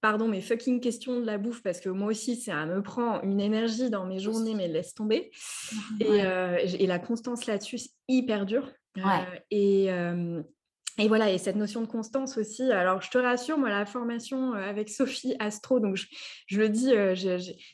pardon, 0.00 0.28
mais 0.28 0.40
fucking 0.40 0.80
question 0.80 1.20
de 1.20 1.26
la 1.26 1.36
bouffe, 1.36 1.62
parce 1.62 1.80
que 1.80 1.90
moi 1.90 2.08
aussi, 2.08 2.36
ça 2.36 2.64
me 2.64 2.82
prend 2.82 3.20
une 3.20 3.40
énergie 3.40 3.90
dans 3.90 4.06
mes 4.06 4.18
journées, 4.18 4.54
mais 4.54 4.66
laisse 4.68 4.94
tomber. 4.94 5.30
Et, 6.00 6.18
et, 6.18 6.86
la 6.86 6.98
constance 6.98 7.44
là-dessus, 7.44 7.78
c'est 7.78 7.92
hyper 8.08 8.46
dur. 8.46 8.72
et 9.50 9.90
et 11.00 11.06
voilà, 11.06 11.30
et 11.30 11.38
cette 11.38 11.54
notion 11.54 11.80
de 11.80 11.86
constance 11.86 12.38
aussi. 12.38 12.72
Alors, 12.72 13.00
je 13.00 13.10
te 13.10 13.18
rassure, 13.18 13.56
moi, 13.56 13.68
la 13.68 13.86
formation 13.86 14.54
euh, 14.54 14.68
avec 14.68 14.88
Sophie 14.88 15.36
Astro, 15.38 15.78
donc 15.78 15.96
je, 16.46 16.58
le 16.58 16.68
dis, 16.68 16.92
euh, 16.92 17.14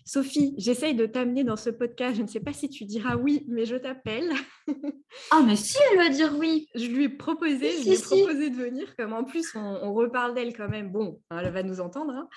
Sophie, 0.05 0.55
j'essaye 0.59 0.95
de 0.95 1.07
t'amener 1.07 1.43
dans 1.43 1.57
ce 1.57 1.71
podcast. 1.71 2.17
Je 2.17 2.23
ne 2.23 2.27
sais 2.27 2.41
pas 2.41 2.53
si 2.53 2.69
tu 2.69 2.85
diras 2.85 3.17
oui, 3.17 3.47
mais 3.49 3.65
je 3.65 3.77
t'appelle. 3.77 4.31
ah, 5.31 5.43
mais 5.47 5.57
si, 5.57 5.79
elle 5.91 5.99
va 5.99 6.11
dire 6.11 6.35
oui. 6.39 6.69
Je 6.75 6.87
lui 6.87 7.05
ai 7.05 7.09
proposé, 7.09 7.71
je 7.79 7.89
lui 7.89 7.97
ai 7.97 7.99
proposé 7.99 8.51
de 8.51 8.57
venir, 8.57 8.95
comme 8.97 9.15
en 9.15 9.25
plus, 9.25 9.55
on, 9.55 9.95
reparle 9.95 10.35
d'elle 10.35 10.55
quand 10.55 10.69
même. 10.69 10.93
Bon, 10.93 11.21
hein, 11.31 11.41
elle 11.43 11.53
va 11.53 11.63
nous 11.63 11.81
entendre. 11.81 12.13
Hein. 12.13 12.29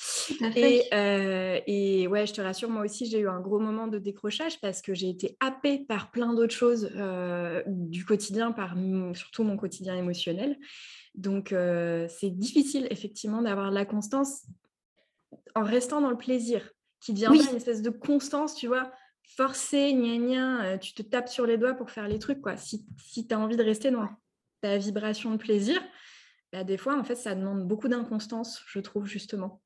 Et, 0.56 0.84
euh, 0.94 1.60
et, 1.68 2.08
ouais, 2.08 2.26
je 2.26 2.34
te 2.34 2.40
rassure, 2.40 2.70
moi 2.70 2.84
aussi, 2.84 3.08
j'ai 3.08 3.20
eu 3.20 3.28
un 3.28 3.42
gros 3.42 3.60
moment 3.60 3.88
de 3.88 3.98
décrochage 3.98 4.62
parce 4.62 4.82
que 4.82 4.94
j'ai 4.94 5.10
été 5.10 5.36
happée 5.42 5.80
par 5.80 6.12
plein 6.12 6.34
d'autres 6.34 6.54
choses 6.54 6.90
du 7.66 8.06
quotidien, 8.06 8.54
par 8.54 8.76
surtout 9.16 9.44
mon 9.44 9.58
quotidien 9.58 9.96
émotionnel. 9.98 10.58
Donc, 11.18 11.52
euh, 11.52 12.08
c'est 12.08 12.30
difficile, 12.30 12.88
effectivement, 12.92 13.42
d'avoir 13.42 13.72
la 13.72 13.86
constance 13.86 14.46
en 15.56 15.64
restant 15.64 16.00
dans 16.00 16.12
le 16.12 16.18
plaisir, 16.18 16.72
qui 17.02 17.12
devient 17.14 17.32
une 17.34 17.56
espèce 17.56 17.82
de 17.82 17.90
constance, 17.90 18.54
tu 18.54 18.68
vois, 18.68 18.92
forcé, 19.36 19.94
gna 19.94 20.18
gna, 20.18 20.64
euh, 20.64 20.78
tu 20.78 20.94
te 20.94 21.02
tapes 21.02 21.28
sur 21.28 21.48
les 21.48 21.58
doigts 21.58 21.74
pour 21.74 21.90
faire 21.90 22.08
les 22.08 22.20
trucs, 22.20 22.40
quoi. 22.40 22.56
Si, 22.56 22.86
si 23.04 23.28
tu 23.28 23.34
as 23.34 23.40
envie 23.40 23.58
de 23.58 23.64
rester 23.64 23.90
dans 23.90 24.08
ta 24.62 24.78
vibration 24.78 25.32
de 25.32 25.38
plaisir, 25.38 25.82
bah, 26.54 26.64
des 26.64 26.78
fois, 26.78 26.96
en 26.98 27.04
fait, 27.04 27.16
ça 27.16 27.34
demande 27.34 27.68
beaucoup 27.68 27.88
d'inconstance, 27.88 28.62
je 28.68 28.80
trouve, 28.80 29.08
justement. 29.08 29.62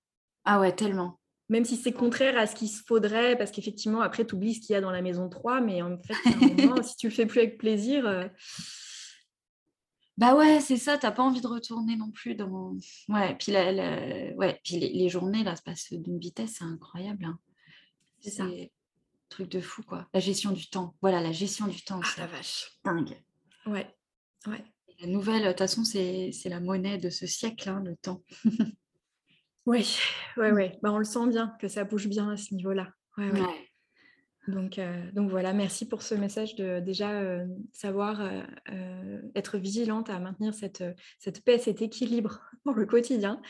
Ah 0.45 0.61
ouais, 0.61 0.73
tellement. 0.73 1.19
Même 1.49 1.65
si 1.65 1.75
c'est 1.75 1.91
contraire 1.91 2.37
à 2.37 2.47
ce 2.47 2.55
qu'il 2.55 2.69
se 2.69 2.81
faudrait, 2.81 3.37
parce 3.37 3.51
qu'effectivement, 3.51 3.99
après, 3.99 4.25
tu 4.25 4.35
oublies 4.35 4.53
ce 4.53 4.61
qu'il 4.61 4.73
y 4.73 4.77
a 4.77 4.81
dans 4.81 4.91
la 4.91 5.01
maison 5.01 5.27
3, 5.27 5.59
mais 5.59 5.81
en 5.81 5.97
fait, 5.97 6.13
si 6.83 6.95
tu 6.95 7.09
le 7.09 7.13
fais 7.13 7.25
plus 7.25 7.41
avec 7.41 7.57
plaisir... 7.57 8.07
Euh, 8.07 8.25
bah 10.17 10.35
ouais, 10.35 10.59
c'est 10.59 10.77
ça, 10.77 10.97
t'as 10.97 11.11
pas 11.11 11.23
envie 11.23 11.41
de 11.41 11.47
retourner 11.47 11.95
non 11.95 12.11
plus 12.11 12.35
dans. 12.35 12.75
Ouais, 13.09 13.35
puis, 13.35 13.51
la, 13.51 13.71
ouais, 14.35 14.59
puis 14.63 14.79
les, 14.79 15.09
journées 15.09 15.43
là 15.43 15.55
se 15.55 15.61
passent 15.61 15.93
d'une 15.93 16.19
vitesse, 16.19 16.61
incroyable. 16.61 17.25
Hein. 17.25 17.39
C'est 18.19 18.31
ça. 18.31 18.47
Truc 19.29 19.49
de 19.49 19.61
fou, 19.61 19.81
quoi. 19.83 20.07
La 20.13 20.19
gestion 20.19 20.51
du 20.51 20.69
temps. 20.69 20.95
Voilà, 21.01 21.21
la 21.21 21.31
gestion 21.31 21.67
du 21.67 21.81
temps. 21.81 22.01
Ah 22.03 22.19
la 22.19 22.27
vache. 22.27 22.77
Dingue. 22.83 23.17
Ouais, 23.65 23.87
ouais. 24.47 24.63
La 24.99 25.07
nouvelle, 25.07 25.43
de 25.43 25.47
toute 25.47 25.59
façon, 25.59 25.83
c'est 25.83 26.31
la 26.45 26.59
monnaie 26.59 26.97
de 26.97 27.09
ce 27.09 27.25
siècle, 27.25 27.69
hein, 27.69 27.81
le 27.83 27.95
temps. 27.95 28.21
oui, 29.65 29.97
ouais, 30.37 30.51
ouais. 30.51 30.79
Bah, 30.83 30.91
on 30.91 30.97
le 30.97 31.05
sent 31.05 31.27
bien 31.29 31.55
que 31.59 31.67
ça 31.67 31.85
bouge 31.85 32.07
bien 32.07 32.29
à 32.29 32.37
ce 32.37 32.53
niveau-là. 32.53 32.91
Ouais, 33.17 33.31
ouais. 33.31 33.70
Donc, 34.47 34.79
euh, 34.79 35.11
donc 35.13 35.29
voilà, 35.29 35.53
merci 35.53 35.87
pour 35.87 36.01
ce 36.01 36.15
message 36.15 36.55
de 36.55 36.79
déjà 36.79 37.11
euh, 37.11 37.45
savoir 37.73 38.21
euh, 38.21 39.21
être 39.35 39.57
vigilante 39.57 40.09
à 40.09 40.19
maintenir 40.19 40.53
cette, 40.53 40.83
cette 41.19 41.43
paix, 41.43 41.59
cet 41.59 41.81
équilibre 41.81 42.41
pour 42.63 42.73
le 42.73 42.85
quotidien. 42.85 43.41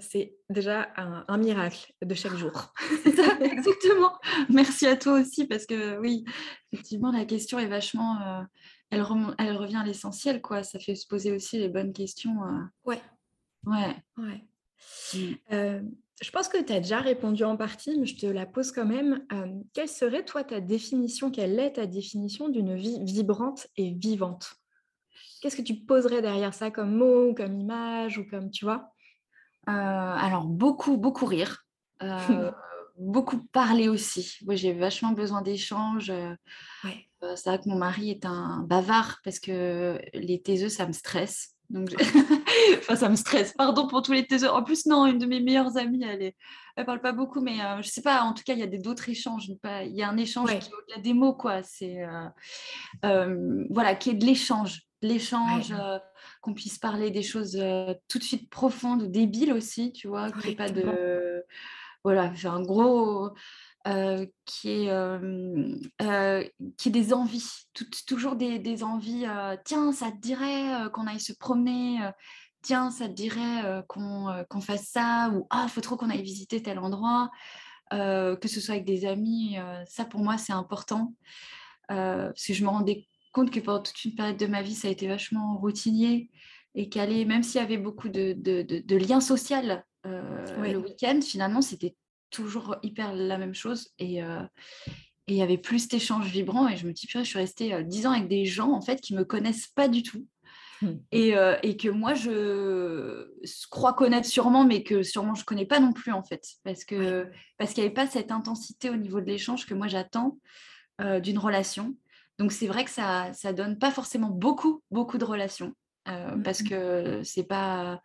c'est 0.00 0.34
déjà 0.48 0.88
un, 0.96 1.38
miracle 1.38 1.92
de 2.02 2.14
chaque 2.14 2.34
jour. 2.34 2.72
exactement. 3.40 4.18
Merci 4.48 4.86
à 4.86 4.96
toi 4.96 5.20
aussi 5.20 5.46
parce 5.46 5.66
que 5.66 5.98
oui, 5.98 6.24
effectivement, 6.72 7.12
la 7.12 7.24
question 7.24 7.58
est 7.58 7.68
vachement... 7.68 8.46
elle, 8.90 9.04
elle 9.38 9.56
revient 9.56 9.76
à 9.76 9.84
l'essentiel, 9.84 10.40
quoi. 10.40 10.62
Ça 10.62 10.78
fait 10.78 10.94
se 10.94 11.06
poser 11.06 11.32
aussi 11.32 11.58
les 11.58 11.68
bonnes 11.68 11.92
questions. 11.92 12.36
Ouais. 12.84 13.00
Ouais. 13.64 13.96
Ouais. 14.16 14.44
Mmh 15.14 15.88
je 16.20 16.30
pense 16.30 16.48
que 16.48 16.62
tu 16.62 16.72
as 16.72 16.80
déjà 16.80 17.00
répondu 17.00 17.44
en 17.44 17.56
partie, 17.56 17.98
mais 17.98 18.06
je 18.06 18.16
te 18.16 18.26
la 18.26 18.44
pose 18.44 18.72
quand 18.72 18.84
même. 18.84 19.24
Euh, 19.32 19.46
quelle 19.72 19.88
serait, 19.88 20.24
toi, 20.24 20.44
ta 20.44 20.60
définition, 20.60 21.30
quelle 21.30 21.58
est 21.58 21.72
ta 21.72 21.86
définition 21.86 22.48
d'une 22.48 22.74
vie 22.76 23.02
vibrante 23.02 23.66
et 23.76 23.92
vivante? 23.92 24.54
Qu'est-ce 25.40 25.56
que 25.56 25.62
tu 25.62 25.74
poserais 25.74 26.20
derrière 26.20 26.52
ça 26.52 26.70
comme 26.70 26.94
mot, 26.94 27.34
comme 27.34 27.58
image, 27.58 28.18
ou 28.18 28.24
comme, 28.28 28.50
tu 28.50 28.66
vois? 28.66 28.92
Euh, 29.68 29.72
Alors, 29.72 30.44
beaucoup, 30.44 30.98
beaucoup 30.98 31.24
rire. 31.24 31.64
Euh, 32.02 32.50
beaucoup 32.98 33.38
parler 33.46 33.88
aussi. 33.88 34.36
Moi, 34.44 34.56
j'ai 34.56 34.74
vachement 34.74 35.12
besoin 35.12 35.40
d'échanges. 35.40 36.12
Ouais. 36.84 37.08
c'est 37.34 37.48
vrai 37.48 37.58
que 37.58 37.68
mon 37.68 37.76
mari 37.78 38.10
est 38.10 38.26
un 38.26 38.62
bavard 38.68 39.20
parce 39.24 39.38
que 39.38 39.98
les 40.12 40.42
taiseux, 40.42 40.68
ça 40.68 40.86
me 40.86 40.92
stresse. 40.92 41.56
Donc, 41.70 41.94
enfin, 42.78 42.96
ça 42.96 43.08
me 43.08 43.16
stresse. 43.16 43.54
Pardon 43.56 43.86
pour 43.86 44.02
tous 44.02 44.12
les 44.12 44.26
théseurs. 44.26 44.56
En 44.56 44.62
plus, 44.62 44.86
non, 44.86 45.06
une 45.06 45.18
de 45.18 45.26
mes 45.26 45.40
meilleures 45.40 45.76
amies, 45.76 46.04
elle 46.04 46.22
est... 46.22 46.36
elle 46.76 46.84
parle 46.84 47.00
pas 47.00 47.12
beaucoup, 47.12 47.40
mais 47.40 47.56
je 47.56 47.62
euh, 47.62 47.82
je 47.82 47.88
sais 47.88 48.02
pas. 48.02 48.22
En 48.22 48.34
tout 48.34 48.42
cas, 48.44 48.54
il 48.54 48.58
y 48.58 48.62
a 48.62 48.66
d'autres 48.66 49.08
échanges. 49.08 49.46
Il 49.48 49.94
y 49.94 50.02
a 50.02 50.08
un 50.08 50.16
échange 50.16 50.50
qui 50.50 50.68
est 50.68 50.74
au-delà 50.74 51.00
des 51.00 51.14
mots, 51.14 51.34
quoi. 51.34 51.62
C'est 51.62 52.02
euh, 52.02 52.26
euh, 53.04 53.64
voilà, 53.70 53.94
qui 53.94 54.10
est 54.10 54.14
de 54.14 54.26
l'échange, 54.26 54.82
l'échange, 55.00 55.72
qu'on 56.42 56.54
puisse 56.54 56.78
parler 56.78 57.10
des 57.10 57.22
choses 57.22 57.52
tout 58.08 58.18
de 58.18 58.24
suite 58.24 58.50
profondes 58.50 59.02
ou 59.02 59.06
débiles 59.06 59.52
aussi, 59.52 59.92
tu 59.92 60.08
vois, 60.08 60.28
ait 60.44 60.56
pas 60.56 60.70
de 60.70 61.44
voilà, 62.02 62.32
c'est 62.34 62.48
un 62.48 62.62
gros 62.62 63.30
euh, 63.86 64.26
qui, 64.44 64.70
est, 64.70 64.90
euh, 64.90 66.44
qui 66.76 66.88
est 66.88 66.92
des 66.92 67.14
envies, 67.14 67.66
toujours 68.06 68.36
des, 68.36 68.58
des 68.58 68.84
envies. 68.84 69.24
tiens, 69.64 69.92
ça 69.92 70.10
te 70.10 70.18
dirait 70.18 70.90
qu'on 70.92 71.06
aille 71.06 71.20
se 71.20 71.32
promener 71.32 71.98
tiens, 72.62 72.90
ça 72.90 73.08
te 73.08 73.14
dirait 73.14 73.82
qu'on 73.88 74.60
fasse 74.60 74.88
ça, 74.88 75.30
ou 75.34 75.46
ah, 75.48 75.66
faut 75.68 75.80
trop 75.80 75.96
qu'on 75.96 76.10
aille 76.10 76.22
visiter 76.22 76.62
tel 76.62 76.78
endroit, 76.78 77.30
que 77.90 78.48
ce 78.48 78.60
soit 78.60 78.74
avec 78.74 78.84
des 78.84 79.06
amis, 79.06 79.56
ça 79.86 80.04
pour 80.04 80.20
moi 80.20 80.36
c'est 80.36 80.52
important, 80.52 81.14
parce 81.88 82.44
que 82.46 82.52
je 82.52 82.62
me 82.62 82.68
rendais 82.68 83.08
compte 83.32 83.50
que 83.50 83.60
pendant 83.60 83.82
toute 83.82 84.04
une 84.04 84.14
période 84.14 84.36
de 84.36 84.46
ma 84.46 84.60
vie, 84.60 84.74
ça 84.74 84.88
a 84.88 84.90
été 84.90 85.08
vachement 85.08 85.56
routinier 85.56 86.30
et 86.74 86.90
qu'aller, 86.90 87.24
même 87.24 87.42
s'il 87.42 87.62
y 87.62 87.64
avait 87.64 87.78
beaucoup 87.78 88.10
de, 88.10 88.34
de, 88.34 88.96
liens 88.96 89.22
sociaux 89.22 89.56
le 90.04 90.76
week-end, 90.76 91.20
finalement, 91.22 91.62
c'était 91.62 91.96
toujours 92.30 92.76
hyper 92.82 93.14
la 93.14 93.38
même 93.38 93.54
chose. 93.54 93.88
Et, 93.98 94.18
et 94.18 94.24
il 95.28 95.36
y 95.36 95.42
avait 95.42 95.58
plus 95.58 95.80
cet 95.80 95.94
échange 95.94 96.26
vibrant. 96.30 96.68
Et 96.68 96.76
je 96.76 96.86
me 96.86 96.92
dis, 96.92 97.08
je 97.08 97.22
suis 97.22 97.38
restée 97.38 97.84
dix 97.84 98.06
ans 98.06 98.12
avec 98.12 98.28
des 98.28 98.44
gens 98.46 98.72
en 98.72 98.80
fait 98.80 99.00
qui 99.00 99.14
me 99.14 99.24
connaissent 99.24 99.68
pas 99.68 99.88
du 99.88 100.02
tout. 100.02 100.26
Mmh. 100.82 100.88
Et, 101.12 101.34
et, 101.62 101.76
que 101.76 101.88
moi, 101.88 102.14
je 102.14 103.28
crois 103.68 103.92
connaître 103.92 104.26
sûrement, 104.26 104.64
mais 104.64 104.82
que 104.82 105.02
sûrement 105.02 105.34
je 105.34 105.44
connais 105.44 105.66
pas 105.66 105.80
non 105.80 105.92
plus 105.92 106.12
en 106.12 106.22
fait, 106.22 106.42
parce 106.64 106.84
que 106.84 107.28
parce 107.58 107.74
qu'il 107.74 107.82
n'y 107.82 107.86
avait 107.86 107.94
pas 107.94 108.06
cette 108.06 108.32
intensité 108.32 108.88
au 108.88 108.96
niveau 108.96 109.20
de 109.20 109.26
l'échange 109.26 109.66
que 109.66 109.74
moi 109.74 109.88
j'attends 109.88 110.38
d'une 111.22 111.38
relation. 111.38 111.94
Donc 112.38 112.52
c'est 112.52 112.66
vrai 112.66 112.84
que 112.84 112.90
ça 112.90 113.30
ça 113.34 113.52
donne 113.52 113.78
pas 113.78 113.90
forcément 113.90 114.30
beaucoup 114.30 114.82
beaucoup 114.90 115.18
de 115.18 115.24
relations, 115.24 115.74
mmh 116.06 116.42
parce 116.42 116.62
que 116.62 117.22
c'est 117.24 117.44
pas 117.44 118.00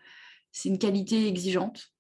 c'est 0.51 0.67
une 0.67 0.79
qualité 0.79 1.27
exigeante 1.27 1.93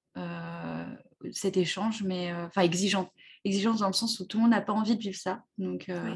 cet 1.31 1.57
échange, 1.57 2.03
mais 2.03 2.33
enfin 2.33 2.61
exigeante 2.61 3.11
exigence 3.45 3.79
dans 3.79 3.87
le 3.87 3.93
sens 3.93 4.19
où 4.19 4.25
tout 4.25 4.37
le 4.37 4.43
monde 4.43 4.51
n'a 4.51 4.61
pas 4.61 4.73
envie 4.73 4.97
de 4.97 5.01
vivre 5.01 5.17
ça. 5.17 5.43
Donc, 5.57 5.87
euh, 5.89 6.15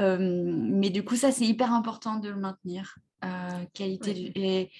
euh, 0.00 0.16
mais 0.20 0.90
du 0.90 1.04
coup, 1.04 1.16
ça, 1.16 1.32
c'est 1.32 1.44
hyper 1.44 1.72
important 1.72 2.16
de 2.16 2.28
le 2.28 2.36
maintenir. 2.36 2.96
Euh, 3.24 3.64
qualité 3.72 4.30
et, 4.34 4.70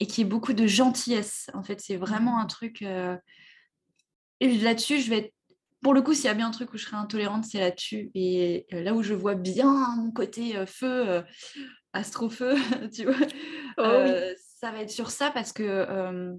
et 0.00 0.06
qu'il 0.06 0.24
y 0.24 0.26
ait 0.26 0.30
beaucoup 0.30 0.54
de 0.54 0.66
gentillesse. 0.66 1.50
En 1.54 1.62
fait, 1.62 1.80
c'est 1.80 1.96
vraiment 1.96 2.38
un 2.40 2.46
truc. 2.46 2.82
Et 2.82 4.58
là-dessus, 4.58 5.00
je 5.00 5.10
vais 5.10 5.18
être 5.18 5.34
pour 5.82 5.94
le 5.94 6.02
coup, 6.02 6.14
s'il 6.14 6.26
y 6.26 6.28
a 6.28 6.34
bien 6.34 6.46
un 6.46 6.52
truc 6.52 6.72
où 6.72 6.76
je 6.76 6.84
serais 6.84 6.96
intolérante, 6.96 7.44
c'est 7.44 7.58
là-dessus. 7.58 8.12
Et 8.14 8.66
là 8.70 8.94
où 8.94 9.02
je 9.02 9.14
vois 9.14 9.34
bien 9.34 9.96
mon 9.96 10.12
côté 10.12 10.64
feu, 10.66 11.22
astro-feu, 11.92 12.54
tu 12.94 13.04
vois, 13.04 13.26
oh 13.78 14.06
ça 14.60 14.70
va 14.70 14.80
être 14.80 14.90
sur 14.90 15.10
ça 15.10 15.32
parce 15.32 15.52
que 15.52 16.38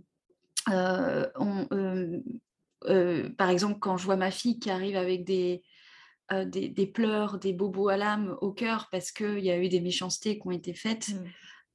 on, 0.68 1.68
euh, 2.90 3.30
par 3.38 3.50
exemple, 3.50 3.80
quand 3.80 3.98
je 3.98 4.06
vois 4.06 4.16
ma 4.16 4.32
fille 4.32 4.60
qui 4.60 4.70
arrive 4.70 4.96
avec 4.96 5.24
des, 5.24 5.64
euh, 6.32 6.46
des, 6.46 6.88
pleurs, 6.88 7.40
des 7.40 7.54
bobos 7.54 7.90
à 7.90 7.98
l'âme, 7.98 8.38
au 8.42 8.52
cœur, 8.52 8.90
parce 8.92 9.12
qu'il 9.12 9.40
y 9.40 9.52
a 9.52 9.58
eu 9.58 9.70
des 9.70 9.82
méchancetés 9.82 10.40
qui 10.40 10.48
ont 10.48 10.52
été 10.52 10.74
faites, 10.74 11.10
mmh. 11.10 11.24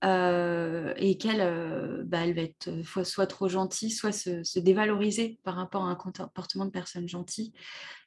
euh, 0.04 0.94
et 0.96 1.16
qu'elle 1.18 2.04
bah, 2.04 2.20
elle 2.24 2.34
va 2.34 2.42
être 2.42 2.70
soit 3.04 3.26
trop 3.26 3.48
gentille, 3.48 3.90
soit 3.90 4.12
se, 4.12 4.58
dévaloriser 4.58 5.38
par 5.44 5.54
rapport 5.54 5.84
à 5.84 5.88
un 5.88 5.94
comportement 5.94 6.66
de 6.66 6.70
personne 6.70 7.08
gentille. 7.08 7.52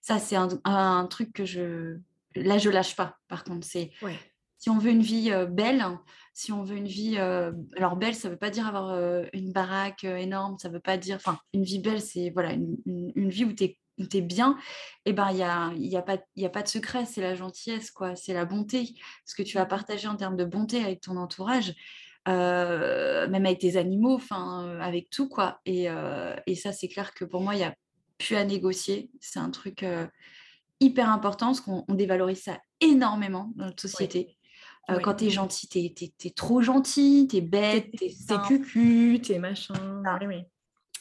Ça, 0.01 0.19
c'est 0.19 0.36
un, 0.36 1.07
truc 1.09 1.34
que 1.34 1.45
je... 1.45 1.97
Là, 2.36 2.57
je 2.57 2.69
lâche 2.69 2.95
pas, 2.95 3.17
par 3.27 3.43
contre. 3.43 3.67
C'est 3.67 3.91
si 4.62 4.70
on 4.70 4.78
veut 4.78 4.91
une 4.91 5.01
vie 5.01 5.32
belle, 5.49 5.84
si 6.36 6.51
on 6.51 6.62
veut 6.62 6.78
une 6.78 6.88
vie, 6.88 7.18
alors 7.18 7.95
belle, 7.95 8.14
ça 8.14 8.28
ne 8.28 8.34
veut 8.34 8.39
pas 8.39 8.51
dire 8.51 8.68
avoir 8.68 8.95
une 9.34 9.51
baraque 9.51 10.03
énorme, 10.03 10.59
ça 10.59 10.70
ne 10.70 10.76
veut 10.76 10.80
pas 10.80 10.97
dire, 10.97 11.16
enfin, 11.16 11.39
une 11.51 11.64
vie 11.64 11.80
belle, 11.80 11.99
c'est 11.99 12.30
voilà, 12.30 12.53
une, 12.53 13.30
vie 13.30 13.43
où 13.43 13.53
tu 13.53 13.64
es, 13.64 14.22
bien, 14.22 14.55
et 15.05 15.09
eh 15.09 15.14
ben 15.14 15.32
il 15.32 15.38
n'y 15.38 15.43
a, 15.43 15.74
y 15.76 15.97
a, 15.97 16.03
pas, 16.03 16.20
y 16.36 16.45
a 16.45 16.49
pas 16.49 16.62
de 16.62 16.68
secret, 16.68 17.05
c'est 17.05 17.22
la 17.22 17.34
gentillesse, 17.34 17.89
quoi, 17.89 18.16
c'est 18.16 18.36
la 18.36 18.45
bonté, 18.45 18.93
ce 19.26 19.34
que 19.34 19.41
tu 19.41 19.57
vas 19.57 19.66
partager 19.66 20.07
en 20.07 20.16
termes 20.16 20.38
de 20.38 20.45
bonté 20.45 20.84
avec 20.84 21.01
ton 21.01 21.18
entourage. 21.18 21.74
même 22.28 23.45
avec 23.45 23.57
tes 23.57 23.78
animaux, 23.78 24.14
enfin 24.14 24.78
avec 24.80 25.09
tout 25.09 25.28
quoi. 25.28 25.59
Et, 25.66 25.88
et 26.45 26.55
ça 26.55 26.72
c'est 26.72 26.88
clair 26.88 27.16
que 27.16 27.26
pour 27.26 27.41
moi 27.41 27.55
il 27.55 27.57
n'y 27.57 27.64
a 27.64 27.74
plus 28.20 28.36
à 28.36 28.45
négocier. 28.45 29.09
C'est 29.20 29.39
un 29.39 29.49
truc 29.49 29.84
hyper 30.80 31.09
important 31.09 31.47
parce 31.47 31.62
qu'on 31.62 31.84
dévalorise 31.89 32.43
ça 32.43 32.59
énormément 32.80 33.51
dans 33.55 33.66
notre 33.66 33.82
société. 33.82 34.38
Euh, 34.91 34.99
quand 34.99 35.15
tu 35.15 35.25
es 35.25 35.29
gentil, 35.29 35.67
tu 35.67 35.79
es, 35.79 36.29
trop 36.31 36.61
gentil, 36.61 37.27
tu 37.29 37.37
es 37.37 37.41
bête, 37.41 37.91
tu 37.97 38.05
es 38.05 38.47
cucu, 38.47 39.19
tu 39.23 39.33
es 39.33 39.39
machin. 39.39 40.03
Ah. 40.05 40.19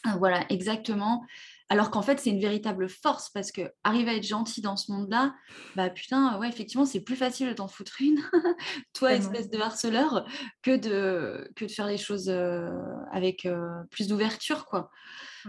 Ah, 0.04 0.16
voilà, 0.18 0.46
exactement. 0.48 1.24
Alors 1.68 1.90
qu'en 1.90 2.00
fait, 2.00 2.18
c'est 2.18 2.30
une 2.30 2.40
véritable 2.40 2.88
force 2.88 3.28
parce 3.30 3.52
que 3.52 3.70
arriver 3.84 4.10
à 4.10 4.14
être 4.14 4.26
gentil 4.26 4.62
dans 4.62 4.76
ce 4.76 4.90
monde-là, 4.90 5.34
bah 5.76 5.90
putain, 5.90 6.38
ouais, 6.38 6.48
effectivement, 6.48 6.86
c'est 6.86 7.00
plus 7.00 7.16
facile 7.16 7.48
de 7.48 7.52
t'en 7.52 7.68
foutre 7.68 8.00
une, 8.00 8.18
toi, 8.94 9.12
espèce 9.12 9.50
de 9.50 9.58
harceleur, 9.58 10.26
que 10.62 10.76
de, 10.76 11.50
que 11.54 11.66
de 11.66 11.70
faire 11.70 11.86
les 11.86 11.98
choses 11.98 12.30
euh, 12.30 12.70
avec 13.12 13.44
euh, 13.44 13.82
plus 13.90 14.08
d'ouverture, 14.08 14.64
quoi. 14.64 14.90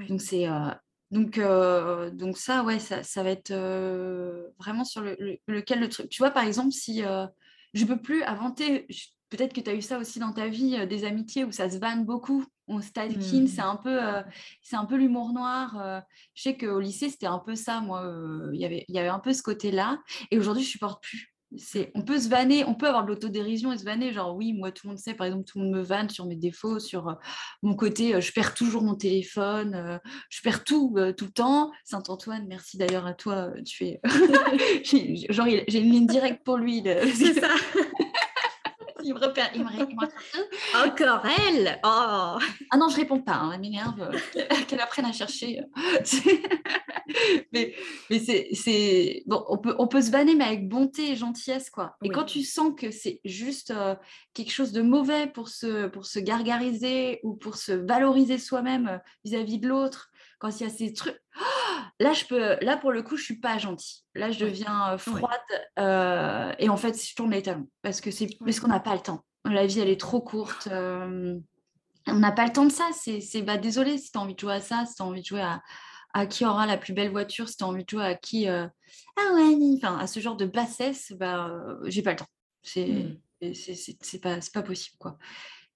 Donc, 0.10 0.22
c'est. 0.22 0.48
donc, 1.12 1.40
donc, 2.14 2.38
ça, 2.38 2.64
ouais, 2.64 2.80
ça, 2.80 3.04
ça 3.04 3.24
va 3.24 3.30
être 3.30 3.54
vraiment 4.60 4.84
sur 4.84 5.02
le, 5.02 5.18
lequel 5.48 5.80
le 5.80 5.90
truc. 5.90 6.10
Tu 6.10 6.22
vois, 6.22 6.32
par 6.32 6.44
exemple, 6.44 6.72
si 6.72 7.04
je 7.74 7.86
peux 7.86 7.98
plus 7.98 8.24
inventer. 8.24 8.88
Peut-être 9.30 9.54
que 9.54 9.62
tu 9.62 9.70
as 9.70 9.74
eu 9.74 9.82
ça 9.82 9.98
aussi 9.98 10.20
dans 10.20 10.34
ta 10.34 10.48
vie, 10.48 10.76
euh, 10.78 10.86
des 10.86 11.06
amitiés 11.06 11.46
où 11.46 11.52
ça 11.52 11.70
se 11.70 11.78
vanne 11.78 12.06
beaucoup. 12.06 12.46
On 12.68 12.82
stalking, 12.82 13.48
c'est 13.48 13.62
mmh. 13.62 13.66
un 13.66 13.76
peu, 13.76 14.04
euh, 14.04 14.22
c'est 14.62 14.76
un 14.76 14.86
peu 14.86 14.96
l'humour 14.96 15.34
noir. 15.34 15.78
Euh. 15.80 16.00
je 16.34 16.44
sais 16.44 16.58
qu'au 16.58 16.80
lycée, 16.80 17.10
c'était 17.10 17.28
un 17.28 17.40
peu 17.40 17.56
ça, 17.56 17.82
moi. 17.82 18.10
Il 18.54 18.60
y 18.60 18.66
avait, 18.66 18.86
il 18.88 18.96
y 18.96 19.00
avait 19.00 19.10
un 19.10 19.20
peu 19.20 19.34
ce 19.34 19.42
côté-là. 19.42 20.00
Et 20.32 20.38
aujourd'hui, 20.38 20.64
je 20.64 20.70
supporte 20.70 21.02
plus 21.04 21.31
on 21.96 22.02
peut 22.02 22.20
se 22.20 22.30
vanner, 22.30 22.64
on 22.66 22.76
peut 22.76 22.88
avoir 22.88 23.04
de 23.04 23.10
l'autodérision 23.10 23.72
et 23.74 23.78
se 23.78 23.84
vanner, 23.84 24.14
genre 24.14 24.36
oui, 24.36 24.54
moi 24.54 24.72
tout 24.72 24.88
le 24.88 24.92
monde 24.92 25.00
sait, 25.00 25.14
par 25.14 25.28
exemple, 25.28 25.44
tout 25.46 25.60
le 25.60 25.66
monde 25.66 25.76
me 25.76 25.82
vanne 25.82 26.10
sur 26.10 26.26
mes 26.26 26.36
défauts, 26.36 26.80
sur 26.80 27.10
euh, 27.10 27.14
mon 27.62 27.76
côté, 27.76 28.16
euh, 28.16 28.22
je 28.22 28.32
perds 28.32 28.54
toujours 28.54 28.84
mon 28.84 28.96
téléphone, 28.96 29.76
euh, 29.76 29.98
je 30.30 30.42
perds 30.42 30.64
tout 30.64 30.96
tout 31.18 31.26
le 31.26 31.32
temps. 31.32 31.72
Saint-Antoine, 31.84 32.46
merci 32.48 32.78
d'ailleurs 32.78 33.06
à 33.06 33.14
toi, 33.14 33.50
tu 33.66 33.86
es, 33.86 34.00
genre 35.30 35.48
j'ai 35.68 35.80
une 35.80 35.92
ligne 35.92 36.08
directe 36.08 36.44
pour 36.44 36.58
lui. 36.58 36.84
C'est 36.84 37.40
ça. 37.40 37.50
il 39.04 39.14
me 39.14 39.20
repère, 39.20 39.50
il 39.56 39.64
me, 39.64 40.88
Encore 40.88 41.26
elle 41.48 41.80
oh. 41.84 42.38
Ah 42.72 42.78
non, 42.78 42.90
je 42.90 42.98
réponds 42.98 43.22
pas, 43.22 43.34
hein, 43.34 43.52
elle 43.54 43.62
m'énerve, 43.62 44.12
qu'elle 44.68 44.80
apprenne 44.80 45.06
à 45.06 45.12
chercher. 45.12 45.62
mais 47.54 47.74
mais 48.10 48.20
c'est 48.20 49.24
bon, 49.26 49.44
on 49.48 49.58
peut, 49.58 49.76
on 49.80 49.88
peut 49.88 50.02
se 50.02 50.12
vanner, 50.12 50.36
mais 50.36 50.46
avec 50.46 50.68
bonté 50.68 51.12
et 51.12 51.16
gentillesse, 51.16 51.70
quoi. 51.70 51.96
Et 52.04 52.10
quand 52.10 52.26
tu 52.26 52.44
sens 52.44 52.74
que 52.78 52.92
c'est 52.92 53.20
juste 53.26 53.72
euh, 53.72 53.96
quelque 54.34 54.52
chose 54.52 54.72
de 54.72 54.82
mauvais 54.82 55.28
pour 55.28 55.50
se, 55.50 55.88
pour 55.88 56.06
se 56.06 56.20
gargariser 56.20 57.20
ou 57.24 57.36
pour 57.36 57.56
se 57.56 57.72
valoriser 57.72 58.38
soi-même 58.38 58.88
euh, 58.88 58.98
vis-à-vis 59.24 59.60
de 59.60 59.68
l'autre, 59.68 60.10
quand 60.40 60.60
il 60.60 60.64
y 60.64 60.66
a 60.66 60.70
ces 60.70 60.94
trucs, 60.94 61.20
là, 62.00 62.14
je 62.14 62.26
peux, 62.26 62.58
là, 62.62 62.78
pour 62.78 62.92
le 62.92 63.04
coup, 63.04 63.18
je 63.18 63.24
suis 63.24 63.40
pas 63.40 63.58
gentille. 63.58 64.02
Là, 64.16 64.32
je 64.32 64.40
deviens 64.40 64.94
euh, 64.94 64.98
froide 64.98 66.58
et 66.60 66.70
en 66.70 66.78
fait, 66.78 67.02
je 67.02 67.16
tourne 67.16 67.32
les 67.32 67.42
talons 67.42 67.68
parce 67.82 68.02
que 68.02 68.12
c'est 68.12 68.28
parce 68.40 68.60
qu'on 68.60 68.68
n'a 68.68 68.80
pas 68.80 68.96
le 68.96 69.02
temps. 69.02 69.24
La 69.46 69.66
vie, 69.66 69.80
elle 69.80 69.90
est 69.90 70.00
trop 70.00 70.22
courte. 70.22 70.68
on 70.72 71.42
n'a 72.08 72.32
pas 72.32 72.46
le 72.46 72.54
temps 72.54 72.66
de 72.66 72.72
ça. 72.72 72.88
C'est 72.94 73.42
bah, 73.42 73.58
désolé 73.58 73.98
si 73.98 74.12
tu 74.12 74.18
as 74.18 74.22
envie 74.22 74.36
de 74.36 74.40
jouer 74.40 74.54
à 74.54 74.62
ça, 74.62 74.86
si 74.86 74.96
tu 74.96 75.02
as 75.02 75.06
envie 75.06 75.22
de 75.22 75.26
jouer 75.26 75.42
à, 75.42 75.62
à 76.14 76.26
qui 76.26 76.46
aura 76.46 76.66
la 76.66 76.78
plus 76.78 76.94
belle 76.94 77.12
voiture, 77.12 77.48
si 77.50 77.58
tu 77.58 77.64
as 77.64 77.68
envie 77.68 77.84
de 77.84 77.90
jouer 77.90 78.06
à 78.06 78.16
qui, 78.16 78.50
euh, 78.50 78.68
ah 79.18 79.34
ouais, 79.34 79.56
enfin, 79.76 79.98
à 79.98 80.08
ce 80.08 80.20
genre 80.20 80.36
de 80.36 80.46
bassesse, 80.46 81.14
bah, 81.14 81.48
euh, 81.48 81.78
j'ai 81.86 82.02
pas 82.02 82.12
le 82.12 82.18
temps. 82.18 82.28
C'est 82.64 83.18
mmh. 83.42 83.54
c'est 83.54 84.22
pas, 84.22 84.38
pas 84.54 84.62
possible, 84.62 84.98
quoi. 85.00 85.18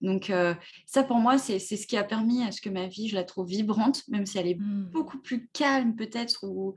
Donc, 0.02 0.30
euh, 0.30 0.54
ça, 0.86 1.04
pour 1.04 1.18
moi, 1.18 1.38
c'est 1.38 1.58
ce 1.60 1.88
qui 1.88 1.98
a 1.98 2.04
permis 2.04 2.44
à 2.44 2.52
ce 2.52 2.62
que 2.62 2.70
ma 2.70 2.88
vie, 2.88 3.08
je 3.08 3.16
la 3.16 3.24
trouve 3.24 3.48
vibrante, 3.48 4.04
même 4.10 4.26
si 4.26 4.38
elle 4.38 4.48
est 4.48 4.60
mmh. 4.60 4.90
beaucoup 4.92 5.20
plus 5.20 5.48
calme, 5.54 5.96
peut-être, 5.96 6.44
ou, 6.44 6.76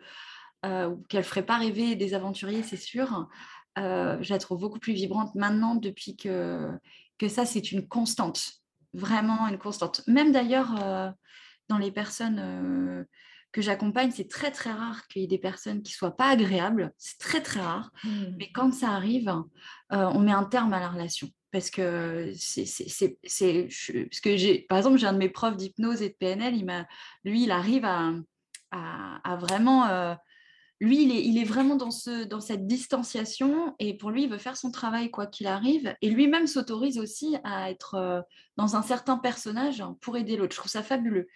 ou 0.65 0.97
qu'elle 1.09 1.25
ferait 1.25 1.45
pas 1.45 1.59
rêver 1.59 1.97
des 1.97 2.15
aventuriers, 2.15 2.63
c'est 2.63 2.77
sûr. 2.77 3.29
je 3.77 4.33
la 4.33 4.39
trouve 4.39 4.61
beaucoup 4.61 4.79
plus 4.79 4.95
vibrante 4.95 5.35
maintenant 5.35 5.75
depuis 5.75 6.17
que, 6.17 6.71
que 7.19 7.29
ça, 7.29 7.45
c'est 7.45 7.73
une 7.73 7.87
constante. 7.87 8.53
Vraiment 8.95 9.47
une 9.49 9.59
constante. 9.59 10.03
Même 10.07 10.33
d'ailleurs, 10.33 11.15
dans 11.69 11.79
les 11.79 11.91
personnes 11.91 13.05
que 13.53 13.63
j'accompagne, 13.63 14.11
c'est 14.11 14.29
très 14.29 14.51
très 14.51 14.73
rare 14.73 15.07
qu'il 15.09 15.23
y 15.23 15.25
ait 15.25 15.29
des 15.29 15.39
personnes 15.39 15.83
qui 15.83 15.93
soient 15.93 16.17
pas 16.17 16.29
agréables. 16.29 16.93
C'est 16.99 17.19
très 17.19 17.43
très 17.43 17.61
rare. 17.61 17.91
Mmh. 18.05 18.25
Mais 18.39 18.51
quand 18.53 18.73
ça 18.73 18.91
arrive, 18.91 19.29
euh, 19.29 20.05
on 20.13 20.21
met 20.21 20.33
un 20.33 20.45
terme 20.45 20.73
à 20.75 20.81
la 20.81 20.89
relation. 20.89 21.29
Parce 21.51 21.71
que 21.71 22.33
c'est, 22.37 22.67
parce 23.23 24.21
que 24.21 24.37
j'ai, 24.37 24.67
par 24.69 24.77
exemple, 24.77 24.99
j'ai 24.99 25.07
un 25.07 25.15
de 25.15 25.19
mes 25.19 25.31
profs 25.31 25.57
d'hypnose 25.57 26.03
et 26.03 26.11
de 26.11 26.15
PNL, 26.15 26.55
il 26.55 26.67
m'a, 26.67 26.87
lui, 27.25 27.45
il 27.45 27.51
arrive 27.51 27.87
à, 27.87 28.13
à, 28.71 29.37
vraiment, 29.37 29.87
euh, 29.87 30.15
lui, 30.79 31.05
il 31.05 31.11
est, 31.11 31.25
il 31.25 31.39
est 31.39 31.45
vraiment 31.45 31.77
dans, 31.77 31.91
ce, 31.91 32.25
dans 32.25 32.41
cette 32.41 32.67
distanciation 32.67 33.75
et 33.79 33.97
pour 33.97 34.11
lui, 34.11 34.25
il 34.25 34.31
veut 34.31 34.37
faire 34.37 34.59
son 34.59 34.71
travail 34.71 35.11
quoi 35.11 35.27
qu'il 35.27 35.47
arrive. 35.47 35.95
Et 36.03 36.11
lui-même 36.11 36.47
s'autorise 36.47 36.99
aussi 36.99 37.37
à 37.45 37.71
être 37.71 37.95
euh, 37.95 38.21
dans 38.59 38.77
un 38.77 38.83
certain 38.83 39.17
personnage 39.17 39.83
pour 40.03 40.19
aider 40.19 40.37
l'autre. 40.37 40.53
Je 40.53 40.59
trouve 40.59 40.71
ça 40.71 40.83
fabuleux. 40.83 41.29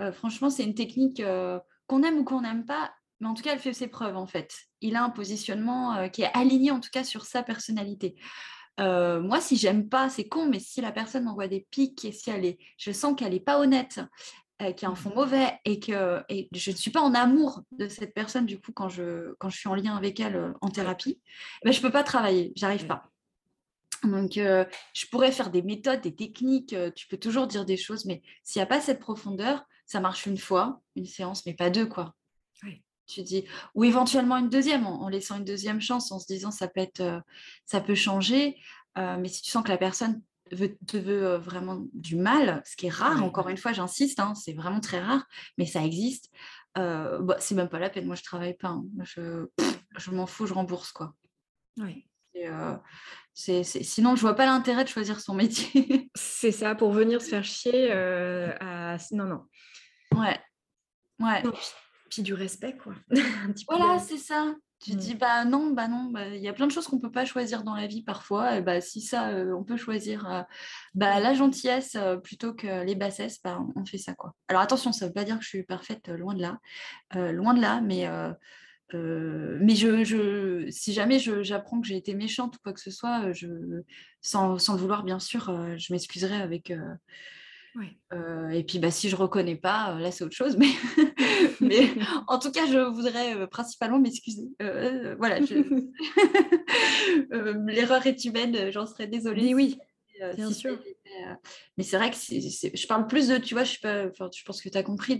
Euh, 0.00 0.12
franchement, 0.12 0.50
c'est 0.50 0.64
une 0.64 0.74
technique 0.74 1.20
euh, 1.20 1.58
qu'on 1.86 2.02
aime 2.02 2.18
ou 2.18 2.24
qu'on 2.24 2.42
n'aime 2.42 2.64
pas, 2.64 2.92
mais 3.20 3.26
en 3.26 3.34
tout 3.34 3.42
cas, 3.42 3.52
elle 3.52 3.58
fait 3.58 3.72
ses 3.72 3.88
preuves 3.88 4.16
en 4.16 4.26
fait. 4.26 4.54
Il 4.80 4.96
a 4.96 5.02
un 5.02 5.10
positionnement 5.10 5.94
euh, 5.94 6.08
qui 6.08 6.22
est 6.22 6.30
aligné 6.34 6.70
en 6.70 6.80
tout 6.80 6.90
cas 6.92 7.04
sur 7.04 7.24
sa 7.24 7.42
personnalité. 7.42 8.16
moi, 8.78 9.40
si 9.40 9.56
j'aime 9.56 9.88
pas, 9.88 10.08
c'est 10.08 10.28
con, 10.28 10.46
mais 10.48 10.60
si 10.60 10.80
la 10.80 10.92
personne 10.92 11.24
m'envoie 11.24 11.48
des 11.48 11.66
pics 11.70 12.04
et 12.04 12.12
si 12.12 12.30
elle 12.30 12.44
est, 12.44 12.58
je 12.76 12.92
sens 12.92 13.14
qu'elle 13.16 13.32
n'est 13.32 13.40
pas 13.40 13.58
honnête, 13.58 14.00
qui 14.76 14.86
en 14.86 14.96
fond 14.96 15.14
mauvais 15.14 15.58
et 15.64 15.78
que 15.78 16.20
et 16.28 16.48
je 16.52 16.72
ne 16.72 16.76
suis 16.76 16.90
pas 16.90 17.00
en 17.00 17.14
amour 17.14 17.62
de 17.70 17.86
cette 17.86 18.12
personne 18.12 18.44
du 18.44 18.58
coup 18.60 18.72
quand 18.72 18.88
je, 18.88 19.34
quand 19.38 19.50
je 19.50 19.56
suis 19.56 19.68
en 19.68 19.76
lien 19.76 19.96
avec 19.96 20.18
elle 20.18 20.52
en 20.60 20.68
thérapie, 20.68 21.20
ben, 21.64 21.72
je 21.72 21.78
ne 21.78 21.82
peux 21.82 21.92
pas 21.92 22.04
travailler, 22.04 22.52
j'arrive 22.56 22.86
pas. 22.86 23.10
Donc, 24.04 24.34
je 24.34 25.06
pourrais 25.10 25.32
faire 25.32 25.50
des 25.50 25.62
méthodes, 25.62 26.00
des 26.00 26.14
techniques, 26.14 26.74
tu 26.94 27.08
peux 27.08 27.16
toujours 27.16 27.48
dire 27.48 27.64
des 27.64 27.76
choses, 27.76 28.04
mais 28.04 28.22
s'il 28.44 28.60
n'y 28.60 28.64
a 28.64 28.66
pas 28.66 28.80
cette 28.80 29.00
profondeur, 29.00 29.64
ça 29.88 30.00
marche 30.00 30.26
une 30.26 30.38
fois, 30.38 30.80
une 30.94 31.06
séance, 31.06 31.44
mais 31.46 31.54
pas 31.54 31.70
deux, 31.70 31.86
quoi. 31.86 32.14
Tu 33.06 33.22
dis, 33.22 33.46
ou 33.74 33.84
éventuellement 33.84 34.36
une 34.36 34.50
deuxième, 34.50 34.86
en, 34.86 35.08
laissant 35.08 35.38
une 35.38 35.44
deuxième 35.44 35.80
chance, 35.80 36.12
en 36.12 36.18
se 36.18 36.26
disant 36.26 36.50
ça 36.50 36.68
peut 36.68 36.80
être, 36.80 37.22
ça 37.64 37.80
peut 37.80 37.94
changer. 37.94 38.60
mais 38.96 39.28
si 39.28 39.40
tu 39.40 39.50
sens 39.50 39.64
que 39.64 39.70
la 39.70 39.78
personne 39.78 40.20
te 40.86 40.98
veut 40.98 41.36
vraiment 41.36 41.86
du 41.94 42.16
mal, 42.16 42.62
ce 42.66 42.76
qui 42.76 42.86
est 42.86 42.90
rare, 42.90 43.24
encore 43.24 43.48
une 43.48 43.56
fois, 43.56 43.72
j'insiste, 43.72 44.20
hein, 44.20 44.34
c'est 44.34 44.52
vraiment 44.52 44.80
très 44.80 45.00
rare, 45.00 45.26
mais 45.56 45.64
ça 45.64 45.82
existe. 45.82 46.30
Bah, 46.74 47.36
c'est 47.38 47.54
même 47.54 47.70
pas 47.70 47.78
la 47.78 47.88
peine. 47.88 48.04
Moi, 48.04 48.14
je 48.14 48.24
travaille 48.24 48.58
pas. 48.58 48.68
Hein. 48.68 48.84
Je, 49.04 49.46
je 49.96 50.10
m'en 50.10 50.26
fous, 50.26 50.46
je 50.46 50.52
rembourse 50.52 50.92
quoi. 50.92 51.14
Oui. 51.78 52.04
Sinon, 53.32 54.16
je 54.16 54.20
vois 54.20 54.34
pas 54.34 54.44
l'intérêt 54.44 54.84
de 54.84 54.88
choisir 54.88 55.18
son 55.20 55.34
métier. 55.42 56.10
c'est 56.14 56.52
ça, 56.52 56.74
pour 56.74 56.92
venir 56.92 57.22
se 57.22 57.28
faire 57.28 57.44
chier. 57.44 57.90
à... 57.90 58.98
Non, 59.12 59.24
non. 59.24 59.44
Ouais. 60.16 60.38
Ouais. 61.20 61.42
puis, 62.10 62.22
du 62.22 62.34
respect, 62.34 62.76
quoi. 62.76 62.94
voilà, 63.68 63.98
c'est 63.98 64.18
ça. 64.18 64.54
Tu 64.80 64.92
mmh. 64.92 64.96
dis, 64.96 65.14
bah 65.16 65.44
non, 65.44 65.72
bah 65.72 65.88
non, 65.88 66.04
bah, 66.04 66.28
il 66.28 66.40
y 66.40 66.46
a 66.46 66.52
plein 66.52 66.68
de 66.68 66.72
choses 66.72 66.86
qu'on 66.86 66.96
ne 66.96 67.00
peut 67.00 67.10
pas 67.10 67.24
choisir 67.24 67.64
dans 67.64 67.74
la 67.74 67.88
vie 67.88 68.04
parfois. 68.04 68.56
Et 68.56 68.62
bah, 68.62 68.80
si 68.80 69.00
ça, 69.00 69.30
on 69.56 69.64
peut 69.64 69.76
choisir 69.76 70.46
bah, 70.94 71.18
la 71.18 71.34
gentillesse 71.34 71.96
plutôt 72.22 72.54
que 72.54 72.84
les 72.84 72.94
bassesses, 72.94 73.40
bah, 73.42 73.60
on 73.74 73.84
fait 73.84 73.98
ça. 73.98 74.14
quoi. 74.14 74.34
Alors 74.46 74.62
attention, 74.62 74.92
ça 74.92 75.04
ne 75.04 75.10
veut 75.10 75.14
pas 75.14 75.24
dire 75.24 75.36
que 75.38 75.42
je 75.42 75.48
suis 75.48 75.62
parfaite, 75.64 76.08
loin 76.08 76.34
de 76.34 76.42
là. 76.42 76.58
loin 77.32 77.54
de 77.54 77.60
là, 77.60 77.80
mais, 77.80 78.08
mais 78.94 79.74
je, 79.74 80.04
je, 80.04 80.70
si 80.70 80.92
jamais 80.92 81.18
j'apprends 81.18 81.80
que 81.80 81.88
j'ai 81.88 81.96
été 81.96 82.14
méchante 82.14 82.54
ou 82.54 82.58
quoi 82.62 82.72
que 82.72 82.80
ce 82.80 82.92
soit, 82.92 83.32
je, 83.32 83.48
sans, 84.20 84.58
sans 84.58 84.74
le 84.74 84.78
vouloir, 84.78 85.02
bien 85.02 85.18
sûr, 85.18 85.76
je 85.76 85.92
m'excuserai 85.92 86.36
avec 86.36 86.72
et 88.52 88.64
puis 88.64 88.78
bah, 88.78 88.90
si 88.90 89.08
je 89.08 89.16
reconnais 89.16 89.56
pas, 89.56 89.98
là 89.98 90.10
c'est 90.10 90.24
autre 90.24 90.34
chose. 90.34 90.56
Mais, 90.56 90.68
mais 91.60 91.90
en 92.26 92.38
tout 92.38 92.50
cas, 92.50 92.66
je 92.66 92.78
voudrais 92.78 93.46
principalement 93.48 93.98
m'excuser. 93.98 94.48
voilà, 95.18 95.40
l'erreur 97.66 98.06
est 98.06 98.24
humaine, 98.24 98.70
j'en 98.70 98.86
serais 98.86 99.06
désolée. 99.06 99.54
oui, 99.54 99.78
bien 100.36 100.50
sûr. 100.50 100.78
mais 101.76 101.84
c'est 101.84 101.96
vrai 101.96 102.10
que 102.10 102.16
je 102.16 102.86
parle 102.86 103.06
plus 103.06 103.28
de, 103.28 103.38
tu 103.38 103.54
vois, 103.54 103.64
je, 103.64 103.70
suis 103.70 103.80
pas, 103.80 104.06
je 104.06 104.44
pense 104.44 104.62
que 104.62 104.68
tu 104.68 104.78
as 104.78 104.82
compris, 104.82 105.18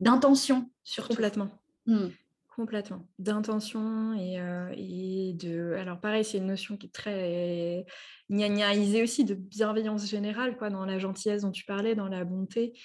d'intention 0.00 0.70
surtout. 0.84 1.14
Complètement. 1.14 1.50
Mmh. 1.86 2.08
Complètement. 2.54 3.08
D'intention 3.18 4.14
et, 4.14 4.38
et, 4.76 5.32
de. 5.32 5.74
Alors, 5.78 6.00
pareil, 6.00 6.24
c'est 6.24 6.38
une 6.38 6.46
notion 6.46 6.76
qui 6.76 6.88
est 6.88 6.92
très 6.92 7.86
gnagnaisée 8.28 9.02
aussi, 9.02 9.24
de 9.24 9.34
bienveillance 9.34 10.06
générale, 10.06 10.56
quoi, 10.58 10.68
dans 10.68 10.84
la 10.84 10.98
gentillesse 10.98 11.42
dont 11.42 11.52
tu 11.52 11.64
parlais, 11.64 11.94
dans 11.94 12.08
la 12.08 12.24
bonté. 12.24 12.78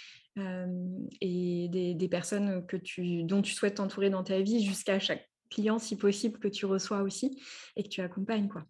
et 1.19 1.67
des, 1.69 1.93
des, 1.93 2.07
personnes 2.07 2.65
que 2.67 2.77
tu, 2.77 3.23
dont 3.23 3.41
tu 3.41 3.53
souhaites 3.53 3.75
t'entourer 3.75 4.09
dans 4.09 4.23
ta 4.23 4.39
vie, 4.39 4.63
jusqu'à 4.63 4.99
chaque 4.99 5.29
client, 5.49 5.79
si 5.79 5.97
possible, 5.97 6.39
que 6.39 6.47
tu 6.47 6.65
reçois 6.65 7.01
aussi 7.01 7.41
et 7.75 7.83
que 7.83 7.89
tu 7.89 8.01
accompagnes. 8.01 8.47
Quoi. 8.47 8.65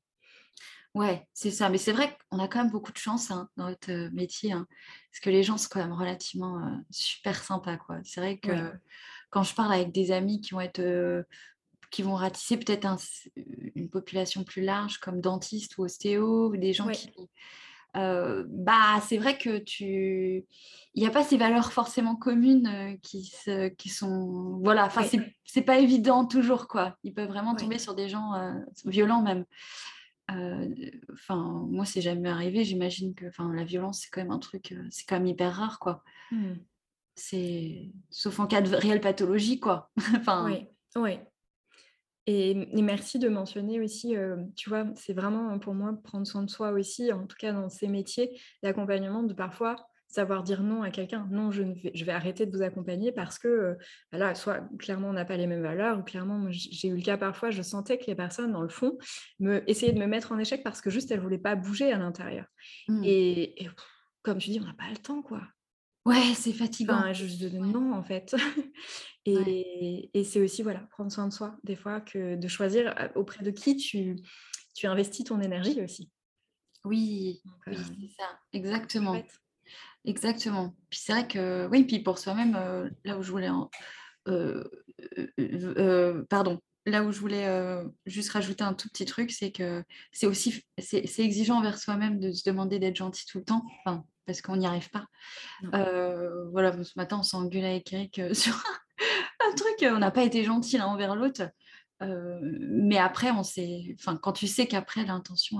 Ouais, 0.93 1.27
c'est 1.33 1.51
ça. 1.51 1.69
Mais 1.69 1.77
c'est 1.77 1.91
vrai 1.91 2.17
qu'on 2.29 2.39
a 2.39 2.47
quand 2.47 2.63
même 2.63 2.71
beaucoup 2.71 2.93
de 2.93 2.97
chance 2.97 3.29
hein, 3.29 3.49
dans 3.57 3.67
notre 3.67 3.91
métier, 4.13 4.53
hein, 4.53 4.65
parce 5.11 5.19
que 5.21 5.29
les 5.29 5.43
gens 5.43 5.57
sont 5.57 5.67
quand 5.69 5.81
même 5.81 5.93
relativement 5.93 6.81
super 6.89 7.43
sympas. 7.43 7.77
Quoi. 7.77 7.99
C'est 8.03 8.21
vrai 8.21 8.37
que 8.37 8.71
quand 9.35 9.43
je 9.43 9.53
parle 9.53 9.73
avec 9.73 9.91
des 9.91 10.13
amis 10.13 10.39
qui 10.39 10.53
vont 10.53 10.61
être 10.61 11.25
qui 11.91 12.03
vont 12.03 12.15
ratisser 12.15 12.55
peut-être 12.55 12.87
une 13.75 13.89
population 13.89 14.45
plus 14.45 14.61
large 14.61 14.97
comme 14.99 15.19
dentiste 15.19 15.77
ou 15.77 15.83
ostéo 15.83 16.51
ou 16.51 16.55
des 16.55 16.71
gens 16.71 16.87
qui 16.87 17.11
bah 17.93 19.01
c'est 19.01 19.17
vrai 19.17 19.37
que 19.37 19.57
tu 19.57 20.45
il 20.93 21.01
n'y 21.01 21.05
a 21.05 21.09
pas 21.09 21.25
ces 21.25 21.35
valeurs 21.35 21.73
forcément 21.73 22.15
communes 22.15 22.97
qui 23.01 23.25
se... 23.25 23.67
qui 23.67 23.89
sont 23.89 24.61
voilà 24.63 24.85
enfin 24.85 25.03
c'est 25.43 25.63
pas 25.63 25.79
évident 25.79 26.25
toujours 26.25 26.69
quoi. 26.69 26.95
Ils 27.03 27.13
peuvent 27.13 27.27
vraiment 27.27 27.55
tomber 27.55 27.77
sur 27.77 27.93
des 27.93 28.07
gens 28.07 28.31
violents 28.85 29.21
même. 29.21 29.43
Enfin 31.11 31.67
moi 31.69 31.83
c'est 31.83 31.99
jamais 31.99 32.29
arrivé 32.29 32.63
j'imagine 32.63 33.13
que 33.13 33.25
enfin 33.27 33.51
la 33.53 33.65
violence 33.65 33.99
c'est 33.99 34.09
quand 34.09 34.21
même 34.21 34.31
un 34.31 34.39
truc 34.39 34.73
c'est 34.91 35.03
quand 35.05 35.17
même 35.17 35.27
hyper 35.27 35.53
rare 35.53 35.77
quoi. 35.79 36.05
Mmh 36.31 36.53
c'est 37.15 37.91
sauf 38.09 38.39
en 38.39 38.47
cas 38.47 38.61
de 38.61 38.75
réelle 38.75 39.01
pathologie, 39.01 39.59
quoi. 39.59 39.89
enfin... 40.15 40.45
Oui, 40.45 40.67
oui. 40.95 41.19
Et, 42.27 42.55
merci 42.81 43.19
de 43.19 43.29
mentionner 43.29 43.79
aussi, 43.79 44.15
tu 44.55 44.69
vois, 44.69 44.85
c'est 44.95 45.13
vraiment 45.13 45.59
pour 45.59 45.75
moi 45.75 45.93
prendre 46.03 46.25
soin 46.25 46.41
de 46.41 46.49
soi 46.49 46.71
aussi, 46.71 47.13
en 47.13 47.27
tout 47.27 47.37
cas 47.37 47.51
dans 47.51 47.69
ces 47.69 47.87
métiers 47.87 48.39
d'accompagnement, 48.63 49.21
de 49.21 49.33
parfois 49.33 49.75
savoir 50.07 50.43
dire 50.43 50.63
non 50.63 50.81
à 50.81 50.89
quelqu'un. 50.89 51.27
Non, 51.29 51.51
je, 51.51 51.63
vais, 51.63 51.91
je 51.93 52.05
vais 52.05 52.11
arrêter 52.11 52.45
de 52.45 52.55
vous 52.55 52.63
accompagner 52.63 53.11
parce 53.11 53.37
que, 53.37 53.77
voilà, 54.11 54.33
soit 54.33 54.61
clairement 54.79 55.09
on 55.09 55.13
n'a 55.13 55.25
pas 55.25 55.37
les 55.37 55.45
mêmes 55.45 55.61
valeurs, 55.61 55.99
ou 55.99 56.03
clairement, 56.03 56.47
j'ai 56.49 56.87
eu 56.87 56.95
le 56.95 57.01
cas 57.01 57.17
parfois, 57.17 57.51
je 57.51 57.61
sentais 57.61 57.97
que 57.97 58.05
les 58.07 58.15
personnes, 58.15 58.51
dans 58.51 58.61
le 58.61 58.69
fond, 58.69 58.97
me, 59.39 59.69
essayaient 59.69 59.93
de 59.93 59.99
me 59.99 60.07
mettre 60.07 60.31
en 60.31 60.39
échec 60.39 60.63
parce 60.63 60.81
que 60.81 60.89
juste 60.89 61.11
elles 61.11 61.19
ne 61.19 61.23
voulaient 61.23 61.37
pas 61.37 61.55
bouger 61.55 61.91
à 61.91 61.97
l'intérieur. 61.97 62.45
Mmh. 62.87 63.03
Et, 63.03 63.63
et 63.63 63.69
comme 64.23 64.37
tu 64.37 64.49
dis, 64.49 64.59
on 64.61 64.65
n'a 64.65 64.73
pas 64.73 64.89
le 64.89 64.97
temps, 64.97 65.21
quoi. 65.21 65.41
Ouais, 66.05 66.33
c'est 66.35 66.53
fatigant. 66.53 66.99
Enfin, 66.99 67.13
non, 67.53 67.93
en 67.93 68.03
fait. 68.03 68.35
et, 69.25 70.09
et 70.13 70.23
c'est 70.23 70.41
aussi, 70.41 70.61
voilà, 70.61 70.81
prendre 70.91 71.11
soin 71.11 71.27
de 71.27 71.33
soi, 71.33 71.57
des 71.63 71.75
fois, 71.75 72.01
que 72.01 72.35
de 72.35 72.47
choisir 72.47 72.93
auprès 73.15 73.43
de 73.43 73.51
qui 73.51 73.75
tu, 73.75 74.15
tu 74.75 74.87
investis 74.87 75.25
ton 75.25 75.41
énergie 75.41 75.81
aussi. 75.81 76.11
Oui, 76.83 77.41
oui, 77.65 77.75
c'est 77.75 78.21
ça, 78.21 78.39
exactement. 78.53 79.19
Exactement. 80.05 80.75
Puis 80.91 80.99
c'est 81.03 81.13
vrai 81.13 81.27
que, 81.27 81.67
oui, 81.71 81.83
puis 81.85 81.99
pour 81.99 82.19
soi-même, 82.19 82.53
là 83.03 83.17
où 83.17 83.23
je 83.23 83.31
voulais, 83.31 83.49
pardon, 86.29 86.59
là 86.85 87.03
où 87.03 87.11
je 87.11 87.19
voulais 87.19 87.47
juste 88.05 88.31
rajouter 88.31 88.63
un 88.63 88.73
tout 88.73 88.89
petit 88.89 89.05
truc, 89.05 89.31
c'est 89.31 89.51
que 89.51 89.83
c'est 90.11 90.27
aussi, 90.27 90.65
c'est 90.77 91.19
exigeant 91.19 91.57
envers 91.57 91.77
soi-même 91.77 92.19
de 92.19 92.31
se 92.31 92.47
demander 92.47 92.79
d'être 92.79 92.95
gentil 92.95 93.25
tout 93.25 93.39
le 93.39 93.43
temps. 93.43 93.65
Enfin, 93.79 94.05
parce 94.25 94.41
qu'on 94.41 94.57
n'y 94.57 94.67
arrive 94.67 94.89
pas. 94.89 95.05
voilà, 96.51 96.83
ce 96.83 96.93
matin, 96.95 97.19
on 97.19 97.23
s'est 97.23 97.37
engueulé 97.37 97.67
avec 97.67 97.91
Eric 97.93 98.21
sur 98.33 98.55
un 99.47 99.55
truc, 99.55 99.75
on 99.83 99.99
n'a 99.99 100.11
pas 100.11 100.23
été 100.23 100.43
gentil 100.43 100.77
l'un 100.77 100.87
envers 100.87 101.15
l'autre. 101.15 101.49
mais 102.01 102.97
après, 102.97 103.31
on 103.31 103.43
sait, 103.43 103.95
enfin, 103.99 104.17
quand 104.17 104.33
tu 104.33 104.47
sais 104.47 104.67
qu'après 104.67 105.05
l'intention, 105.05 105.59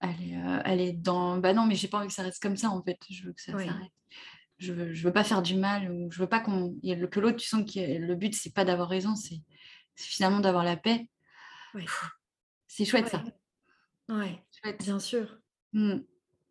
elle, 0.00 0.10
est, 0.10 0.62
elle 0.64 0.80
est 0.80 0.92
dans, 0.92 1.38
bah 1.38 1.52
non, 1.52 1.66
mais 1.66 1.74
j'ai 1.74 1.88
pas 1.88 1.98
envie 1.98 2.08
que 2.08 2.14
ça 2.14 2.22
reste 2.22 2.42
comme 2.42 2.56
ça 2.56 2.70
en 2.70 2.82
fait. 2.82 2.98
Je 3.10 3.24
veux 3.24 3.32
que 3.32 3.42
ça 3.42 3.52
s'arrête. 3.52 3.92
Je 4.58 4.72
veux, 4.72 4.92
je 4.92 5.04
veux 5.04 5.12
pas 5.12 5.22
faire 5.22 5.40
du 5.40 5.54
mal 5.54 5.90
ou 5.92 6.10
je 6.10 6.18
veux 6.18 6.28
pas 6.28 6.40
qu'on, 6.40 6.74
que 6.82 7.20
l'autre, 7.20 7.36
tu 7.36 7.46
sens 7.46 7.62
que 7.62 7.78
le 7.78 8.14
but 8.16 8.34
c'est 8.34 8.52
pas 8.52 8.64
d'avoir 8.64 8.88
raison, 8.88 9.14
c'est 9.14 9.40
finalement 10.06 10.40
d'avoir 10.40 10.64
la 10.64 10.76
paix. 10.76 11.08
C'est 12.66 12.84
chouette 12.84 13.08
ça. 13.08 13.22
Ouais. 14.08 14.42
Chouette. 14.50 14.78
Bien 14.82 14.98
sûr. 14.98 15.38
Mmh. 15.72 15.98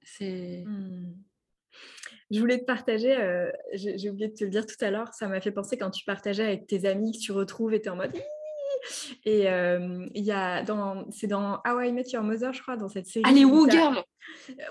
C'est. 0.04 0.64
Mmh. 0.66 1.16
Je 2.30 2.40
voulais 2.40 2.60
te 2.60 2.66
partager, 2.66 3.16
euh, 3.16 3.50
j'ai 3.74 4.10
oublié 4.10 4.28
de 4.28 4.34
te 4.34 4.44
le 4.44 4.50
dire 4.50 4.66
tout 4.66 4.76
à 4.82 4.92
l'heure, 4.92 5.14
ça 5.14 5.30
m'a 5.30 5.40
fait 5.40 5.52
penser 5.52 5.78
quand 5.78 5.92
tu 5.92 6.04
partageais 6.04 6.44
avec 6.44 6.68
tes 6.68 6.86
amis 6.86 7.14
que 7.14 7.20
tu 7.20 7.32
retrouves 7.32 7.74
et 7.74 7.82
tu 7.82 7.88
es 7.88 7.90
en 7.90 7.96
mode. 7.96 8.12
Et 9.26 9.50
euh, 9.50 10.06
il 10.14 10.24
y 10.24 10.32
a 10.32 10.64
dans, 10.64 11.06
c'est 11.12 11.28
dans 11.28 11.62
How 11.66 11.82
I 11.82 11.92
Met 11.92 12.10
Your 12.12 12.24
Mother, 12.24 12.54
je 12.54 12.62
crois, 12.62 12.78
dans 12.78 12.90
cette 12.90 13.08
série. 13.08 13.26
Allez, 13.28 13.46
Woo 13.46 13.70
Girl 13.70 14.04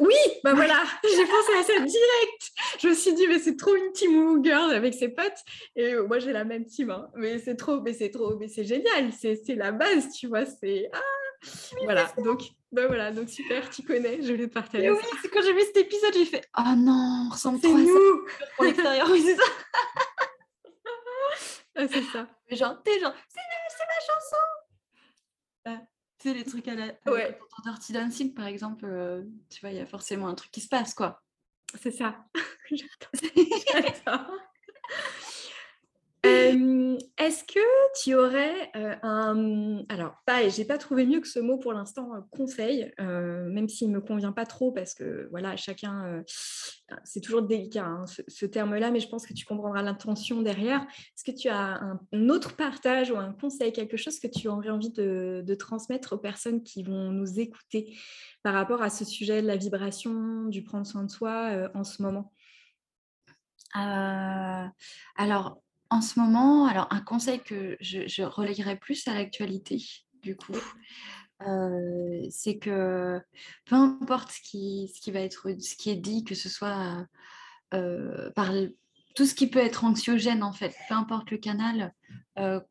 Oui, 0.01 0.15
bah 0.45 0.55
voilà, 0.55 0.83
j'ai 1.05 1.25
pensé 1.25 1.53
à 1.59 1.63
ça 1.63 1.81
direct. 1.81 2.53
Je 2.81 2.89
me 2.89 2.95
suis 2.95 3.15
dit, 3.15 3.27
mais 3.29 3.39
c'est 3.39 3.57
trop 3.57 3.75
une 3.75 3.93
team 3.93 4.17
Woo 4.17 4.43
Girl 4.43 4.73
avec 4.73 4.95
ses 4.95 5.09
potes. 5.09 5.39
Et 5.75 5.95
moi, 5.97 6.19
j'ai 6.19 6.33
la 6.33 6.45
même 6.45 6.65
team, 6.65 6.91
hein. 6.91 7.09
mais 7.15 7.39
c'est 7.39 7.57
trop, 7.57 7.81
mais 7.81 7.93
c'est 7.93 8.11
trop, 8.11 8.37
mais 8.37 8.49
c'est 8.49 8.65
génial. 8.65 9.11
C'est 9.13 9.55
la 9.55 9.73
base, 9.73 10.11
tu 10.13 10.27
vois. 10.27 10.47
C'est. 10.47 10.89
Ah 10.93 11.01
voilà, 11.85 12.11
donc, 12.25 12.43
bah 12.73 12.87
voilà, 12.87 13.13
donc 13.13 13.29
super, 13.29 13.69
tu 13.71 13.83
connais, 13.83 14.23
je 14.23 14.33
vais 14.33 14.49
te 14.49 14.53
partager. 14.53 14.91
oui, 14.91 14.99
c'est 15.23 15.29
quand 15.29 15.43
j'ai 15.43 15.53
vu 15.53 15.61
cet 15.61 15.77
épisode, 15.77 16.15
j'ai 16.15 16.25
fait 16.25 16.43
Oh 16.59 16.75
non, 16.77 17.27
on 17.27 17.33
ressemble 17.33 17.61
trop 17.61 17.77
nous. 17.77 18.25
pour 18.57 18.65
l'extérieur, 18.65 19.07
oui, 19.11 19.23
c'est 19.25 19.37
ça. 19.37 19.43
ah, 21.77 21.87
c'est 21.89 22.03
ça. 22.03 22.27
Genre, 22.51 22.83
t'es 22.83 22.99
genre, 23.01 23.15
c'est 23.29 23.41
chanson. 23.41 23.66
Tu 26.19 26.29
sais, 26.29 26.35
les 26.35 26.45
trucs 26.45 26.69
à 26.69 26.75
la. 26.75 26.87
Ouais. 27.07 27.39
Dans 27.65 27.71
Dirty 27.71 27.93
Dancing, 27.93 28.35
par 28.35 28.47
exemple, 28.47 28.87
euh, 28.87 29.23
tu 29.51 29.61
vois, 29.61 29.71
il 29.71 29.77
y 29.77 29.81
a 29.81 29.87
forcément 29.87 30.29
un 30.29 30.35
truc 30.35 30.51
qui 30.51 30.61
se 30.61 30.69
passe, 30.69 30.95
quoi. 30.95 31.23
C'est 31.81 31.91
ça. 31.91 32.25
J'adore. 32.71 34.31
Est-ce 37.27 37.43
que 37.43 38.05
tu 38.05 38.15
aurais 38.15 38.71
un... 39.03 39.83
Alors, 39.89 40.15
pareil, 40.27 40.49
j'ai 40.53 40.65
pas 40.65 40.79
trouvé 40.79 41.05
mieux 41.05 41.19
que 41.19 41.27
ce 41.27 41.41
mot 41.41 41.59
pour 41.59 41.73
l'instant, 41.73 42.09
conseil, 42.31 42.93
même 43.01 43.69
s'il 43.69 43.91
me 43.91 44.01
convient 44.01 44.31
pas 44.31 44.47
trop 44.47 44.71
parce 44.71 44.95
que, 44.95 45.27
voilà, 45.33 45.57
chacun... 45.57 46.23
c'est 47.03 47.21
toujours 47.21 47.43
délicat, 47.43 47.85
hein, 47.85 48.05
ce, 48.29 48.47
terme-là, 48.47 48.93
mais 48.93 49.01
je 49.01 49.09
pense 49.09 49.27
que 49.27 49.33
tu 49.33 49.45
comprendras 49.45 49.83
l'intention 49.83 50.41
derrière. 50.41 50.83
Est-ce 50.83 51.25
que 51.25 51.37
tu 51.37 51.49
as 51.49 51.81
un, 52.13 52.29
autre 52.29 52.55
partage 52.55 53.11
ou 53.11 53.17
un 53.17 53.33
conseil, 53.33 53.73
quelque 53.73 53.97
chose 53.97 54.21
que 54.21 54.29
tu 54.29 54.47
aurais 54.47 54.71
envie 54.71 54.93
de, 54.93 55.43
de 55.45 55.55
transmettre 55.57 56.13
aux 56.13 56.19
personnes 56.19 56.63
qui 56.63 56.85
vont 56.85 57.11
nous 57.11 57.41
écouter 57.41 57.99
par 58.45 58.55
rapport 58.55 58.83
à 58.83 58.89
ce 58.89 59.05
sujet 59.05 59.43
de 59.43 59.49
la 59.49 59.57
vibration, 59.57 60.45
du 60.45 60.63
prendre 60.63 60.87
soin 60.87 61.03
de 61.03 61.11
soi 61.11 61.71
en 61.75 61.83
ce 61.83 62.03
moment? 62.03 62.33
Alors, 63.75 65.61
en 65.91 66.01
ce 66.01 66.19
moment, 66.19 66.67
alors 66.67 66.89
un 66.91 67.01
conseil 67.01 67.41
que 67.41 67.77
je, 67.81 68.07
je 68.07 68.23
relayerai 68.23 68.77
plus 68.77 69.07
à 69.09 69.15
l'actualité, 69.15 69.83
du 70.23 70.37
coup, 70.37 70.57
c'est 72.31 72.59
que 72.59 73.21
peu 73.67 73.75
importe 73.75 74.33
ce 74.33 74.41
qui, 74.41 74.93
ce 74.95 75.01
qui 75.01 75.11
va 75.11 75.21
être, 75.21 75.49
ce 75.61 75.77
qui 75.77 75.91
est 75.91 75.97
dit, 75.97 76.25
que 76.25 76.35
ce 76.35 76.49
soit 76.49 77.07
par 77.71 78.53
tout 79.15 79.27
ce 79.27 79.35
qui 79.35 79.49
peut 79.49 79.59
être 79.59 79.85
anxiogène 79.85 80.43
en 80.43 80.53
fait, 80.53 80.75
peu 80.89 80.95
importe 80.95 81.31
le 81.31 81.39
canal, 81.39 81.93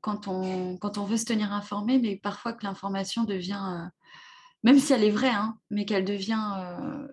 quand, 0.01 0.27
on, 0.27 0.77
quand 0.77 0.97
on 0.97 1.05
veut 1.05 1.17
se 1.17 1.25
tenir 1.25 1.53
informé, 1.53 1.99
mais 1.99 2.17
parfois 2.17 2.53
que 2.53 2.65
l'information 2.65 3.23
devient 3.23 3.89
même 4.65 4.79
si 4.79 4.93
elle 4.93 5.03
est 5.03 5.11
vraie, 5.11 5.29
hein, 5.29 5.59
mais 5.69 5.85
qu'elle 5.85 6.03
devient 6.03 6.43
euh, 6.57 7.07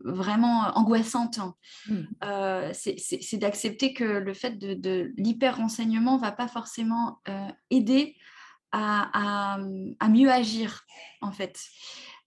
vraiment 0.00 0.76
angoissante, 0.76 1.38
hein. 1.38 1.54
mmh. 1.88 1.94
euh, 2.24 2.72
c'est 2.74 3.38
d'accepter 3.38 3.94
que 3.94 4.04
le 4.04 4.34
fait 4.34 4.58
de, 4.58 5.12
l'hyper-renseignement 5.16 6.16
ne 6.16 6.20
va 6.20 6.32
pas 6.32 6.48
forcément 6.48 7.20
euh, 7.28 7.48
aider 7.70 8.16
à, 8.72 9.58
mieux 10.10 10.30
agir, 10.30 10.84
en 11.22 11.30
fait. 11.30 11.58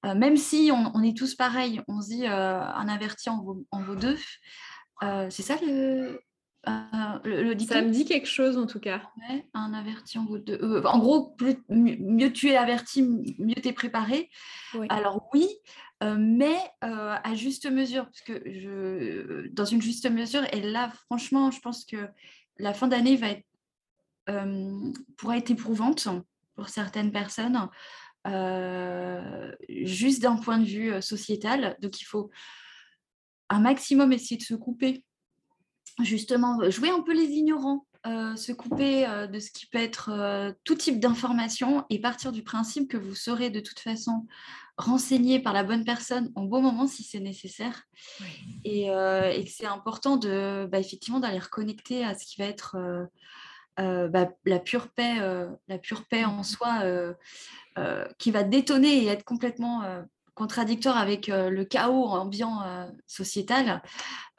même 0.04 0.38
si 0.38 0.72
on, 0.74 1.04
est 1.04 1.16
tous 1.16 1.36
pareils, 1.36 1.82
on 1.88 2.02
se 2.02 2.08
dit 2.08 2.26
un 2.26 2.88
averti 2.88 3.30
en 3.30 3.44
vaut 3.44 3.96
deux. 3.96 4.18
c'est 5.30 5.44
ça 5.44 5.58
le, 5.62 6.20
euh, 6.68 7.58
ça 7.68 7.82
me 7.82 7.90
dit 7.90 8.06
quelque 8.06 8.28
chose 8.28 8.58
en 8.58 8.68
tout 8.68 8.80
cas. 8.80 9.02
un 9.54 9.74
averti 9.74 10.20
en 10.20 10.26
de... 10.26 10.60
Euh, 10.62 10.84
en 10.86 11.00
gros, 11.00 11.36
mieux 11.70 12.32
tu 12.32 12.50
es 12.50 12.58
averti, 12.58 13.02
mieux 13.40 13.56
tu 13.56 13.68
es 13.68 13.74
préparé. 13.74 14.30
Alors 14.90 15.28
oui, 15.34 15.48
euh, 16.04 16.18
mais 16.20 16.58
à 16.82 17.34
juste 17.34 17.70
mesure, 17.70 18.06
parce 18.06 18.22
que 18.22 18.44
je, 18.46 19.48
dans 19.50 19.66
une 19.66 19.82
juste 19.82 20.10
mesure, 20.10 20.44
et 20.54 20.62
là, 20.62 20.92
franchement, 21.06 21.50
je 21.50 21.60
pense 21.60 21.84
que 21.86 22.10
la 22.58 22.74
fin 22.74 22.88
d'année 22.88 23.16
va 23.16 23.30
être, 23.30 23.46
pourra 25.18 25.38
être 25.38 25.52
éprouvante 25.52 26.08
pour 26.56 26.70
certaines 26.70 27.12
personnes, 27.12 27.68
juste 29.70 30.22
d'un 30.22 30.36
point 30.36 30.60
de 30.60 30.66
vue 30.66 31.02
sociétal. 31.02 31.76
Donc 31.82 32.00
il 32.02 32.06
faut 32.06 32.30
un 33.50 33.60
maximum 33.60 34.14
essayer 34.14 34.38
de 34.38 34.44
se 34.44 34.54
couper 34.54 35.04
justement 36.04 36.70
jouer 36.70 36.90
un 36.90 37.02
peu 37.02 37.14
les 37.14 37.30
ignorants, 37.32 37.86
euh, 38.08 38.36
se 38.36 38.52
couper 38.52 39.06
euh, 39.06 39.28
de 39.28 39.40
ce 39.40 39.52
qui 39.52 39.68
peut 39.68 39.78
être 39.78 40.10
euh, 40.12 40.52
tout 40.64 40.74
type 40.74 41.00
d'informations 41.00 41.86
et 41.92 42.02
partir 42.02 42.32
du 42.32 42.42
principe 42.42 42.90
que 42.90 42.98
vous 42.98 43.14
serez 43.14 43.52
de 43.52 43.60
toute 43.60 43.80
façon 43.80 44.26
renseigné 44.76 45.40
par 45.40 45.54
la 45.54 45.64
bonne 45.64 45.86
personne 45.86 46.32
en 46.34 46.46
bon 46.46 46.64
moment 46.64 46.88
si 46.88 47.04
c'est 47.04 47.20
nécessaire. 47.20 47.84
Et, 48.64 48.88
que 48.88 49.52
c'est 49.52 49.68
important 49.68 50.18
de 50.18 50.68
bah, 50.72 50.80
effectivement 50.80 51.20
d'aller 51.20 51.38
reconnecter 51.38 52.04
à 52.04 52.18
ce 52.18 52.26
qui 52.26 52.42
va 52.42 52.48
être 52.48 52.76
bah, 53.78 54.30
la 54.46 54.60
pure 54.60 54.90
paix 54.90 55.18
la 55.68 55.78
pure 55.78 56.06
paix 56.06 56.26
en 56.26 56.42
soi 56.42 56.82
qui 58.18 58.32
va 58.32 58.44
détonner 58.44 59.04
et 59.04 59.08
être 59.08 59.26
complètement 59.26 59.84
contradictoire 60.34 60.98
avec 60.98 61.30
euh, 61.30 61.50
le 61.50 61.66
chaos 61.66 62.06
ambiant 62.06 62.62
euh, 62.64 62.88
sociétal 63.08 63.82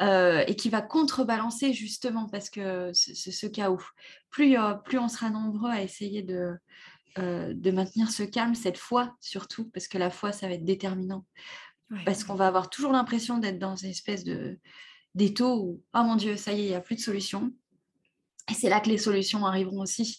euh, 0.00 0.42
et 0.46 0.56
qui 0.56 0.70
va 0.70 0.80
contrebalancer 0.80 1.72
justement 1.72 2.28
parce 2.28 2.50
que 2.50 2.90
ce, 2.94 3.46
chaos. 3.46 3.82
Plus, 4.30 4.56
plus 4.84 4.98
on 4.98 5.08
sera 5.08 5.30
nombreux 5.30 5.70
à 5.70 5.82
essayer 5.82 6.22
de, 6.22 6.54
de 7.18 7.70
maintenir 7.70 8.10
ce 8.10 8.22
calme, 8.22 8.54
cette 8.54 8.78
foi 8.78 9.14
surtout, 9.20 9.66
parce 9.70 9.88
que 9.88 9.98
la 9.98 10.10
foi, 10.10 10.32
ça 10.32 10.48
va 10.48 10.54
être 10.54 10.64
déterminant. 10.64 11.26
Parce 12.06 12.24
qu'on 12.24 12.34
va 12.34 12.46
avoir 12.46 12.70
toujours 12.70 12.92
l'impression 12.92 13.36
d'être 13.36 13.58
dans 13.58 13.76
une 13.76 13.90
espèce 13.90 14.24
de 14.24 14.58
d'étau 15.14 15.62
où, 15.62 15.82
oh 15.92 16.02
mon 16.04 16.16
Dieu, 16.16 16.38
ça 16.38 16.52
y 16.52 16.60
est, 16.60 16.64
il 16.64 16.68
n'y 16.68 16.74
a 16.74 16.80
plus 16.80 16.96
de 16.96 17.02
solution. 17.02 17.52
Et 18.50 18.54
c'est 18.54 18.70
là 18.70 18.80
que 18.80 18.88
les 18.88 18.96
solutions 18.96 19.44
arriveront 19.44 19.80
aussi. 19.80 20.18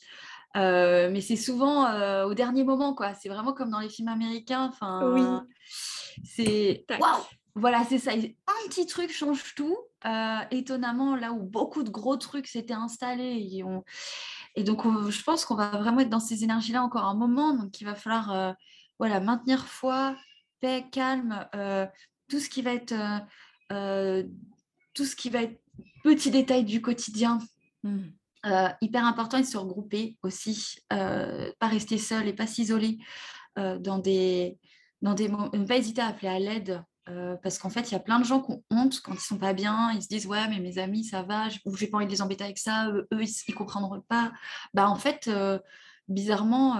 Euh, 0.55 1.09
mais 1.11 1.21
c'est 1.21 1.35
souvent 1.35 1.85
euh, 1.85 2.25
au 2.25 2.33
dernier 2.33 2.63
moment, 2.63 2.93
quoi. 2.93 3.13
C'est 3.13 3.29
vraiment 3.29 3.53
comme 3.53 3.71
dans 3.71 3.79
les 3.79 3.89
films 3.89 4.09
américains. 4.09 4.69
Enfin, 4.71 5.11
oui. 5.11 5.21
c'est 6.23 6.85
waouh. 6.99 7.23
Voilà, 7.55 7.83
c'est 7.85 7.99
ça. 7.99 8.11
Un 8.11 8.67
petit 8.67 8.85
truc 8.85 9.11
change 9.11 9.55
tout. 9.55 9.77
Euh, 10.05 10.39
étonnamment, 10.51 11.15
là 11.15 11.31
où 11.31 11.43
beaucoup 11.43 11.83
de 11.83 11.89
gros 11.89 12.17
trucs 12.17 12.47
s'étaient 12.47 12.73
installés, 12.73 13.47
et, 13.51 13.63
on... 13.63 13.83
et 14.55 14.63
donc 14.63 14.83
je 15.09 15.23
pense 15.23 15.45
qu'on 15.45 15.55
va 15.55 15.69
vraiment 15.69 16.01
être 16.01 16.09
dans 16.09 16.19
ces 16.19 16.43
énergies-là 16.43 16.83
encore 16.83 17.05
un 17.05 17.13
moment. 17.13 17.53
Donc 17.53 17.79
il 17.79 17.85
va 17.85 17.95
falloir, 17.95 18.55
voilà, 18.99 19.19
maintenir 19.19 19.65
foi, 19.65 20.15
paix, 20.59 20.85
calme, 20.91 21.47
tout 22.27 22.39
ce 22.39 22.49
qui 22.49 22.61
va 22.61 22.73
être, 22.73 22.93
tout 24.93 25.05
ce 25.05 25.15
qui 25.15 25.29
va 25.29 25.43
être 25.43 25.61
petits 26.03 26.31
détails 26.31 26.65
du 26.65 26.81
quotidien. 26.81 27.39
Mmh. 27.83 28.09
Euh, 28.45 28.67
hyper 28.81 29.05
important 29.05 29.37
et 29.37 29.45
se 29.45 29.57
regrouper 29.57 30.17
aussi, 30.21 30.75
euh, 30.91 31.49
pas 31.59 31.67
rester 31.67 31.97
seul 31.97 32.27
et 32.27 32.33
pas 32.33 32.45
s'isoler 32.45 32.97
euh, 33.57 33.79
dans 33.79 33.99
des 33.99 34.59
dans 35.01 35.13
des 35.13 35.29
ne 35.29 35.65
pas 35.65 35.77
hésiter 35.77 36.01
à 36.01 36.07
appeler 36.07 36.27
à 36.27 36.39
l'aide 36.39 36.83
parce 37.41 37.57
qu'en 37.57 37.69
fait 37.69 37.89
il 37.89 37.91
y 37.91 37.95
a 37.95 37.99
plein 37.99 38.19
de 38.19 38.23
gens 38.23 38.41
qui 38.41 38.51
ont 38.51 38.63
honte 38.71 39.01
quand 39.01 39.13
ils 39.13 39.19
sont 39.19 39.37
pas 39.37 39.51
bien 39.51 39.91
ils 39.91 40.01
se 40.01 40.07
disent 40.07 40.25
ouais 40.25 40.47
mais 40.47 40.61
mes 40.61 40.77
amis 40.77 41.03
ça 41.03 41.21
va 41.21 41.49
ou 41.65 41.75
j'ai 41.75 41.87
pas 41.87 41.97
envie 41.97 42.05
de 42.05 42.11
les 42.11 42.21
embêter 42.21 42.45
avec 42.45 42.57
ça 42.57 42.87
eux, 42.89 43.05
ils, 43.11 43.29
ils, 43.47 43.53
comprendront 43.53 43.99
pas. 43.99 44.31
Bah 44.73 44.89
en 44.89 44.95
fait 44.95 45.29
bizarrement 46.07 46.77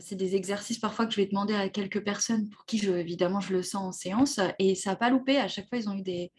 c'est 0.00 0.16
des 0.16 0.36
exercices 0.36 0.78
parfois 0.78 1.06
que 1.06 1.12
je 1.12 1.20
vais 1.22 1.26
demander 1.26 1.54
à 1.54 1.70
quelques 1.70 2.04
personnes 2.04 2.50
pour 2.50 2.66
qui 2.66 2.86
évidemment 2.86 3.40
je 3.40 3.54
le 3.54 3.62
sens 3.62 3.82
en 3.82 3.92
séance 3.92 4.40
et 4.58 4.74
ça 4.74 4.90
n'a 4.90 4.96
pas 4.96 5.08
loupé. 5.08 5.38
À 5.38 5.48
chaque 5.48 5.68
fois 5.70 5.78
ils 5.78 5.88
ont 5.88 5.96
eu 5.96 6.02
des, 6.02 6.30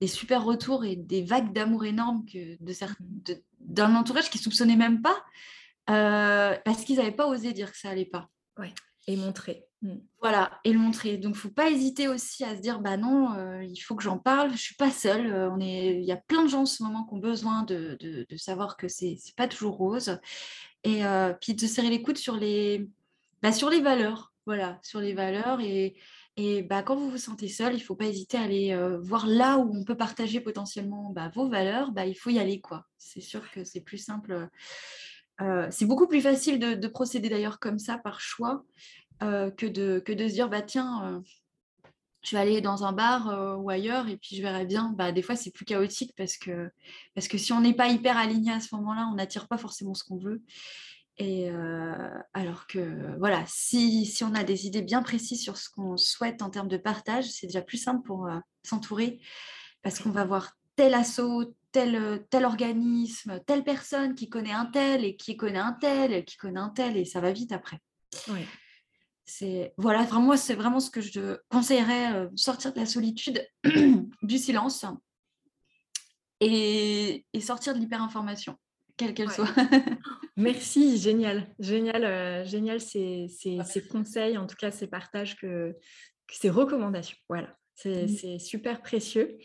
des 0.00 0.08
super 0.08 0.44
retours 0.44 0.84
et 0.84 0.96
des 0.96 1.22
vagues 1.22 1.52
d'amour 1.52 1.84
énormes 1.84 2.24
que 2.24 2.56
de, 2.60 3.40
d'un 3.60 3.94
entourage 3.94 4.30
qui 4.30 4.38
soupçonnait 4.38 4.76
même 4.76 5.02
pas 5.02 5.24
euh, 5.88 6.56
parce 6.64 6.84
qu'ils 6.84 6.96
n'avaient 6.96 7.10
pas 7.10 7.26
osé 7.26 7.52
dire 7.52 7.72
que 7.72 7.78
ça 7.78 7.90
allait 7.90 8.04
pas. 8.04 8.28
Ouais. 8.58 8.72
Et 9.06 9.16
montrer. 9.16 9.64
Mm. 9.82 9.96
Voilà, 10.20 10.60
et 10.64 10.72
le 10.72 10.78
montrer. 10.78 11.16
Donc, 11.16 11.36
faut 11.36 11.50
pas 11.50 11.70
hésiter 11.70 12.08
aussi 12.08 12.44
à 12.44 12.56
se 12.56 12.60
dire, 12.60 12.80
bah 12.80 12.96
non, 12.96 13.34
euh, 13.34 13.64
il 13.64 13.78
faut 13.78 13.96
que 13.96 14.02
j'en 14.02 14.18
parle. 14.18 14.52
Je 14.52 14.62
suis 14.62 14.74
pas 14.74 14.90
seule. 14.90 15.26
Euh, 15.26 15.50
on 15.50 15.60
est, 15.60 15.96
il 16.00 16.04
y 16.04 16.12
a 16.12 16.16
plein 16.16 16.44
de 16.44 16.48
gens 16.48 16.62
en 16.62 16.66
ce 16.66 16.82
moment 16.82 17.04
qui 17.04 17.14
ont 17.14 17.18
besoin 17.18 17.62
de, 17.62 17.96
de, 18.00 18.26
de 18.28 18.36
savoir 18.36 18.76
que 18.76 18.88
c'est, 18.88 19.16
c'est 19.18 19.34
pas 19.34 19.48
toujours 19.48 19.76
rose. 19.76 20.18
Et 20.84 21.02
puis 21.42 21.54
de 21.54 21.66
serrer 21.66 21.90
les 21.90 22.00
coudes 22.00 22.16
sur 22.16 22.36
les, 22.36 22.88
bah, 23.42 23.52
sur 23.52 23.68
les 23.68 23.80
valeurs. 23.80 24.32
Voilà, 24.46 24.78
sur 24.82 25.00
les 25.00 25.12
valeurs 25.12 25.60
et 25.60 25.94
et 26.40 26.62
bah, 26.62 26.82
quand 26.82 26.96
vous 26.96 27.10
vous 27.10 27.18
sentez 27.18 27.48
seul, 27.48 27.74
il 27.74 27.78
ne 27.78 27.82
faut 27.82 27.94
pas 27.94 28.06
hésiter 28.06 28.38
à 28.38 28.42
aller 28.42 28.74
voir 29.02 29.26
là 29.26 29.58
où 29.58 29.76
on 29.76 29.84
peut 29.84 29.96
partager 29.96 30.40
potentiellement 30.40 31.10
bah, 31.10 31.30
vos 31.34 31.48
valeurs. 31.48 31.92
Bah, 31.92 32.06
il 32.06 32.14
faut 32.14 32.30
y 32.30 32.38
aller. 32.38 32.60
quoi. 32.60 32.86
C'est 32.96 33.20
sûr 33.20 33.50
que 33.50 33.62
c'est 33.64 33.82
plus 33.82 33.98
simple. 33.98 34.48
c'est 35.70 35.84
beaucoup 35.84 36.06
plus 36.06 36.22
facile 36.22 36.58
de, 36.58 36.88
procéder 36.88 37.28
d'ailleurs 37.28 37.58
comme 37.58 37.78
ça 37.78 37.98
par 37.98 38.20
choix 38.20 38.64
que, 39.20 39.66
de, 39.66 39.98
que 40.00 40.12
de 40.12 40.28
se 40.28 40.32
dire 40.32 40.48
bah, 40.48 40.62
tiens, 40.62 41.22
je 42.22 42.36
vais 42.36 42.42
aller 42.42 42.60
dans 42.60 42.84
un 42.84 42.92
bar 42.92 43.58
ou 43.58 43.68
ailleurs 43.68 44.08
et 44.08 44.16
puis 44.16 44.36
je 44.36 44.42
verrai 44.42 44.64
bien. 44.64 44.94
Bah, 44.96 45.12
des 45.12 45.22
fois, 45.22 45.36
c'est 45.36 45.50
plus 45.50 45.64
chaotique 45.64 46.14
parce 46.16 46.38
que, 46.38 46.70
parce 47.14 47.28
que 47.28 47.38
si 47.38 47.52
on 47.52 47.60
n'est 47.60 47.74
pas 47.74 47.88
hyper 47.88 48.16
aligné 48.16 48.52
à 48.52 48.60
ce 48.60 48.74
moment-là, 48.76 49.08
on 49.12 49.16
n'attire 49.16 49.46
pas 49.46 49.58
forcément 49.58 49.94
ce 49.94 50.04
qu'on 50.04 50.18
veut. 50.18 50.42
Et 51.22 51.50
alors 52.32 52.66
que, 52.66 53.18
voilà, 53.18 53.44
si, 53.46 54.06
si, 54.06 54.24
on 54.24 54.34
a 54.34 54.42
des 54.42 54.66
idées 54.66 54.80
bien 54.80 55.02
précises 55.02 55.42
sur 55.42 55.58
ce 55.58 55.68
qu'on 55.68 55.98
souhaite 55.98 56.40
en 56.40 56.48
termes 56.48 56.66
de 56.66 56.78
partage, 56.78 57.26
c'est 57.26 57.46
déjà 57.46 57.60
plus 57.60 57.76
simple 57.76 58.02
pour 58.06 58.26
s'entourer 58.64 59.20
parce 59.82 59.98
qu'on 59.98 60.10
va 60.10 60.24
voir 60.24 60.52
tel 60.76 60.94
assaut, 60.94 61.54
tel, 61.72 62.24
tel 62.30 62.46
organisme, 62.46 63.38
telle 63.46 63.64
personne 63.64 64.14
qui 64.14 64.30
connaît 64.30 64.52
un 64.52 64.64
tel 64.64 65.04
et 65.04 65.14
qui 65.14 65.36
connaît 65.36 65.58
un 65.58 65.74
tel, 65.74 66.24
qui 66.24 66.38
connaît 66.38 66.58
un 66.58 66.70
tel, 66.70 66.96
et 66.96 67.04
ça 67.04 67.20
va 67.20 67.32
vite 67.32 67.52
après. 67.52 67.80
Oui. 68.28 68.40
C'est 69.26 69.74
voilà, 69.76 70.04
vraiment, 70.04 70.26
moi, 70.26 70.36
c'est 70.38 70.54
vraiment 70.54 70.80
ce 70.80 70.90
que 70.90 71.02
je 71.02 71.36
conseillerais, 71.50 72.30
sortir 72.34 72.72
de 72.72 72.80
la 72.80 72.86
solitude, 72.86 73.46
du 74.22 74.38
silence 74.38 74.86
et, 76.40 77.26
et 77.30 77.40
sortir 77.42 77.74
de 77.74 77.78
l'hyperinformation 77.78 78.56
quelle 79.00 79.14
qu'elle 79.14 79.30
soit. 79.30 79.48
Merci, 80.36 80.98
génial, 80.98 81.46
génial, 81.58 82.04
euh, 82.04 82.44
génial 82.44 82.80
ces, 82.80 83.28
conseils, 83.90 84.36
en 84.36 84.46
tout 84.46 84.56
cas 84.56 84.70
ces 84.70 84.86
partages, 84.86 85.36
que, 85.36 85.74
ces 86.30 86.50
recommandations. 86.50 87.16
Voilà, 87.28 87.56
c'est 87.74 88.38
super 88.38 88.82
précieux. 88.82 89.38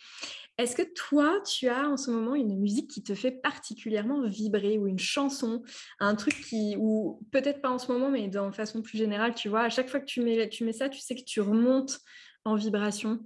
Est-ce 0.57 0.75
que 0.75 0.83
toi, 0.93 1.41
tu 1.45 1.67
as 1.67 1.89
en 1.89 1.97
ce 1.97 2.11
moment 2.11 2.33
une 2.33 2.57
musique 2.57 2.89
qui 2.89 3.03
te 3.03 3.13
fait 3.13 3.31
particulièrement 3.31 4.25
vibrer 4.25 4.77
ou 4.77 4.87
une 4.87 4.99
chanson, 4.99 5.63
un 5.99 6.15
truc 6.15 6.33
qui, 6.47 6.75
ou 6.77 7.21
peut-être 7.31 7.61
pas 7.61 7.69
en 7.69 7.79
ce 7.79 7.91
moment, 7.91 8.09
mais 8.09 8.27
de 8.27 8.51
façon 8.51 8.81
plus 8.81 8.97
générale, 8.97 9.35
tu 9.35 9.49
vois, 9.49 9.61
à 9.61 9.69
chaque 9.69 9.89
fois 9.89 9.99
que 9.99 10.05
tu 10.05 10.21
mets, 10.21 10.47
tu 10.49 10.63
mets 10.63 10.73
ça, 10.73 10.87
tu 10.87 10.99
sais 10.99 11.15
que 11.15 11.25
tu 11.25 11.41
remontes 11.41 11.99
en 12.45 12.55
vibration? 12.55 13.19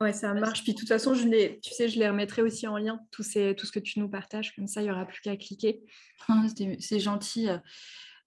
Ouais, 0.00 0.12
ça 0.12 0.34
marche. 0.34 0.64
Puis 0.64 0.74
de 0.74 0.78
toute 0.78 0.88
façon, 0.88 1.14
je 1.14 1.26
les, 1.26 1.60
tu 1.60 1.72
sais, 1.72 1.88
je 1.88 1.98
les 1.98 2.08
remettrai 2.08 2.42
aussi 2.42 2.66
en 2.66 2.76
lien, 2.76 3.00
tout, 3.10 3.22
ces, 3.22 3.54
tout 3.54 3.64
ce 3.64 3.72
que 3.72 3.78
tu 3.78 4.00
nous 4.00 4.08
partages. 4.08 4.54
Comme 4.54 4.66
ça, 4.66 4.82
il 4.82 4.84
n'y 4.84 4.90
aura 4.90 5.06
plus 5.06 5.20
qu'à 5.20 5.36
cliquer. 5.36 5.80
Ah, 6.28 6.44
c'est 6.80 7.00
gentil. 7.00 7.48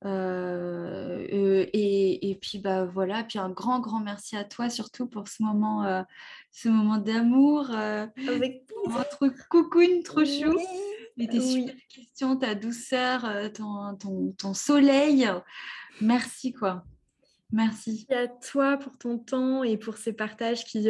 Euh, 0.06 1.26
euh, 1.34 1.66
et, 1.74 2.30
et, 2.30 2.36
puis 2.36 2.60
bah 2.60 2.86
voilà, 2.86 3.24
puis 3.24 3.40
un 3.40 3.50
grand 3.50 3.80
grand 3.80 4.00
merci 4.00 4.38
à 4.38 4.44
toi 4.44 4.70
surtout 4.70 5.08
pour 5.08 5.28
ce 5.28 5.42
moment, 5.42 5.86
euh, 5.86 6.04
ce 6.52 6.70
moment 6.70 6.98
d'amour 6.98 7.72
avec 7.72 8.68
votre 8.86 9.28
trop 10.04 10.26
chou. 10.26 10.60
Et 11.20 11.28
tes 11.28 11.42
super 11.42 11.76
questions, 11.90 12.38
ta 12.38 12.54
douceur, 12.54 13.26
ton, 13.54 13.96
ton, 13.96 14.32
ton, 14.38 14.54
soleil. 14.54 15.28
Merci 16.00 16.54
quoi. 16.54 16.84
Merci. 17.52 18.06
Merci 18.10 18.14
à 18.14 18.28
toi 18.28 18.78
pour 18.78 19.00
ton 19.00 19.18
temps 19.18 19.64
et 19.64 19.78
pour 19.78 19.98
ces 19.98 20.14
partages 20.14 20.64
qui, 20.64 20.90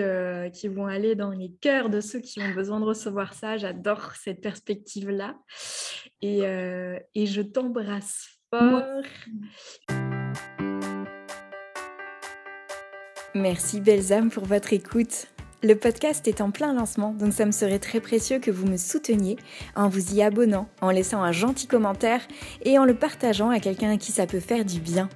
qui 0.52 0.68
vont 0.68 0.86
aller 0.86 1.16
dans 1.16 1.32
les 1.32 1.54
cœurs 1.62 1.90
de 1.90 2.02
ceux 2.02 2.20
qui 2.20 2.42
ont 2.42 2.54
besoin 2.54 2.82
de 2.82 2.86
recevoir 2.86 3.34
ça. 3.34 3.56
J'adore 3.56 4.16
cette 4.16 4.42
perspective-là. 4.42 5.38
Et, 6.22 6.40
et 7.16 7.26
je 7.26 7.42
t'embrasse 7.42 8.37
Merci 13.36 13.82
belles 13.82 14.14
âmes 14.14 14.30
pour 14.30 14.46
votre 14.46 14.72
écoute. 14.72 15.28
Le 15.64 15.74
podcast 15.74 16.26
est 16.28 16.40
en 16.40 16.52
plein 16.52 16.74
lancement, 16.74 17.14
donc 17.14 17.34
ça 17.34 17.46
me 17.46 17.52
serait 17.52 17.80
très 17.80 18.00
précieux 18.00 18.40
que 18.40 18.52
vous 18.52 18.66
me 18.66 18.78
souteniez 18.78 19.36
en 19.76 19.90
vous 19.90 20.14
y 20.14 20.22
abonnant, 20.22 20.70
en 20.82 20.92
laissant 20.92 21.24
un 21.24 21.34
gentil 21.34 21.68
commentaire 21.68 22.22
et 22.64 22.80
en 22.80 22.86
le 22.86 22.94
partageant 22.94 23.50
à 23.50 23.60
quelqu'un 23.60 23.92
à 23.92 23.98
qui 23.98 24.14
ça 24.14 24.28
peut 24.28 24.40
faire 24.40 24.64
du 24.64 24.80
bien. 24.80 25.10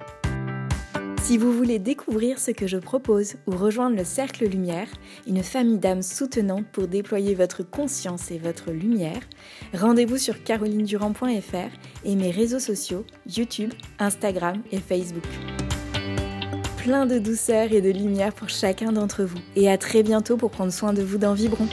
Si 1.32 1.38
vous 1.38 1.54
voulez 1.54 1.78
découvrir 1.78 2.38
ce 2.38 2.50
que 2.50 2.66
je 2.66 2.76
propose 2.76 3.36
ou 3.46 3.52
rejoindre 3.52 3.96
le 3.96 4.04
Cercle 4.04 4.44
Lumière, 4.44 4.88
une 5.26 5.42
famille 5.42 5.78
d'âmes 5.78 6.02
soutenantes 6.02 6.66
pour 6.70 6.88
déployer 6.88 7.34
votre 7.34 7.62
conscience 7.62 8.30
et 8.30 8.36
votre 8.36 8.70
lumière, 8.70 9.22
rendez-vous 9.72 10.18
sur 10.18 10.44
carolinedurand.fr 10.44 11.70
et 12.04 12.16
mes 12.16 12.30
réseaux 12.30 12.58
sociaux 12.58 13.06
YouTube, 13.26 13.72
Instagram 13.98 14.60
et 14.72 14.78
Facebook. 14.78 15.24
Plein 16.76 17.06
de 17.06 17.18
douceur 17.18 17.72
et 17.72 17.80
de 17.80 17.90
lumière 17.90 18.34
pour 18.34 18.50
chacun 18.50 18.92
d'entre 18.92 19.24
vous 19.24 19.40
et 19.56 19.70
à 19.70 19.78
très 19.78 20.02
bientôt 20.02 20.36
pour 20.36 20.50
prendre 20.50 20.70
soin 20.70 20.92
de 20.92 21.00
vous 21.00 21.16
dans 21.16 21.32
Vibron. 21.32 21.66